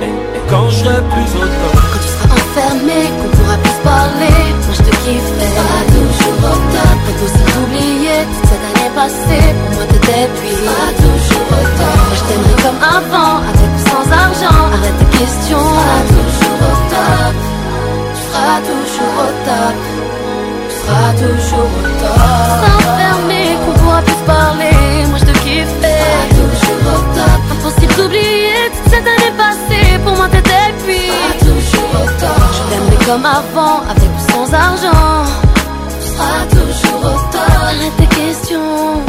et, 0.02 0.36
et 0.36 0.42
quand 0.50 0.68
je 0.70 0.76
serai 0.76 1.00
plus 1.12 1.30
au 1.36 1.46
top. 1.46 1.74
Quand 1.92 2.00
tu 2.02 2.10
seras 2.16 2.34
enfermé, 2.42 3.00
qu'on 3.18 3.30
pourra 3.36 3.56
plus 3.58 3.78
parler, 3.84 4.38
moi 4.66 4.74
je 4.78 4.82
te 4.82 4.92
kifferai. 5.04 5.50
Pas 5.56 5.82
toujours 5.94 6.38
au 6.42 6.58
top, 6.74 6.98
impossible 7.10 7.50
d'oublier 7.54 8.18
toute 8.32 8.48
cette 8.50 8.64
année 8.70 8.92
passée. 8.94 9.46
Pour 9.62 9.70
moi 9.76 9.84
t'étais 9.92 10.28
puis. 10.36 10.54
Pas 10.66 10.90
toujours 10.96 11.48
au 11.52 11.62
top. 11.62 11.75
Je 12.16 12.22
t'aimerais 12.28 12.58
comme 12.64 12.80
avant, 12.82 13.36
avec 13.50 13.70
ou 13.76 13.80
sans 13.90 14.06
argent. 14.24 14.60
Arrête 14.74 14.98
tes 15.00 15.18
questions. 15.18 15.68
Pas 15.78 16.02
toujours 16.14 16.60
au 16.70 16.76
top. 16.92 17.34
Tu 18.14 18.20
seras 18.26 18.58
toujours 18.70 19.16
au 19.24 19.30
top. 19.48 19.74
Tu 20.68 20.74
seras 20.80 21.12
toujours 21.22 21.70
au 21.78 21.86
top. 22.02 22.18
S'enfermer, 22.62 23.48
qu'on 23.62 23.74
pourra 23.80 24.00
plus 24.02 24.22
parler, 24.26 25.06
moi 25.10 25.18
je 25.20 25.26
te 25.30 25.34
kifferai. 25.44 25.98
Pas 26.10 26.26
toujours 26.38 26.84
au 26.94 27.00
top. 27.18 27.40
Impossible 27.52 27.94
d'oublier 27.96 28.62
toute 28.74 28.88
cette 28.92 29.08
année 29.14 29.34
passée. 29.44 29.88
Pour 30.04 30.14
moi 30.16 30.28
t'étais 30.28 30.68
puis. 30.84 31.08
Pas 31.12 31.34
toujours 31.44 31.90
au 32.02 32.06
top. 32.22 32.42
Je 32.56 32.62
t'aimerais 32.70 33.04
comme 33.06 33.26
avant, 33.26 33.76
avec 33.92 34.10
ou 34.16 34.22
sans 34.32 34.48
argent. 34.54 35.24
Tu 36.00 36.06
seras 36.12 36.42
toujours 36.50 37.02
au 37.12 37.18
top. 37.32 37.50
Arrête 37.62 37.96
tes 37.98 38.10
questions. 38.20 39.02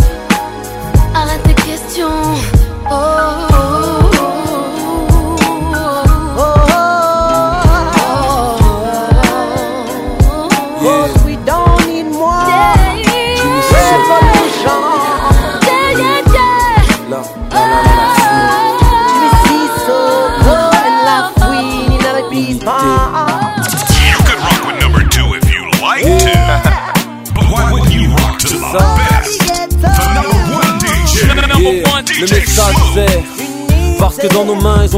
Arrête 1.16 1.44
tes 1.44 1.58
questions. 1.70 2.57
Oh, 2.90 2.94
oh, 2.94 3.42
oh, 3.42 3.47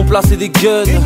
placé 0.10 0.36
des 0.36 0.50
guns. 0.50 1.00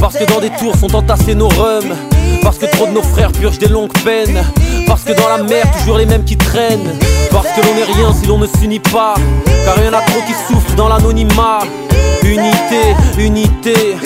Parce 0.00 0.16
que 0.16 0.24
dans 0.24 0.40
des 0.40 0.50
tours 0.50 0.76
sont 0.76 0.94
entassés 0.94 1.34
nos 1.34 1.48
rums. 1.48 1.96
Parce 2.42 2.58
que 2.58 2.66
trop 2.66 2.86
de 2.86 2.92
nos 2.92 3.02
frères 3.02 3.32
purgent 3.32 3.58
des 3.58 3.68
longues 3.68 3.92
peines. 4.04 4.44
Parce 4.86 5.02
que 5.02 5.12
dans 5.12 5.28
la 5.28 5.42
mer 5.42 5.64
toujours 5.78 5.98
les 5.98 6.06
mêmes 6.06 6.24
qui 6.24 6.36
traînent. 6.36 6.98
Parce 7.30 7.48
que 7.48 7.66
l'on 7.66 7.74
n'est 7.74 7.84
rien 7.84 8.12
si 8.12 8.26
l'on 8.26 8.38
ne 8.38 8.46
s'unit 8.46 8.80
pas. 8.80 9.14
Car 9.64 9.74
il 9.78 9.84
y 9.84 9.88
a 9.88 9.90
trop 9.90 10.20
qui 10.26 10.34
souffrent 10.46 10.74
dans 10.76 10.88
l'anonymat. 10.88 11.60
Unité, 12.22 12.94
unité. 13.18 13.96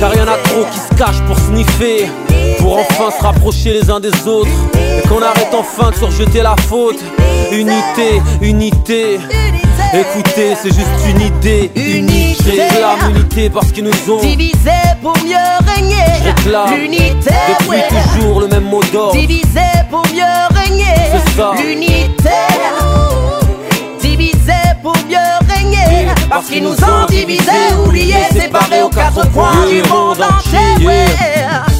Car 0.00 0.14
il 0.14 0.18
y 0.18 0.20
a 0.20 0.24
trop 0.24 0.64
qui 0.72 0.78
se 0.78 0.94
cachent 0.98 1.22
pour 1.26 1.38
sniffer. 1.38 2.06
Pour 2.58 2.78
enfin 2.78 3.10
se 3.16 3.22
rapprocher 3.22 3.72
les 3.74 3.90
uns 3.90 4.00
des 4.00 4.26
autres 4.26 4.77
et 4.96 5.08
qu'on 5.08 5.22
arrête 5.22 5.52
enfin 5.52 5.90
de 5.90 5.96
surjeter 5.96 6.42
la 6.42 6.56
faute. 6.68 7.02
Unité, 7.50 8.20
unité. 8.40 9.18
Écoutez, 9.94 10.54
c'est 10.60 10.68
juste 10.74 10.88
une 11.08 11.20
idée. 11.20 11.70
Unité. 11.74 12.36
Je 12.44 12.50
réclame 12.50 13.14
l'unité 13.14 13.50
parce 13.50 13.72
qu'ils 13.72 13.84
nous 13.84 14.12
ont 14.12 14.20
divisé 14.20 14.70
pour 15.02 15.16
mieux 15.24 15.36
régner. 15.74 15.96
Je 16.20 16.28
réclame 16.28 16.74
l'unité. 16.78 17.34
Depuis 17.58 18.18
toujours 18.18 18.40
le 18.40 18.48
même 18.48 18.64
mot 18.64 18.82
d'ordre. 18.92 19.12
Divisé 19.12 19.60
pour 19.90 20.02
mieux 20.12 20.58
régner. 20.60 20.84
C'est 21.12 21.36
ça. 21.36 21.52
L'unité. 21.58 22.30
Divisé 24.00 24.52
pour 24.82 24.94
mieux 25.08 25.16
régner. 25.54 26.08
Parce, 26.28 26.46
qu'ils 26.48 26.62
nous 26.62 26.72
ont 26.72 27.06
divisés, 27.08 27.74
oubliés, 27.86 28.14
séparés 28.30 28.82
aux 28.82 28.90
quatre 28.90 29.30
coins 29.32 29.66
du 29.70 29.82
monde 29.88 30.18
entier. 30.20 30.86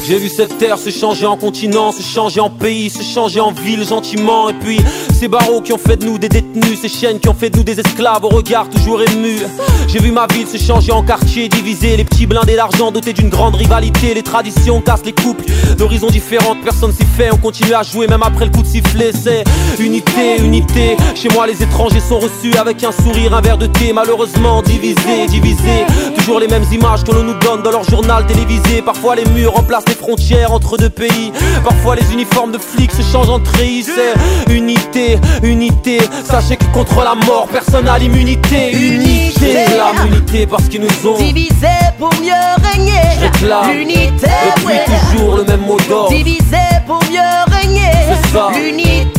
J'ai 0.09 0.17
vu 0.17 0.27
cette 0.27 0.57
terre 0.57 0.79
se 0.79 0.89
changer 0.89 1.27
en 1.27 1.37
continent, 1.37 1.91
se 1.91 2.01
changer 2.01 2.39
en 2.39 2.49
pays, 2.49 2.89
se 2.89 3.03
changer 3.03 3.39
en 3.39 3.51
ville 3.51 3.85
gentiment. 3.85 4.49
Et 4.49 4.53
puis 4.53 4.79
ces 5.13 5.27
barreaux 5.27 5.61
qui 5.61 5.71
ont 5.71 5.77
fait 5.77 5.97
de 5.97 6.05
nous 6.05 6.17
des 6.17 6.29
détenus, 6.29 6.79
ces 6.81 6.89
chiennes 6.89 7.19
qui 7.19 7.29
ont 7.29 7.35
fait 7.35 7.51
de 7.51 7.57
nous 7.57 7.63
des 7.63 7.79
esclaves 7.79 8.25
au 8.25 8.29
regard 8.29 8.67
toujours 8.71 9.03
ému. 9.03 9.35
J'ai 9.87 9.99
vu 9.99 10.11
ma 10.11 10.25
ville 10.25 10.47
se 10.47 10.57
changer 10.57 10.91
en 10.91 11.03
quartier 11.03 11.47
divisé, 11.47 11.95
les 11.95 12.05
petits 12.05 12.25
blindés 12.25 12.55
d'argent 12.55 12.91
dotés 12.91 13.13
d'une 13.13 13.29
grande 13.29 13.53
rivalité. 13.53 14.15
Les 14.15 14.23
traditions 14.23 14.81
cassent 14.81 15.05
les 15.05 15.13
couples 15.13 15.45
d'horizons 15.77 16.09
différentes, 16.09 16.57
personne 16.63 16.91
s'y 16.91 17.05
fait. 17.05 17.29
On 17.31 17.37
continue 17.37 17.75
à 17.75 17.83
jouer 17.83 18.07
même 18.07 18.23
après 18.23 18.45
le 18.45 18.51
coup 18.51 18.63
de 18.63 18.67
sifflet. 18.67 19.11
C'est 19.13 19.43
unité, 19.79 20.37
unité. 20.39 20.97
Chez 21.13 21.29
moi, 21.35 21.45
les 21.45 21.61
étrangers 21.61 21.99
sont 21.99 22.17
reçus 22.17 22.57
avec 22.57 22.83
un 22.83 22.91
sourire, 22.91 23.35
un 23.35 23.41
verre 23.41 23.59
de 23.59 23.67
thé. 23.67 23.93
Malheureusement 23.93 24.63
divisé, 24.63 25.27
divisé. 25.27 25.85
Toujours 26.17 26.39
les 26.39 26.47
mêmes 26.47 26.65
images 26.71 27.03
que 27.03 27.11
l'on 27.11 27.23
nous 27.23 27.37
donne 27.37 27.61
dans 27.61 27.71
leur 27.71 27.83
journal 27.83 28.25
télévisé. 28.25 28.81
Parfois 28.81 29.15
les 29.15 29.25
murs 29.25 29.53
remplacent 29.53 29.87
les 29.87 29.98
frontières 29.99 30.53
entre 30.53 30.77
deux 30.77 30.89
pays. 30.89 31.31
Parfois 31.63 31.95
les 31.95 32.13
uniformes 32.13 32.51
de 32.51 32.57
flics 32.57 32.91
se 32.91 33.01
changent 33.01 33.29
en 33.29 33.39
treillis. 33.39 33.83
C'est 33.83 34.53
unité, 34.53 35.19
unité. 35.43 35.99
Sachez 36.23 36.55
que 36.55 36.65
contre 36.73 37.03
la 37.03 37.15
mort, 37.25 37.47
personne 37.51 37.85
n'a 37.85 37.97
l'immunité. 37.97 38.71
Unité, 38.71 39.65
l'immunité 40.03 40.47
parce 40.47 40.67
qu'ils 40.69 40.81
nous 40.81 41.07
ont 41.07 41.17
Divisés 41.17 41.67
pour 41.97 42.09
mieux 42.21 42.33
régner. 42.71 43.01
L'unité, 43.73 44.27
depuis 44.55 44.65
ouais. 44.67 44.85
toujours 45.11 45.37
le 45.37 45.43
même 45.43 45.61
mot 45.61 45.77
d'ordre. 45.89 46.09
Divisés 46.09 46.57
pour 46.87 46.99
mieux 47.11 47.55
régner. 47.57 47.91
C'est 48.23 48.33
ça. 48.33 48.49
L'unité. 48.55 49.09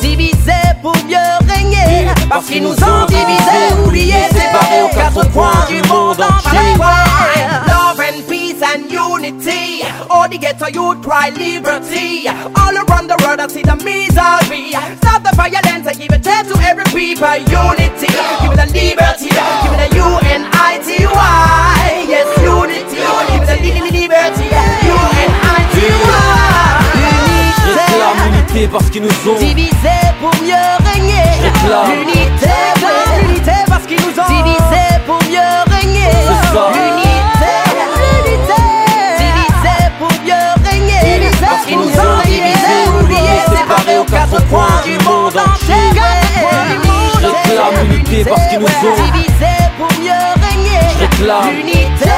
Divisés 0.00 0.52
pour 0.80 0.94
mieux 1.08 1.52
régner. 1.52 2.06
Parce 2.28 2.46
qu'ils 2.46 2.62
nous 2.62 2.70
ont 2.70 3.01
unity. 9.22 9.82
All 10.10 10.28
the 10.28 10.36
ghetto 10.38 10.66
youth 10.66 11.02
cry 11.02 11.30
liberty. 11.30 12.26
All 12.28 12.74
around 12.74 13.06
the 13.08 13.16
world 13.22 13.40
I 13.40 13.46
see 13.46 13.62
the 13.62 13.76
misery. 13.76 14.72
Stop 14.98 15.22
the 15.22 15.30
violence 15.36 15.86
and 15.86 15.96
give 15.98 16.10
a 16.10 16.18
chance 16.18 16.48
to 16.50 16.58
every 16.62 16.84
people. 16.90 17.30
Unity. 17.46 18.10
Give 18.42 18.52
it 18.52 18.58
a 18.58 18.66
liberty. 18.66 19.30
Give 19.30 19.74
it 19.78 19.82
a 19.86 19.94
U-N-I-T-Y. 19.94 21.14
Yes, 22.08 22.28
unity. 22.42 22.98
Give 23.30 23.42
it 23.42 23.50
a 23.50 23.56
li- 23.62 23.80
li- 23.80 23.94
liberty. 24.02 24.46
U-N-I-T-Y. 24.90 26.02
Réclame 27.62 28.20
l'unité 28.32 28.68
parce 28.68 28.90
qu'ils 28.90 29.02
nous 29.02 29.30
ont 29.30 29.38
Divisés 29.38 30.08
pour 30.20 30.34
mieux 30.42 30.68
régner. 30.92 31.30
L'unité, 31.94 32.56
l'unité 33.22 33.52
parce 33.68 33.84
qu'ils 33.86 34.00
nous 34.00 34.18
ont 34.18 34.28
divisés 34.28 34.98
pour 35.06 35.18
mieux 35.30 35.52
régner. 35.70 36.10
C'est 36.10 36.54
ça. 36.54 36.64
L'unité, 36.74 36.90
l'unité, 36.90 37.11
du 44.84 44.98
monde 45.04 45.36
entier. 45.36 45.74
Réclame 47.22 47.76
l'unité 47.88 48.24
parce 48.24 48.46
qu'ils 48.48 48.58
nous 48.58 48.66
ont 48.66 48.70
pour 49.78 49.92
mieux 50.00 50.24
régner. 50.42 50.82
Réclame. 50.98 51.50
L'unité, 51.50 52.10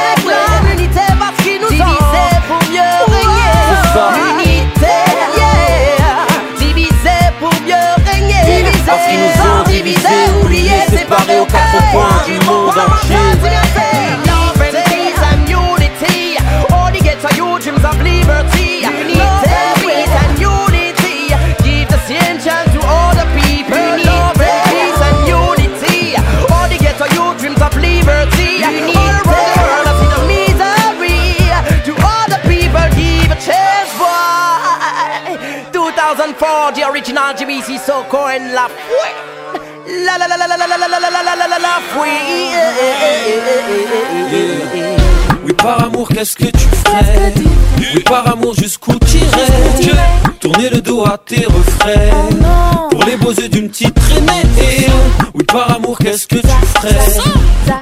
parce 1.18 1.36
qu'ils 1.42 1.60
nous 1.60 1.66
ont 1.66 1.70
divisés 1.70 2.34
pour 2.48 2.62
mieux 2.70 2.94
régner. 3.12 3.52
L'unité, 4.16 4.96
pour 7.40 7.54
mieux 7.66 7.88
régner. 8.10 8.42
Parce 8.86 9.04
qu'ils 9.06 9.20
nous 9.20 9.36
ont 9.42 9.62
divisés, 9.66 10.24
oubliés, 10.42 10.84
séparés 10.90 11.40
aux 11.40 11.46
quatre 11.46 11.80
coins 11.92 12.18
du 12.26 12.36
monde 12.46 12.78
entier. 12.78 13.16
Love 14.26 14.60
and 14.60 14.76
peace 14.88 15.22
and 15.32 15.48
unity. 15.48 16.38
Dreams 17.60 17.84
of 17.84 17.96
liberty. 18.02 18.53
2004, 36.64 36.72
the 36.72 36.88
original 36.88 37.34
GBC 37.34 37.78
Soko 37.78 38.26
and 38.26 38.52
La. 38.54 38.68
La 39.86 40.16
la 40.16 40.26
la 40.26 40.36
la 40.36 40.46
la 40.46 40.56
la 40.56 40.66
la 40.66 40.76
la 40.76 40.88
la 40.88 40.98
la 40.98 41.22
la 41.22 41.34
la 41.34 41.46
la 41.46 41.58
la 41.58 41.80
Fouette. 41.92 42.14
Oui 45.44 45.52
par 45.52 45.84
amour 45.84 46.08
qu'est-ce 46.08 46.36
que 46.36 46.44
tu 46.44 46.66
ferais 46.86 47.34
Oui 47.78 48.02
par 48.04 48.26
amour 48.32 48.54
jusqu'où 48.54 48.94
t'irais 48.98 49.28
Tourner 50.40 50.70
le 50.70 50.80
dos 50.80 51.04
à 51.04 51.18
tes 51.18 51.44
refrains 51.44 52.88
Pour 52.90 53.04
les 53.04 53.16
beaux 53.16 53.32
yeux 53.32 53.48
d'une 53.48 53.68
petite 53.68 53.94
traînée 53.94 54.86
Oui 55.34 55.44
par 55.44 55.70
amour 55.76 55.98
qu'est-ce 55.98 56.26
que 56.26 56.36
tu 56.36 56.48
ferais 56.76 57.20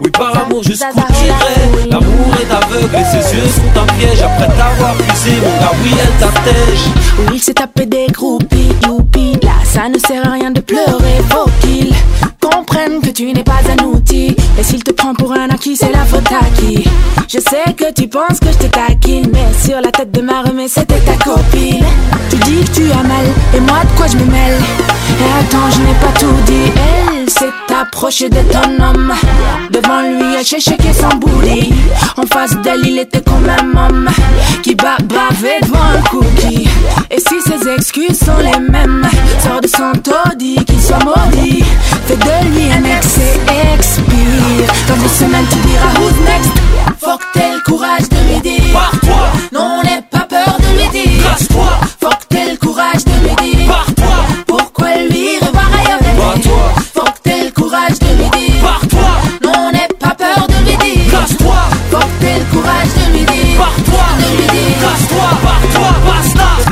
Oui 0.03 0.11
par 0.11 0.37
amour 0.45 0.65
jusqu'où 0.65 1.01
t'irais 1.13 1.89
L'amour 1.89 2.35
est 2.41 2.53
aveugle 2.53 2.97
et 2.97 3.05
ses 3.05 3.37
yeux 3.37 3.49
sont 3.49 3.81
un 3.81 3.87
piège 3.95 4.23
Après 4.23 4.49
t'avoir 4.49 4.95
puisé 4.95 5.37
mon 5.37 5.61
gars 5.61 5.73
oui 5.85 5.91
elle 6.01 6.19
t'attèche 6.19 6.87
Oui, 7.19 7.27
il 7.35 7.41
s'est 7.41 7.55
tapé 7.55 7.87
des. 7.87 8.07
Là, 8.07 8.52
ça 9.83 9.89
ne 9.89 9.99
sert 9.99 10.25
à 10.25 10.35
rien 10.35 10.53
de 10.53 10.61
pleurer. 10.61 11.19
Faut 11.29 11.51
qu'il 11.61 11.93
comprenne 12.41 13.01
que 13.01 13.11
tu 13.11 13.33
n'es 13.33 13.43
pas 13.43 13.63
un 13.77 13.85
outil? 13.85 14.37
Et 14.57 14.63
s'il 14.63 14.85
te 14.85 14.93
prend 14.93 15.13
pour 15.13 15.33
un 15.33 15.49
acquis, 15.51 15.77
c'est 15.77 15.91
la 15.91 16.05
faute 16.05 16.31
à 16.31 16.45
qui? 16.55 16.85
Je 17.29 17.41
sais 17.41 17.73
que 17.77 17.93
tu 17.93 18.07
penses 18.07 18.39
que 18.39 18.53
je 18.53 18.59
te 18.59 18.67
taquine. 18.67 19.29
Mais 19.33 19.47
sur 19.61 19.81
la 19.81 19.91
tête 19.91 20.13
de 20.13 20.21
ma 20.21 20.43
remise, 20.43 20.73
c'était 20.73 21.01
ta 21.01 21.17
copine. 21.25 21.85
Tu 22.31 22.37
dis 22.37 22.63
que 22.63 22.71
tu 22.71 22.93
as 22.93 23.03
mal, 23.03 23.27
et 23.57 23.61
moi 23.61 23.81
de 23.83 23.97
quoi 23.97 24.07
je 24.07 24.19
me 24.19 24.25
mêle? 24.31 24.61
Et 25.19 25.41
attends, 25.41 25.69
je 25.73 25.81
n'ai 25.81 25.95
pas 25.95 26.13
tout 26.17 26.43
dit. 26.47 26.71
Elle 27.19 27.29
s'est 27.29 27.75
approchée 27.81 28.29
de 28.29 28.41
ton 28.53 28.85
homme. 28.85 29.13
Devant 29.73 30.03
lui, 30.03 30.37
elle 30.39 30.45
chéché 30.45 30.77
son 30.93 31.17
bouli. 31.19 31.75
En 32.17 32.27
face 32.27 32.57
d'elle, 32.63 32.87
il 32.87 33.01
était 33.01 33.21
comme 33.21 33.49
un 33.49 33.89
homme 33.89 34.09
qui 34.63 34.77
bavé 34.77 35.59
devant 35.63 35.81
un 35.97 36.03
cookie. 36.09 36.69
Et 37.11 37.21
si 37.21 37.41
ses 37.47 37.69
excuses 37.69 38.19
sont 38.19 38.39
les 38.39 38.59
mêmes, 38.59 39.07
sors 39.43 39.61
de 39.61 39.69
son 39.69 39.93
taudis, 40.01 40.65
qu'il 40.65 40.81
soit 40.81 40.99
maudit. 41.05 41.65
Fais 42.07 42.17
de 42.17 42.49
lui 42.49 42.65
un 42.73 42.97
ex 42.97 43.19
et 43.19 43.75
expire. 43.75 44.73
Dans 44.89 44.97
deux 44.97 45.09
semaines, 45.09 45.47
tu 45.51 45.59
diras 45.69 45.93
who's 46.01 46.19
next? 46.27 46.53
Faut 47.01 47.19
que 47.19 47.39
le 47.39 47.63
courage 47.65 48.09
de 48.09 48.17
lui 48.33 48.41
dire. 48.41 48.81
Non, 49.53 49.83
n'aie 49.83 50.02
pas 50.02 50.02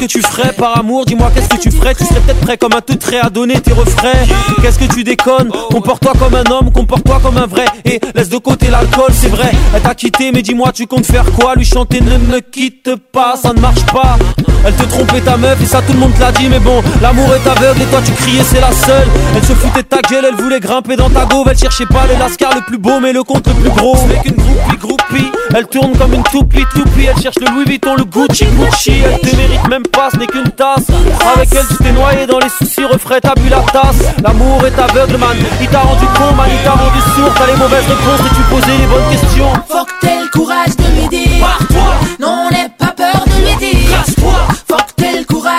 que 0.01 0.07
tu 0.07 0.23
ferais 0.23 0.53
par 0.53 0.79
amour 0.79 1.05
Dis-moi 1.05 1.31
qu'est-ce 1.35 1.49
que 1.49 1.59
tu 1.59 1.71
ferais 1.71 1.95
Tu 1.95 2.05
serais 2.05 2.21
peut-être 2.21 2.41
prêt 2.41 2.57
comme 2.57 2.73
un 2.73 2.81
teutré 2.81 3.19
à 3.19 3.29
donner 3.29 3.61
tes 3.61 3.73
refrains. 3.73 4.25
Qu'est-ce 4.63 4.79
que 4.79 4.93
tu 4.93 5.05
déconnes 5.05 5.51
Comporte-toi 5.71 6.13
comme 6.19 6.35
un 6.35 6.51
homme, 6.51 6.73
comporte-toi 6.73 7.21
comme 7.23 7.37
un 7.37 7.47
vrai. 7.47 7.67
Et 7.85 8.01
laisse 8.15 8.31
de 8.31 8.39
côté 8.39 8.69
l'alcool, 8.71 9.11
c'est 9.13 9.29
vrai. 9.29 9.51
Elle 9.75 9.83
t'a 9.83 9.95
quitté 9.95 10.33
mais 10.33 10.43
dis-moi 10.43 10.73
tu 10.73 10.87
comptes 10.87 11.07
faire 11.07 11.31
quoi 11.33 11.55
Lui 11.55 11.65
chanter 11.67 12.01
ne 12.01 12.17
me 12.17 12.41
quitte 12.41 12.97
pas, 13.13 13.37
ça 13.37 13.53
ne 13.53 13.61
marche 13.61 13.85
pas 13.93 14.17
Elle 14.65 14.75
te 14.75 14.83
trompait 14.85 15.21
ta 15.21 15.37
meuf 15.37 15.61
et 15.63 15.67
ça 15.67 15.81
tout 15.83 15.93
le 15.93 15.99
monde 15.99 16.15
te 16.15 16.21
l'a 16.21 16.33
dit 16.33 16.49
Mais 16.49 16.59
bon, 16.59 16.83
l'amour 17.01 17.35
est 17.35 17.49
aveugle 17.49 17.83
et 17.83 17.87
toi 17.87 18.01
tu 18.05 18.13
criais 18.13 18.43
c'est 18.45 18.61
la 18.61 18.73
seule. 18.73 19.09
Elle 19.35 19.45
se 19.45 19.55
foutait 19.55 19.83
de 19.83 19.89
ta 19.89 20.03
gueule, 20.03 20.27
elle 20.29 20.37
voulait 20.37 20.61
grimper 20.61 20.97
dans 20.97 21.09
ta 21.09 21.25
gauve. 21.25 21.49
Elle 21.51 21.59
cherchait 21.59 21.87
pas 21.87 22.07
le 22.07 22.19
lascar 22.19 22.55
le 22.55 22.61
plus 22.63 22.79
beau 22.79 23.01
mais 23.01 23.13
le 23.13 23.23
compte 23.23 23.47
le 23.47 23.55
plus 23.55 23.71
gros. 23.71 23.97
C'est 23.97 24.21
qu'une 24.23 24.37
groupie 24.37 24.77
groupie. 24.79 25.33
Elle 25.55 25.67
tourne 25.67 25.97
comme 25.97 26.13
une 26.13 26.23
toupie 26.25 26.65
toupie. 26.75 27.07
Elle 27.07 27.23
cherche 27.23 27.37
le 27.41 27.47
Louis 27.55 27.65
Vuitton, 27.65 27.95
le 27.97 28.05
Gucci 28.05 28.45
Gucci. 28.45 28.93
Elle 29.05 29.21
te 29.21 29.37
mérite 29.37 29.69
même 29.69 29.83
pas, 29.85 30.11
ce 30.13 30.19
n'est 30.19 30.27
qu'une 30.27 30.51
tasse. 30.51 30.87
Avec 31.35 31.49
elle 31.53 31.67
tu 31.67 31.77
t'es 31.83 31.93
noyé 31.93 32.27
dans 32.27 32.39
les 32.39 32.51
soucis 32.51 32.85
Refrais 32.85 33.21
t'as 33.21 33.35
bu 33.35 33.49
la 33.49 33.61
tasse. 33.73 34.03
L'amour 34.23 34.61
est 34.67 34.79
aveugle 34.79 35.17
man. 35.17 35.37
Il 35.61 35.69
t'a 35.69 35.81
rendu 35.81 36.05
con 36.17 36.35
man, 36.37 36.49
il 36.51 36.63
t'a 36.65 36.73
rendu 36.73 37.01
sourd. 37.15 37.33
T'as 37.35 37.47
les 37.47 37.57
mauvaises 37.57 37.87
réponses 37.87 38.27
et 38.27 38.35
tu 38.35 38.43
posais 38.51 38.79
les 38.79 38.87
bonnes 38.87 39.11
questions. 39.11 39.53
Faut 39.69 39.85
que 39.85 40.07
t'aies 40.07 40.21
le 40.23 40.31
courage 40.31 40.77
de 40.77 41.01
lui 41.01 41.09
dire. 41.09 41.41
Pars-toi. 41.41 41.95
Non, 42.21 42.49
n'aie 42.51 42.69
pas 42.79 42.80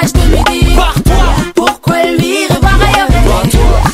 courage 0.02 0.14
de 0.14 0.20
lui 0.30 0.62
dire. 0.62 0.76
Pars-toi. 0.76 1.16
Pourquoi 1.56 2.04
lui 2.18 2.48
revoir 2.48 2.76
ailleurs 2.76 3.08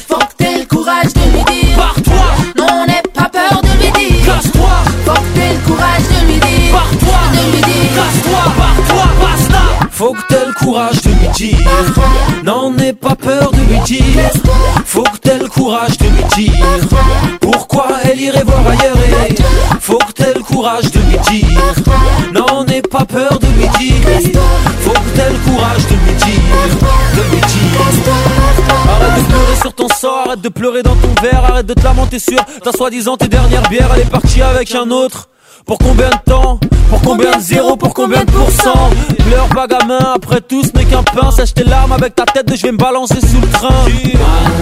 Faut 0.07 0.17
que 0.17 0.35
t'aies 0.37 0.59
le 0.59 0.65
courage 0.65 1.13
de 1.13 1.19
lui 1.19 1.43
dire. 1.43 1.75
Pars-toi. 1.75 2.25
Non, 2.57 2.85
n'aie 2.87 3.03
pas 3.13 3.29
peur 3.29 3.61
de 3.61 3.67
lui 3.83 3.91
dire. 3.91 4.25
Casse-toi. 4.25 4.69
Faut 5.05 5.11
que 5.11 5.39
t'aies 5.39 5.53
le 5.53 5.67
courage 5.67 6.03
de 6.03 6.25
lui 6.27 6.39
dire. 6.39 6.71
Pars-toi. 6.71 7.19
De 7.33 7.51
lui 7.51 7.61
dire. 7.61 7.95
Casse-toi. 7.95 8.53
Pars-toi. 8.57 9.05
Basta. 9.21 9.87
Faut 9.91 10.13
que 10.13 10.27
t'aies 10.27 10.45
le 10.45 10.53
courage 10.53 11.01
de 11.01 11.09
lui 11.09 11.27
dire 11.33 11.57
N'en 12.43 12.77
aie 12.77 12.93
pas 12.93 13.15
peur 13.15 13.51
de 13.51 13.57
lui 13.57 13.79
dire 13.79 14.29
Faut 14.85 15.03
que 15.03 15.17
t'aies 15.17 15.39
le 15.39 15.47
courage 15.47 15.97
de 15.97 16.05
lui 16.05 16.23
dire 16.35 16.67
elle 18.03 18.21
irait 18.21 18.43
voir 18.43 18.67
ailleurs 18.67 18.97
et 19.29 19.35
faut 19.79 19.97
que 19.97 20.11
t'aies 20.11 20.33
le 20.33 20.41
courage 20.41 20.91
de 20.91 20.99
lui 20.99 21.17
dire 21.29 21.73
Non, 22.33 22.63
pas 22.88 23.05
peur 23.05 23.39
de 23.39 23.47
lui 23.47 23.67
dire. 23.79 24.31
Faut 24.81 24.91
que 24.91 25.15
t'aies 25.15 25.29
le 25.29 25.51
courage 25.51 25.85
de 25.88 25.93
lui 25.93 26.13
dire. 26.15 26.41
De 27.15 27.21
lui 27.31 27.41
dire. 27.41 27.81
Arrête 28.89 29.23
de 29.23 29.27
pleurer 29.29 29.55
sur 29.61 29.73
ton 29.73 29.88
sort, 29.89 30.27
arrête 30.27 30.41
de 30.41 30.49
pleurer 30.49 30.83
dans 30.83 30.95
ton 30.95 31.21
verre 31.21 31.43
Arrête 31.45 31.65
de 31.65 31.73
te 31.73 31.83
lamenter 31.83 32.19
sur 32.19 32.43
ta 32.63 32.71
soi-disant 32.71 33.17
tes 33.17 33.27
dernières 33.27 33.67
bières. 33.69 33.89
Elle 33.95 34.01
est 34.01 34.09
partie 34.09 34.41
avec 34.41 34.73
un 34.75 34.89
autre 34.91 35.29
pour 35.68 35.78
combien 35.80 36.09
de 36.09 36.32
temps 36.32 36.59
Pour 36.89 37.01
combien 37.01 37.38
de 37.38 37.41
zéro 37.41 37.76
Pour 37.76 37.93
combien 37.93 38.24
de 38.24 38.32
pourcents 38.32 38.89
Pleure 39.28 39.49
pas 39.49 39.68
gamin, 39.68 40.13
après 40.15 40.39
tout 40.39 40.63
ce 40.63 40.72
n'est 40.78 40.86
qu'un 40.86 41.03
pain. 41.03 41.30
Sèche 41.30 41.53
tes 41.53 41.65
larmes 41.65 41.91
avec 41.91 42.15
ta 42.15 42.24
tête 42.24 42.47
de 42.47 42.55
je 42.55 42.63
vais 42.63 42.72
me 42.72 42.78
balancer 42.78 43.20
sous 43.20 43.41
le 43.41 43.47
train. 43.49 43.86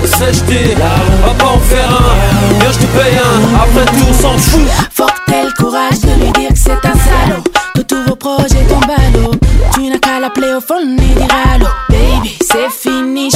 Sèche 0.03 0.43
tes 0.47 0.73
larmes, 0.75 1.15
va 1.25 1.33
pas 1.35 1.51
en 1.51 1.59
faire 1.59 1.89
un. 1.89 2.59
Viens 2.59 2.71
je 2.71 2.79
te 2.79 2.85
paye 2.85 3.17
un, 3.17 3.55
après 3.55 3.85
tout 3.85 4.05
on 4.09 4.13
s'en 4.13 4.37
fout. 4.37 4.61
Faut 4.91 5.05
que 5.05 5.31
t'aies 5.31 5.43
le 5.45 5.63
courage 5.63 5.99
de 6.01 6.23
lui 6.23 6.31
dire 6.31 6.49
que 6.49 6.57
c'est 6.57 6.71
un 6.71 6.93
salaud. 6.93 7.43
Que 7.75 7.81
tous 7.81 8.03
vos 8.07 8.15
projets 8.15 8.65
tombent 8.67 8.83
à 8.89 9.17
l'eau 9.17 9.31
Tu 9.73 9.81
n'as 9.81 9.99
qu'à 9.99 10.19
l'appeler 10.19 10.53
au 10.55 10.61
fond 10.61 10.79
et 10.81 10.95
dire 10.95 11.27
allô. 11.53 11.67
Baby, 11.89 12.35
c'est 12.41 12.71
fini, 12.71 13.29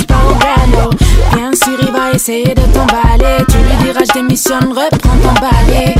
Il 1.67 1.91
va 1.91 2.11
essayer 2.13 2.53
de 2.55 2.61
t'emballer. 2.73 3.43
Tu 3.49 3.57
lui 3.57 3.75
diras 3.83 4.01
je 4.07 4.13
démissionne, 4.13 4.69
reprends 4.69 5.17
ton 5.21 5.33
balai. 5.41 5.93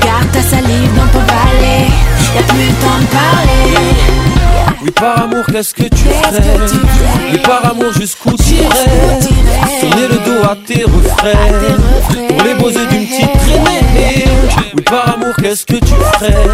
Garde 0.00 0.30
ta 0.32 0.40
salive 0.40 0.94
dans 0.96 1.06
ton 1.08 1.24
balai. 1.26 1.88
Y'a 2.34 2.42
plus 2.42 2.66
le 2.66 2.72
temps 2.80 3.00
de 3.00 3.06
parler. 3.06 3.74
Oui 4.82 4.90
par 4.90 5.22
amour 5.24 5.44
qu'est-ce 5.50 5.74
que 5.74 5.82
tu 5.82 6.04
ferais 6.04 6.58
Oui 7.32 7.38
par 7.38 7.70
amour 7.70 7.92
jusqu'où 7.92 8.32
t'irais 8.32 9.18
Tourner 9.80 10.08
le 10.08 10.16
dos 10.24 10.44
à 10.48 10.56
tes 10.66 10.84
refrains. 10.84 12.28
Pour 12.28 12.42
les 12.42 12.54
poser 12.54 12.86
d'une 12.86 13.06
petite 13.06 13.32
traînée. 13.32 14.24
Oui 14.74 14.82
par 14.82 15.14
amour 15.14 15.34
qu'est-ce 15.40 15.66
que 15.66 15.76
tu 15.76 15.94
ferais? 16.14 16.46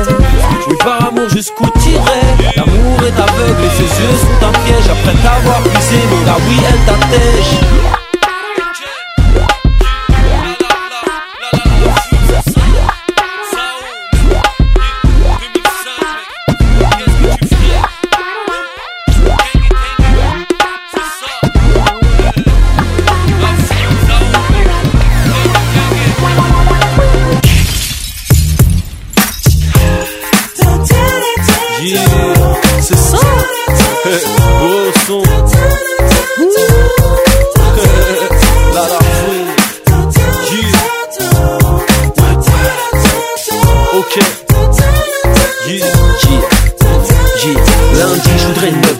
Oui 0.68 0.76
par 0.84 1.08
amour 1.08 1.28
jusqu'où 1.28 1.66
t'irais 1.78 2.54
L'amour 2.56 2.98
est 3.06 3.20
aveugle 3.20 3.64
et 3.64 3.70
ses 3.76 4.02
yeux 4.02 4.16
sont 4.20 4.46
un 4.46 4.52
piège. 4.64 4.88
Après 4.90 5.14
t'avoir 5.22 5.60
puisé 5.62 5.96
mais 6.10 6.26
là 6.26 6.36
oui 6.48 6.56
elle 6.68 6.80
t'attèche 6.86 8.00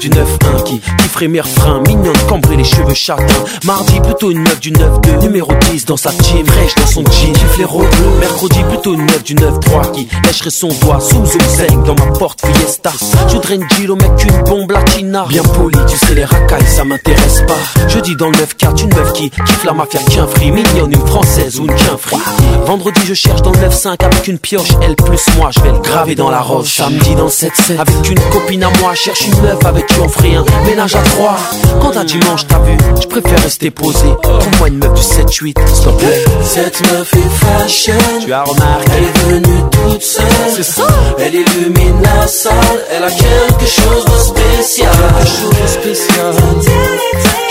du 0.01 0.09
9-1 0.09 0.63
qui, 0.65 0.81
qui 0.81 1.09
ferait 1.09 1.29
mes 1.29 1.43
refrains, 1.43 1.83
mignonne, 1.87 2.17
cambrée, 2.27 2.57
les 2.57 2.65
cheveux 2.65 2.95
châtains. 2.95 3.45
Mardi, 3.65 4.01
plutôt 4.01 4.31
une 4.31 4.41
meuf 4.41 4.59
du 4.59 4.73
9-2, 4.73 5.21
numéro 5.21 5.53
10 5.71 5.85
dans 5.85 5.99
sa 5.99 6.11
team, 6.11 6.47
fraîche 6.47 6.75
dans 6.75 6.87
son 6.87 7.05
jean, 7.05 7.35
gifle 7.35 7.67
bleu. 7.67 8.19
Mercredi, 8.19 8.61
plutôt 8.69 8.95
une 8.95 9.03
meuf 9.03 9.23
du 9.23 9.35
9-3 9.35 9.93
qui 9.93 10.09
lècherait 10.25 10.51
son 10.51 10.69
doigt 10.69 11.01
sous 11.01 11.25
zinc 11.27 11.85
dans 11.85 11.95
ma 11.95 12.07
porte 12.13 12.41
fiesta. 12.47 12.93
Je 13.29 13.35
voudrais 13.35 13.57
une 13.57 13.69
Gilo, 13.77 13.95
mec, 13.95 14.11
une 14.25 14.43
bombe 14.45 14.71
latina. 14.71 15.27
Bien 15.29 15.43
poli, 15.43 15.79
tu 15.87 15.97
sais, 15.99 16.15
les 16.15 16.25
racailles, 16.25 16.67
ça 16.67 16.85
m'intéresse 16.85 17.43
pas. 17.47 17.89
Jeudi, 17.89 18.17
dans 18.17 18.29
le 18.29 18.37
9-4, 18.37 18.83
une 18.83 18.95
meuf 18.95 19.13
qui 19.13 19.29
kiffe 19.29 19.65
la 19.65 19.73
mafia, 19.73 20.01
qu'un 20.01 20.27
free, 20.27 20.51
mignonne, 20.51 20.93
une 20.93 21.07
française 21.07 21.61
ou 21.61 21.65
une 21.67 21.75
qu'un 21.75 21.99
free. 21.99 22.17
Vendredi, 22.65 23.01
je 23.05 23.15
cherche 23.15 23.43
dans 23.43 23.53
le 23.53 23.59
9-5 23.59 24.03
avec 24.03 24.29
une 24.29 24.39
pioche, 24.39 24.71
elle 24.83 24.97
plus 24.97 25.21
moi, 25.37 25.51
je 25.55 25.61
vais 25.61 25.73
le 25.73 25.79
graver 25.79 26.15
dans 26.15 26.31
la 26.31 26.41
roche. 26.41 26.77
Samedi, 26.77 27.15
dans 27.15 27.25
le 27.25 27.31
7-7, 27.31 27.79
avec 27.79 28.11
une 28.11 28.21
copine 28.31 28.65
à 28.65 28.71
moi, 28.81 28.95
cherche 28.95 29.27
une 29.27 29.41
meuf 29.43 29.63
avec 29.67 29.90
on 30.03 30.09
ferait 30.09 30.35
un 30.35 30.45
ménage 30.67 30.95
à 30.95 31.03
trois. 31.03 31.37
Quand 31.81 31.97
à 31.97 32.05
dimanche, 32.05 32.47
t'as 32.47 32.59
vu, 32.61 32.77
je 33.01 33.07
préfère 33.07 33.43
rester 33.43 33.71
posé. 33.71 34.07
Trouve-moi 34.23 34.69
une 34.69 34.79
meuf 34.79 34.93
du 34.95 35.03
7-8, 35.03 35.55
s'il 35.67 35.85
te 35.85 35.91
plaît. 35.91 36.25
Cette 36.45 36.81
meuf 36.93 37.13
est 37.15 37.47
fashion. 37.47 37.95
Tu 38.25 38.33
as 38.33 38.43
remarqué 38.43 38.91
Elle 38.97 39.05
est 39.05 39.35
venue 39.35 39.61
toute 39.71 40.03
seule. 40.03 40.25
C'est 40.55 40.63
ça. 40.63 40.87
Elle 41.19 41.35
illumine 41.35 42.03
la 42.03 42.27
salle. 42.27 42.55
Elle 42.93 43.05
a 43.05 43.11
quelque 43.11 43.67
chose 43.67 44.05
de 44.05 44.19
spécial. 44.19 44.91
Quelque 45.19 45.29
chose 45.29 45.63
de 45.63 45.67
spécial. 45.67 46.35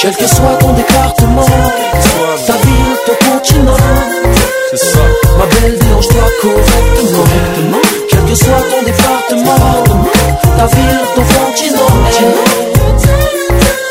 Quel 0.02 0.16
que 0.16 0.28
soit 0.28 0.56
ton 0.60 0.74
département, 0.74 1.46
ta 2.48 2.54
ville, 2.54 2.98
ton 3.06 3.32
continent. 3.32 3.78
C'est 4.72 4.78
ça. 4.78 5.00
Ma 5.38 5.46
belle, 5.46 5.78
dérange-toi 5.78 6.24
correctement. 6.42 7.26
Quel 7.56 7.99
que 8.30 8.36
soit 8.36 8.62
ton 8.70 8.84
département, 8.84 9.84
ta 10.56 10.68
ville, 10.68 11.00
ton 11.16 11.24
continent. 11.24 13.19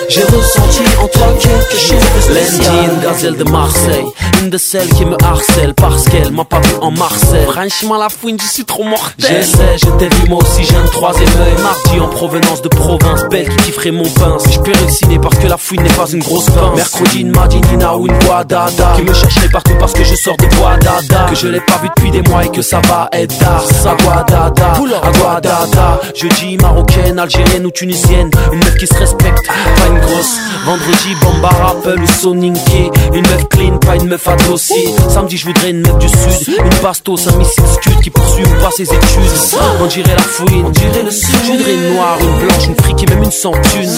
J'ai 0.09 0.23
ressenti 0.23 0.81
en 1.03 1.07
toi 1.09 1.27
quelque 1.39 1.79
chose 1.79 2.01
de 2.17 2.21
spécial. 2.21 2.75
une 2.93 3.01
gazelle 3.01 3.37
de 3.37 3.45
Marseille. 3.45 4.07
Une 4.41 4.49
de 4.51 4.57
celles 4.57 4.89
qui 4.89 5.05
me 5.05 5.17
harcèle 5.23 5.75
Parce 5.75 6.05
qu'elle 6.05 6.33
m'a 6.33 6.45
pas 6.45 6.61
vu 6.61 6.75
en 6.81 6.91
Marseille. 6.91 7.45
Franchement 7.51 7.99
la 7.99 8.09
fouine, 8.09 8.39
je 8.41 8.47
suis 8.47 8.65
trop 8.65 8.85
mortel. 8.85 9.13
J'essaie, 9.19 9.77
je 9.77 9.91
t'ai 9.99 10.09
vu 10.09 10.29
moi 10.29 10.39
aussi, 10.39 10.65
j'ai 10.65 10.77
un 10.77 10.87
troisième 10.87 11.29
œil. 11.29 11.63
Mardi 11.63 12.01
en 12.01 12.09
provenance 12.09 12.63
de 12.63 12.69
province 12.69 13.25
Belle 13.31 13.49
qui 13.51 13.57
kifferait 13.65 13.91
mon 13.91 14.09
pain 14.09 14.39
Si 14.39 14.53
je 14.53 14.61
peux 14.61 14.73
réussir 14.73 15.21
parce 15.21 15.37
que 15.39 15.47
la 15.47 15.59
fouine 15.59 15.83
n'est 15.83 15.91
pas 15.91 16.07
une 16.11 16.21
grosse 16.21 16.47
pince. 16.47 16.75
Mercredi, 16.75 17.21
une 17.21 17.33
Madinina 17.33 17.97
ou 17.97 18.07
une 18.07 18.19
Guadada 18.21 18.93
Qui 18.97 19.03
me 19.03 19.13
chercherait 19.13 19.51
partout 19.51 19.75
parce 19.79 19.93
que 19.93 20.05
je 20.05 20.15
sors 20.15 20.37
de 20.39 20.47
Guadada 20.57 21.27
Que 21.29 21.35
je 21.37 21.49
l'ai 21.49 21.61
pas 21.61 21.79
vu 21.83 21.89
depuis 21.95 22.11
des 22.11 22.23
mois 22.23 22.45
et 22.47 22.51
que 22.51 22.63
ça 22.63 22.81
va 22.89 23.09
être 23.13 23.37
tard. 23.39 23.63
Ça 23.83 23.95
Guadada, 24.03 24.73
à 25.03 25.11
Guadada. 25.11 26.01
Jeudi, 26.15 26.57
marocaine, 26.57 27.19
algérienne 27.19 27.67
ou 27.67 27.71
tunisienne. 27.71 28.31
Une 28.53 28.59
meuf 28.61 28.77
qui 28.77 28.87
se 28.87 28.95
respecte, 28.95 29.47
pas 29.47 29.87
une 29.89 29.98
grosse 29.99 30.39
Vendredi, 30.65 31.15
Bambara, 31.23 31.71
Apple 31.71 32.01
ou 32.01 32.07
Soninké 32.07 32.91
Une 33.15 33.23
meuf 33.23 33.49
clean, 33.49 33.79
pas 33.79 33.97
une 33.97 34.09
meuf 34.09 34.27
à 34.29 34.37
dossier 34.49 34.95
Samedi, 35.09 35.37
je 35.37 35.47
voudrais 35.47 35.71
une 35.71 35.81
meuf 35.81 35.99
du 35.99 36.09
sud. 36.09 36.55
Une 36.59 36.83
bastos, 36.83 37.29
un 37.29 37.37
missile 37.37 37.65
scud 37.67 38.01
qui 38.01 38.11
poursuit 38.11 38.45
ou 38.45 38.63
pas 38.63 38.71
ses 38.71 38.85
études. 38.85 39.59
On 39.81 39.87
dirait 39.87 40.15
la 40.15 40.23
fouine, 40.23 40.65
on 40.67 40.71
dirait 40.71 41.03
le 41.03 41.11
sud. 41.11 41.29
Je 41.45 41.53
voudrais 41.53 41.75
une 41.75 41.95
noire, 41.95 42.19
une 42.21 42.47
blanche, 42.47 42.67
une 42.67 42.75
fric 42.77 43.03
et 43.03 43.07
même 43.15 43.23
une 43.23 43.31
sans 43.31 43.53
thune. 43.53 43.91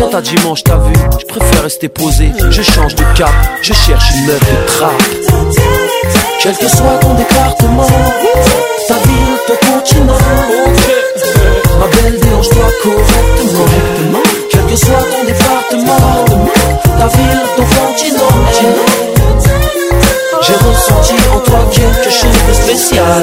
Quand 0.00 0.14
à 0.14 0.20
dimanche, 0.20 0.62
t'as 0.64 0.78
vu, 0.78 0.94
je 1.20 1.26
préfère 1.26 1.62
rester 1.62 1.88
posé. 1.88 2.32
Je 2.50 2.62
change 2.62 2.94
de 2.94 3.04
cap, 3.16 3.32
je 3.62 3.72
cherche 3.72 4.10
une 4.14 4.26
meuf 4.26 4.40
de 4.40 4.72
trap. 4.72 5.02
Quel 6.40 6.56
que 6.56 6.68
soit 6.68 6.98
ton 7.00 7.14
département, 7.14 7.86
ta 8.88 8.94
ville, 8.94 9.38
ton 9.46 9.72
continent. 9.72 10.18
Ma 11.80 11.86
belle, 11.86 12.20
dérange-toi 12.20 12.66
correctement. 12.82 14.22
Que 14.68 14.76
soit 14.76 15.04
ton 15.10 15.24
département, 15.24 16.24
ta 16.98 17.06
ville, 17.06 17.42
ton 17.56 17.62
continent. 17.62 18.44
J'ai 20.42 20.54
ressenti 20.54 21.14
en 21.32 21.38
toi 21.40 21.60
quelque 21.72 22.10
chose 22.10 22.40
de 22.48 22.54
spécial. 22.54 23.22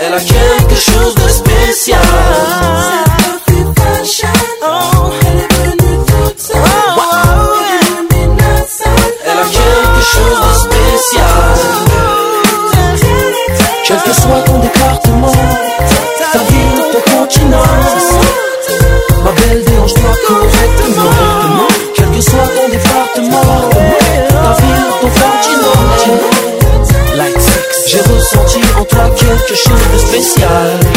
Elle 0.00 0.14
a 0.14 0.20
quelque 0.20 0.76
chose 0.80 1.14
de 1.14 1.28
spécial. 1.28 2.07
Soit 14.18 14.42
ton 14.46 14.58
département, 14.58 15.32
ta 16.32 16.38
ville, 16.38 16.82
ton 16.92 17.18
continent. 17.18 17.62
Ma 19.24 19.32
belle, 19.32 19.64
dérange-toi 19.64 20.10
correctement. 20.26 21.68
Quel 21.94 22.10
que 22.10 22.20
soit 22.20 22.48
ton 22.56 22.68
département, 22.68 23.42
ta 23.70 24.52
ville, 24.62 24.88
ton 25.00 25.08
continent. 25.08 25.78
J'ai 27.86 28.00
ressenti 28.00 28.60
en 28.78 28.84
toi 28.84 29.10
quelque 29.16 29.54
chose 29.56 29.84
de 29.92 29.98
spécial. 29.98 30.87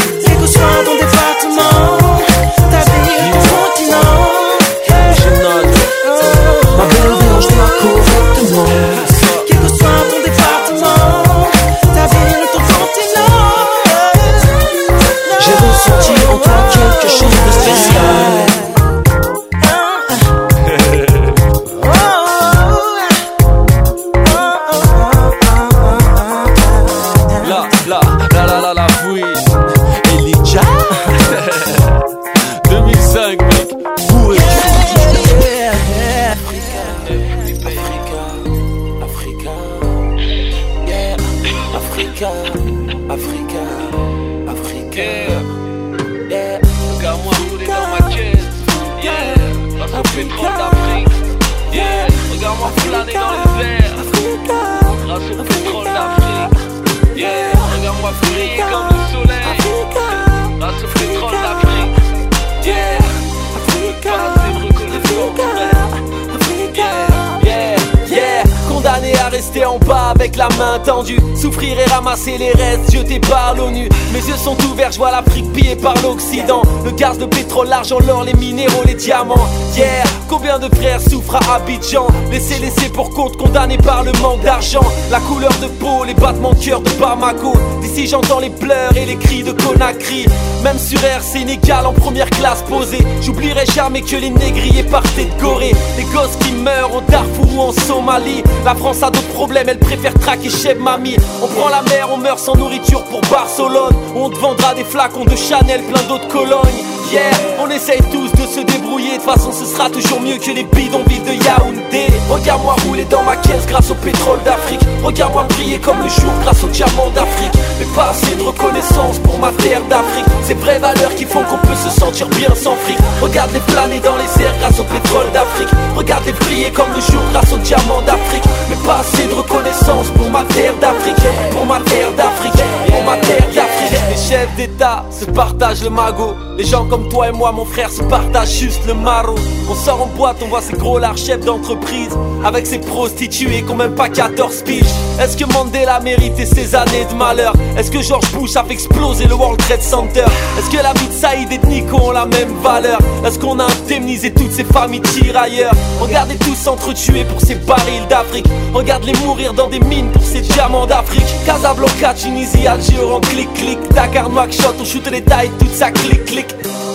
Abidjan. 81.36 82.08
Laissés, 82.32 82.60
laissés 82.60 82.90
pour 82.90 83.10
compte, 83.10 83.38
condamnés 83.38 83.78
par 83.78 84.04
le 84.04 84.12
manque 84.22 84.42
d'argent. 84.42 84.84
La 85.10 85.20
couleur 85.20 85.54
de 85.62 85.68
peau, 85.68 86.04
les 86.06 86.14
battements 86.14 86.54
de 86.54 86.64
cœur 86.64 86.82
de 86.82 86.90
Bamako. 86.92 87.54
D'ici 87.82 88.08
j'entends 88.08 88.40
les 88.40 88.50
pleurs 88.50 88.96
et 88.96 89.06
les 89.06 89.16
cris 89.16 89.44
de 89.44 89.52
Conakry. 89.52 90.26
Même 90.64 90.78
sur 90.78 91.04
Air 91.04 91.22
Sénégal 91.22 91.86
en 91.86 91.94
première 91.94 92.30
classe 92.30 92.62
posée 92.64 93.04
J'oublierai 93.22 93.66
jamais 93.74 94.02
que 94.02 94.16
les 94.16 94.30
négriers 94.30 94.84
partaient 94.84 95.26
de 95.26 95.42
Gorée. 95.42 95.74
Les 95.98 96.04
gosses 96.06 96.36
qui 96.40 96.52
meurent 96.54 96.96
au 96.96 97.02
Darfour 97.02 97.56
ou 97.56 97.62
en 97.62 97.72
Somalie. 97.72 98.44
La 98.64 98.76
France 98.76 99.04
a 99.04 99.10
d'autres 99.10 99.28
problèmes, 99.34 99.70
elle 99.70 99.80
préfère 99.80 100.14
traquer 100.14 100.50
Cheb 100.50 100.80
Mami. 100.80 101.16
On 101.42 101.48
prend 101.48 101.70
la 101.70 101.82
mer, 101.84 102.10
on 102.12 102.18
meurt 102.18 102.40
sans 102.40 102.56
nourriture 102.56 103.04
pour 103.06 103.22
Barcelone. 103.22 103.96
On 104.16 104.30
te 104.30 104.38
vendra 104.38 104.74
des 104.76 104.84
flacons 104.84 105.26
de 105.26 105.36
Chanel, 105.36 105.82
plein 105.84 106.04
d'autres 106.08 106.28
colognes. 106.28 106.84
Yeah, 107.12 107.32
on 107.60 107.70
essaye 107.70 108.00
tous 108.10 108.31
se 108.52 108.60
débrouiller. 108.60 109.12
De 109.12 109.16
toute 109.16 109.24
façon 109.24 109.52
ce 109.52 109.66
sera 109.66 109.90
toujours 109.90 110.20
mieux 110.20 110.38
que 110.38 110.52
les 110.52 110.64
bidonvilles 110.64 111.22
de 111.22 111.44
Yaoundé 111.44 112.11
Regarde-moi 112.32 112.76
rouler 112.88 113.04
dans 113.04 113.24
ma 113.24 113.36
caisse 113.36 113.66
grâce 113.68 113.92
au 113.92 113.96
pétrole 113.96 114.40
d'Afrique. 114.46 114.80
Regarde-moi 115.04 115.44
briller 115.50 115.80
comme 115.80 115.98
le 116.02 116.08
jour 116.08 116.32
grâce 116.44 116.64
au 116.64 116.68
diamant 116.68 117.10
d'Afrique. 117.14 117.52
Mais 117.78 117.86
pas 117.94 118.12
assez 118.12 118.36
de 118.36 118.42
reconnaissance 118.42 119.20
pour 119.20 119.38
ma 119.38 119.52
terre 119.52 119.82
d'Afrique. 119.90 120.26
Ces 120.42 120.54
vraies 120.54 120.80
valeurs 120.80 121.14
qui 121.16 121.26
font 121.26 121.44
qu'on 121.44 121.58
peut 121.58 121.76
se 121.76 121.90
sentir 121.90 122.30
bien 122.30 122.56
sans 122.56 122.76
fric. 122.78 122.98
Regarde 123.22 123.52
les 123.52 123.60
planer 123.60 124.00
dans 124.00 124.16
les 124.16 124.44
airs 124.44 124.56
grâce 124.62 124.80
au 124.80 124.86
pétrole 124.86 125.30
d'Afrique. 125.34 125.68
Regarde 125.94 126.26
les 126.26 126.32
briller 126.32 126.72
comme 126.72 126.94
le 126.96 127.02
jour 127.02 127.22
grâce 127.34 127.52
au 127.52 127.58
diamant 127.58 128.02
d'Afrique. 128.06 128.44
Mais 128.70 128.78
pas 128.88 129.00
assez 129.00 129.28
de 129.28 129.34
reconnaissance 129.34 130.08
pour 130.16 130.30
ma 130.30 130.44
terre 130.46 130.74
d'Afrique. 130.80 131.22
Pour 131.52 131.66
ma 131.66 131.82
terre 131.82 132.14
d'Afrique. 132.16 132.64
Pour 132.88 133.04
ma 133.04 133.18
terre 133.18 133.48
d'Afrique. 133.54 134.00
Les 134.10 134.16
chefs 134.16 134.56
d'État 134.56 135.04
se 135.12 135.26
partagent 135.26 135.84
le 135.84 135.90
magot. 135.90 136.34
Les 136.58 136.64
gens 136.64 136.86
comme 136.86 137.10
toi 137.10 137.28
et 137.28 137.32
moi 137.34 137.52
mon 137.52 137.66
frère 137.66 137.90
se 137.90 138.04
partagent 138.04 138.52
juste 138.52 138.86
le 138.88 138.94
maro 138.94 139.36
On 139.70 139.76
sort 139.76 140.02
en 140.02 140.06
boîte, 140.06 140.38
on 140.44 140.48
voit 140.48 140.62
ces 140.62 140.74
gros 140.74 141.00
lards 141.00 141.18
chefs 141.18 141.44
d'entreprise 141.44 142.16
Avec 142.44 142.66
ces 142.66 142.80
prostituées 142.80 143.62
qui 143.62 143.72
ont 143.72 143.76
même 143.76 143.96
pas 143.96 144.10
14 144.10 144.64
piges. 144.64 144.82
Est-ce 145.20 145.38
que 145.38 145.46
Mandela 145.54 146.00
méritait 146.00 146.46
ses 146.46 146.74
années 146.76 147.06
de 147.10 147.16
malheur? 147.16 147.54
Est-ce 147.78 147.92
que 147.92 148.02
George 148.02 148.32
Bush 148.32 148.56
a 148.56 148.64
fait 148.64 148.74
exploser 148.74 149.26
le 149.26 149.36
World 149.36 149.60
Trade 149.60 149.82
Center? 149.82 150.26
Est-ce 150.58 150.70
que 150.70 150.82
la 150.82 150.94
vie 150.94 151.08
de 151.08 151.14
Saïd 151.14 151.52
et 151.52 151.58
de 151.60 151.66
Nico 151.68 151.98
ont 151.98 152.12
la 152.12 152.26
même 152.26 152.54
valeur? 152.64 153.00
Est-ce 153.26 153.38
qu'on 153.38 153.60
a 153.60 153.66
indemnisé 153.66 154.32
toutes 154.34 154.52
ces 154.52 154.64
familles 154.64 155.02
tirailleurs 155.02 155.74
Regardez 156.00 156.36
tous 156.36 156.56
s'entretuer 156.56 157.24
pour 157.26 157.40
ces 157.42 157.56
barils 157.56 158.08
d'Afrique. 158.10 158.48
Regarde-les 158.74 159.14
mourir 159.26 159.54
dans 159.54 159.68
des 159.68 159.80
mines 159.80 160.10
pour 160.12 160.24
ces 160.24 160.42
diamants 160.42 160.88
d'Afrique. 160.88 161.26
Casablanca, 161.46 162.14
Tunisie, 162.16 162.68
Alger, 162.68 163.04
en 163.04 163.20
clic-clic 163.20 163.80
Dakar, 163.94 164.30
Nouakchott, 164.30 164.76
on 164.80 164.86
shoot 164.86 165.08
les 165.12 165.22
tailles, 165.22 165.52
toute 165.60 165.74
ça 165.74 165.92
clic-clic 165.92 166.48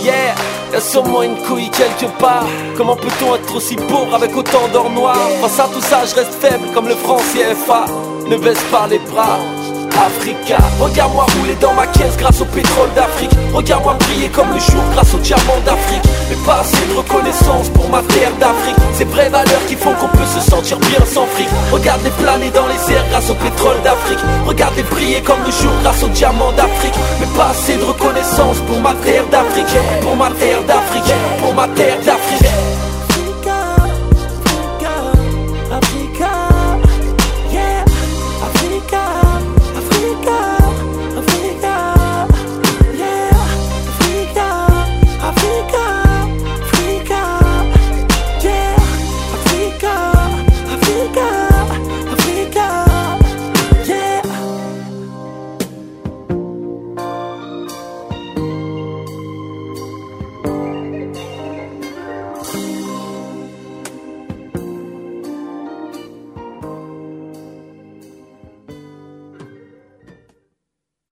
Yeah, 0.03 0.35
y'a 0.73 0.81
sûrement 0.81 1.23
une 1.23 1.37
couille 1.37 1.71
quelque 1.71 2.07
part. 2.21 2.45
Comment 2.77 2.95
peut-on 2.97 3.35
être 3.35 3.57
aussi 3.57 3.75
pauvre 3.75 4.15
avec 4.15 4.37
autant 4.37 4.69
d'or 4.73 4.89
noir? 4.91 5.16
Face 5.41 5.61
à 5.61 5.69
tout 5.73 5.81
ça, 5.81 6.05
je 6.05 6.15
reste 6.15 6.35
faible 6.41 6.69
comme 6.75 6.89
le 6.89 6.95
franc 6.95 7.17
CFA 7.17 7.87
Ne 8.29 8.37
baisse 8.37 8.63
pas 8.71 8.87
les 8.89 8.99
bras 8.99 9.39
Africa. 9.97 10.59
Regarde-moi 10.79 11.27
rouler 11.39 11.57
dans 11.61 11.73
ma 11.73 11.87
caisse 11.87 12.17
grâce 12.19 12.41
au 12.41 12.45
pétrole 12.45 12.91
d'Afrique. 12.95 13.31
Regarde-moi 13.55 13.95
briller 13.95 14.29
comme 14.29 14.53
le 14.53 14.59
jour 14.59 14.83
grâce 14.93 15.15
au 15.15 15.19
diamant 15.19 15.61
d'Afrique. 15.65 16.03
Mais 16.29 16.37
pas 16.45 16.61
assez 16.61 16.85
de 16.87 16.95
reconnaissance 16.95 17.69
pour 17.71 17.89
ma 17.89 18.03
terre 18.03 18.33
d'Afrique. 18.39 18.77
Ces 18.93 19.05
vraies 19.05 19.31
valeurs 19.31 19.65
qui 19.69 19.75
font 19.75 19.95
qu'on 19.95 20.09
peut 20.09 20.27
se 20.27 20.51
sentir 20.51 20.79
bien 20.79 21.01
sans 21.07 21.27
fric. 21.27 21.49
Regarde 21.73 22.03
les 22.05 22.11
planer 22.11 22.51
dans 22.51 22.67
les 22.67 22.93
airs 22.93 23.07
grâce 23.11 23.31
au 23.31 23.35
pétrole 23.35 23.81
d'Afrique. 23.83 24.21
Regarde 24.47 24.77
les 24.77 24.83
briller 24.83 25.23
comme 25.23 25.43
le 25.45 25.53
jour 25.53 25.73
grâce 25.83 26.03
au 26.03 26.09
diamant 26.09 26.53
d'Afrique. 26.53 26.95
Mais 27.21 27.27
pas 27.37 27.51
assez 27.51 27.77
de 27.77 27.85
reconnaissance 27.85 28.59
pour 28.67 28.81
ma 28.81 28.93
terre 28.95 29.27
d'Afrique. 29.31 29.77
Pour 30.03 30.17
ma 30.17 30.31
terre 30.31 30.63
d'Afrique. 30.65 31.15
Pour 31.41 31.55
ma 31.55 31.69
terre 31.69 31.99
d'Afrique 32.05 32.66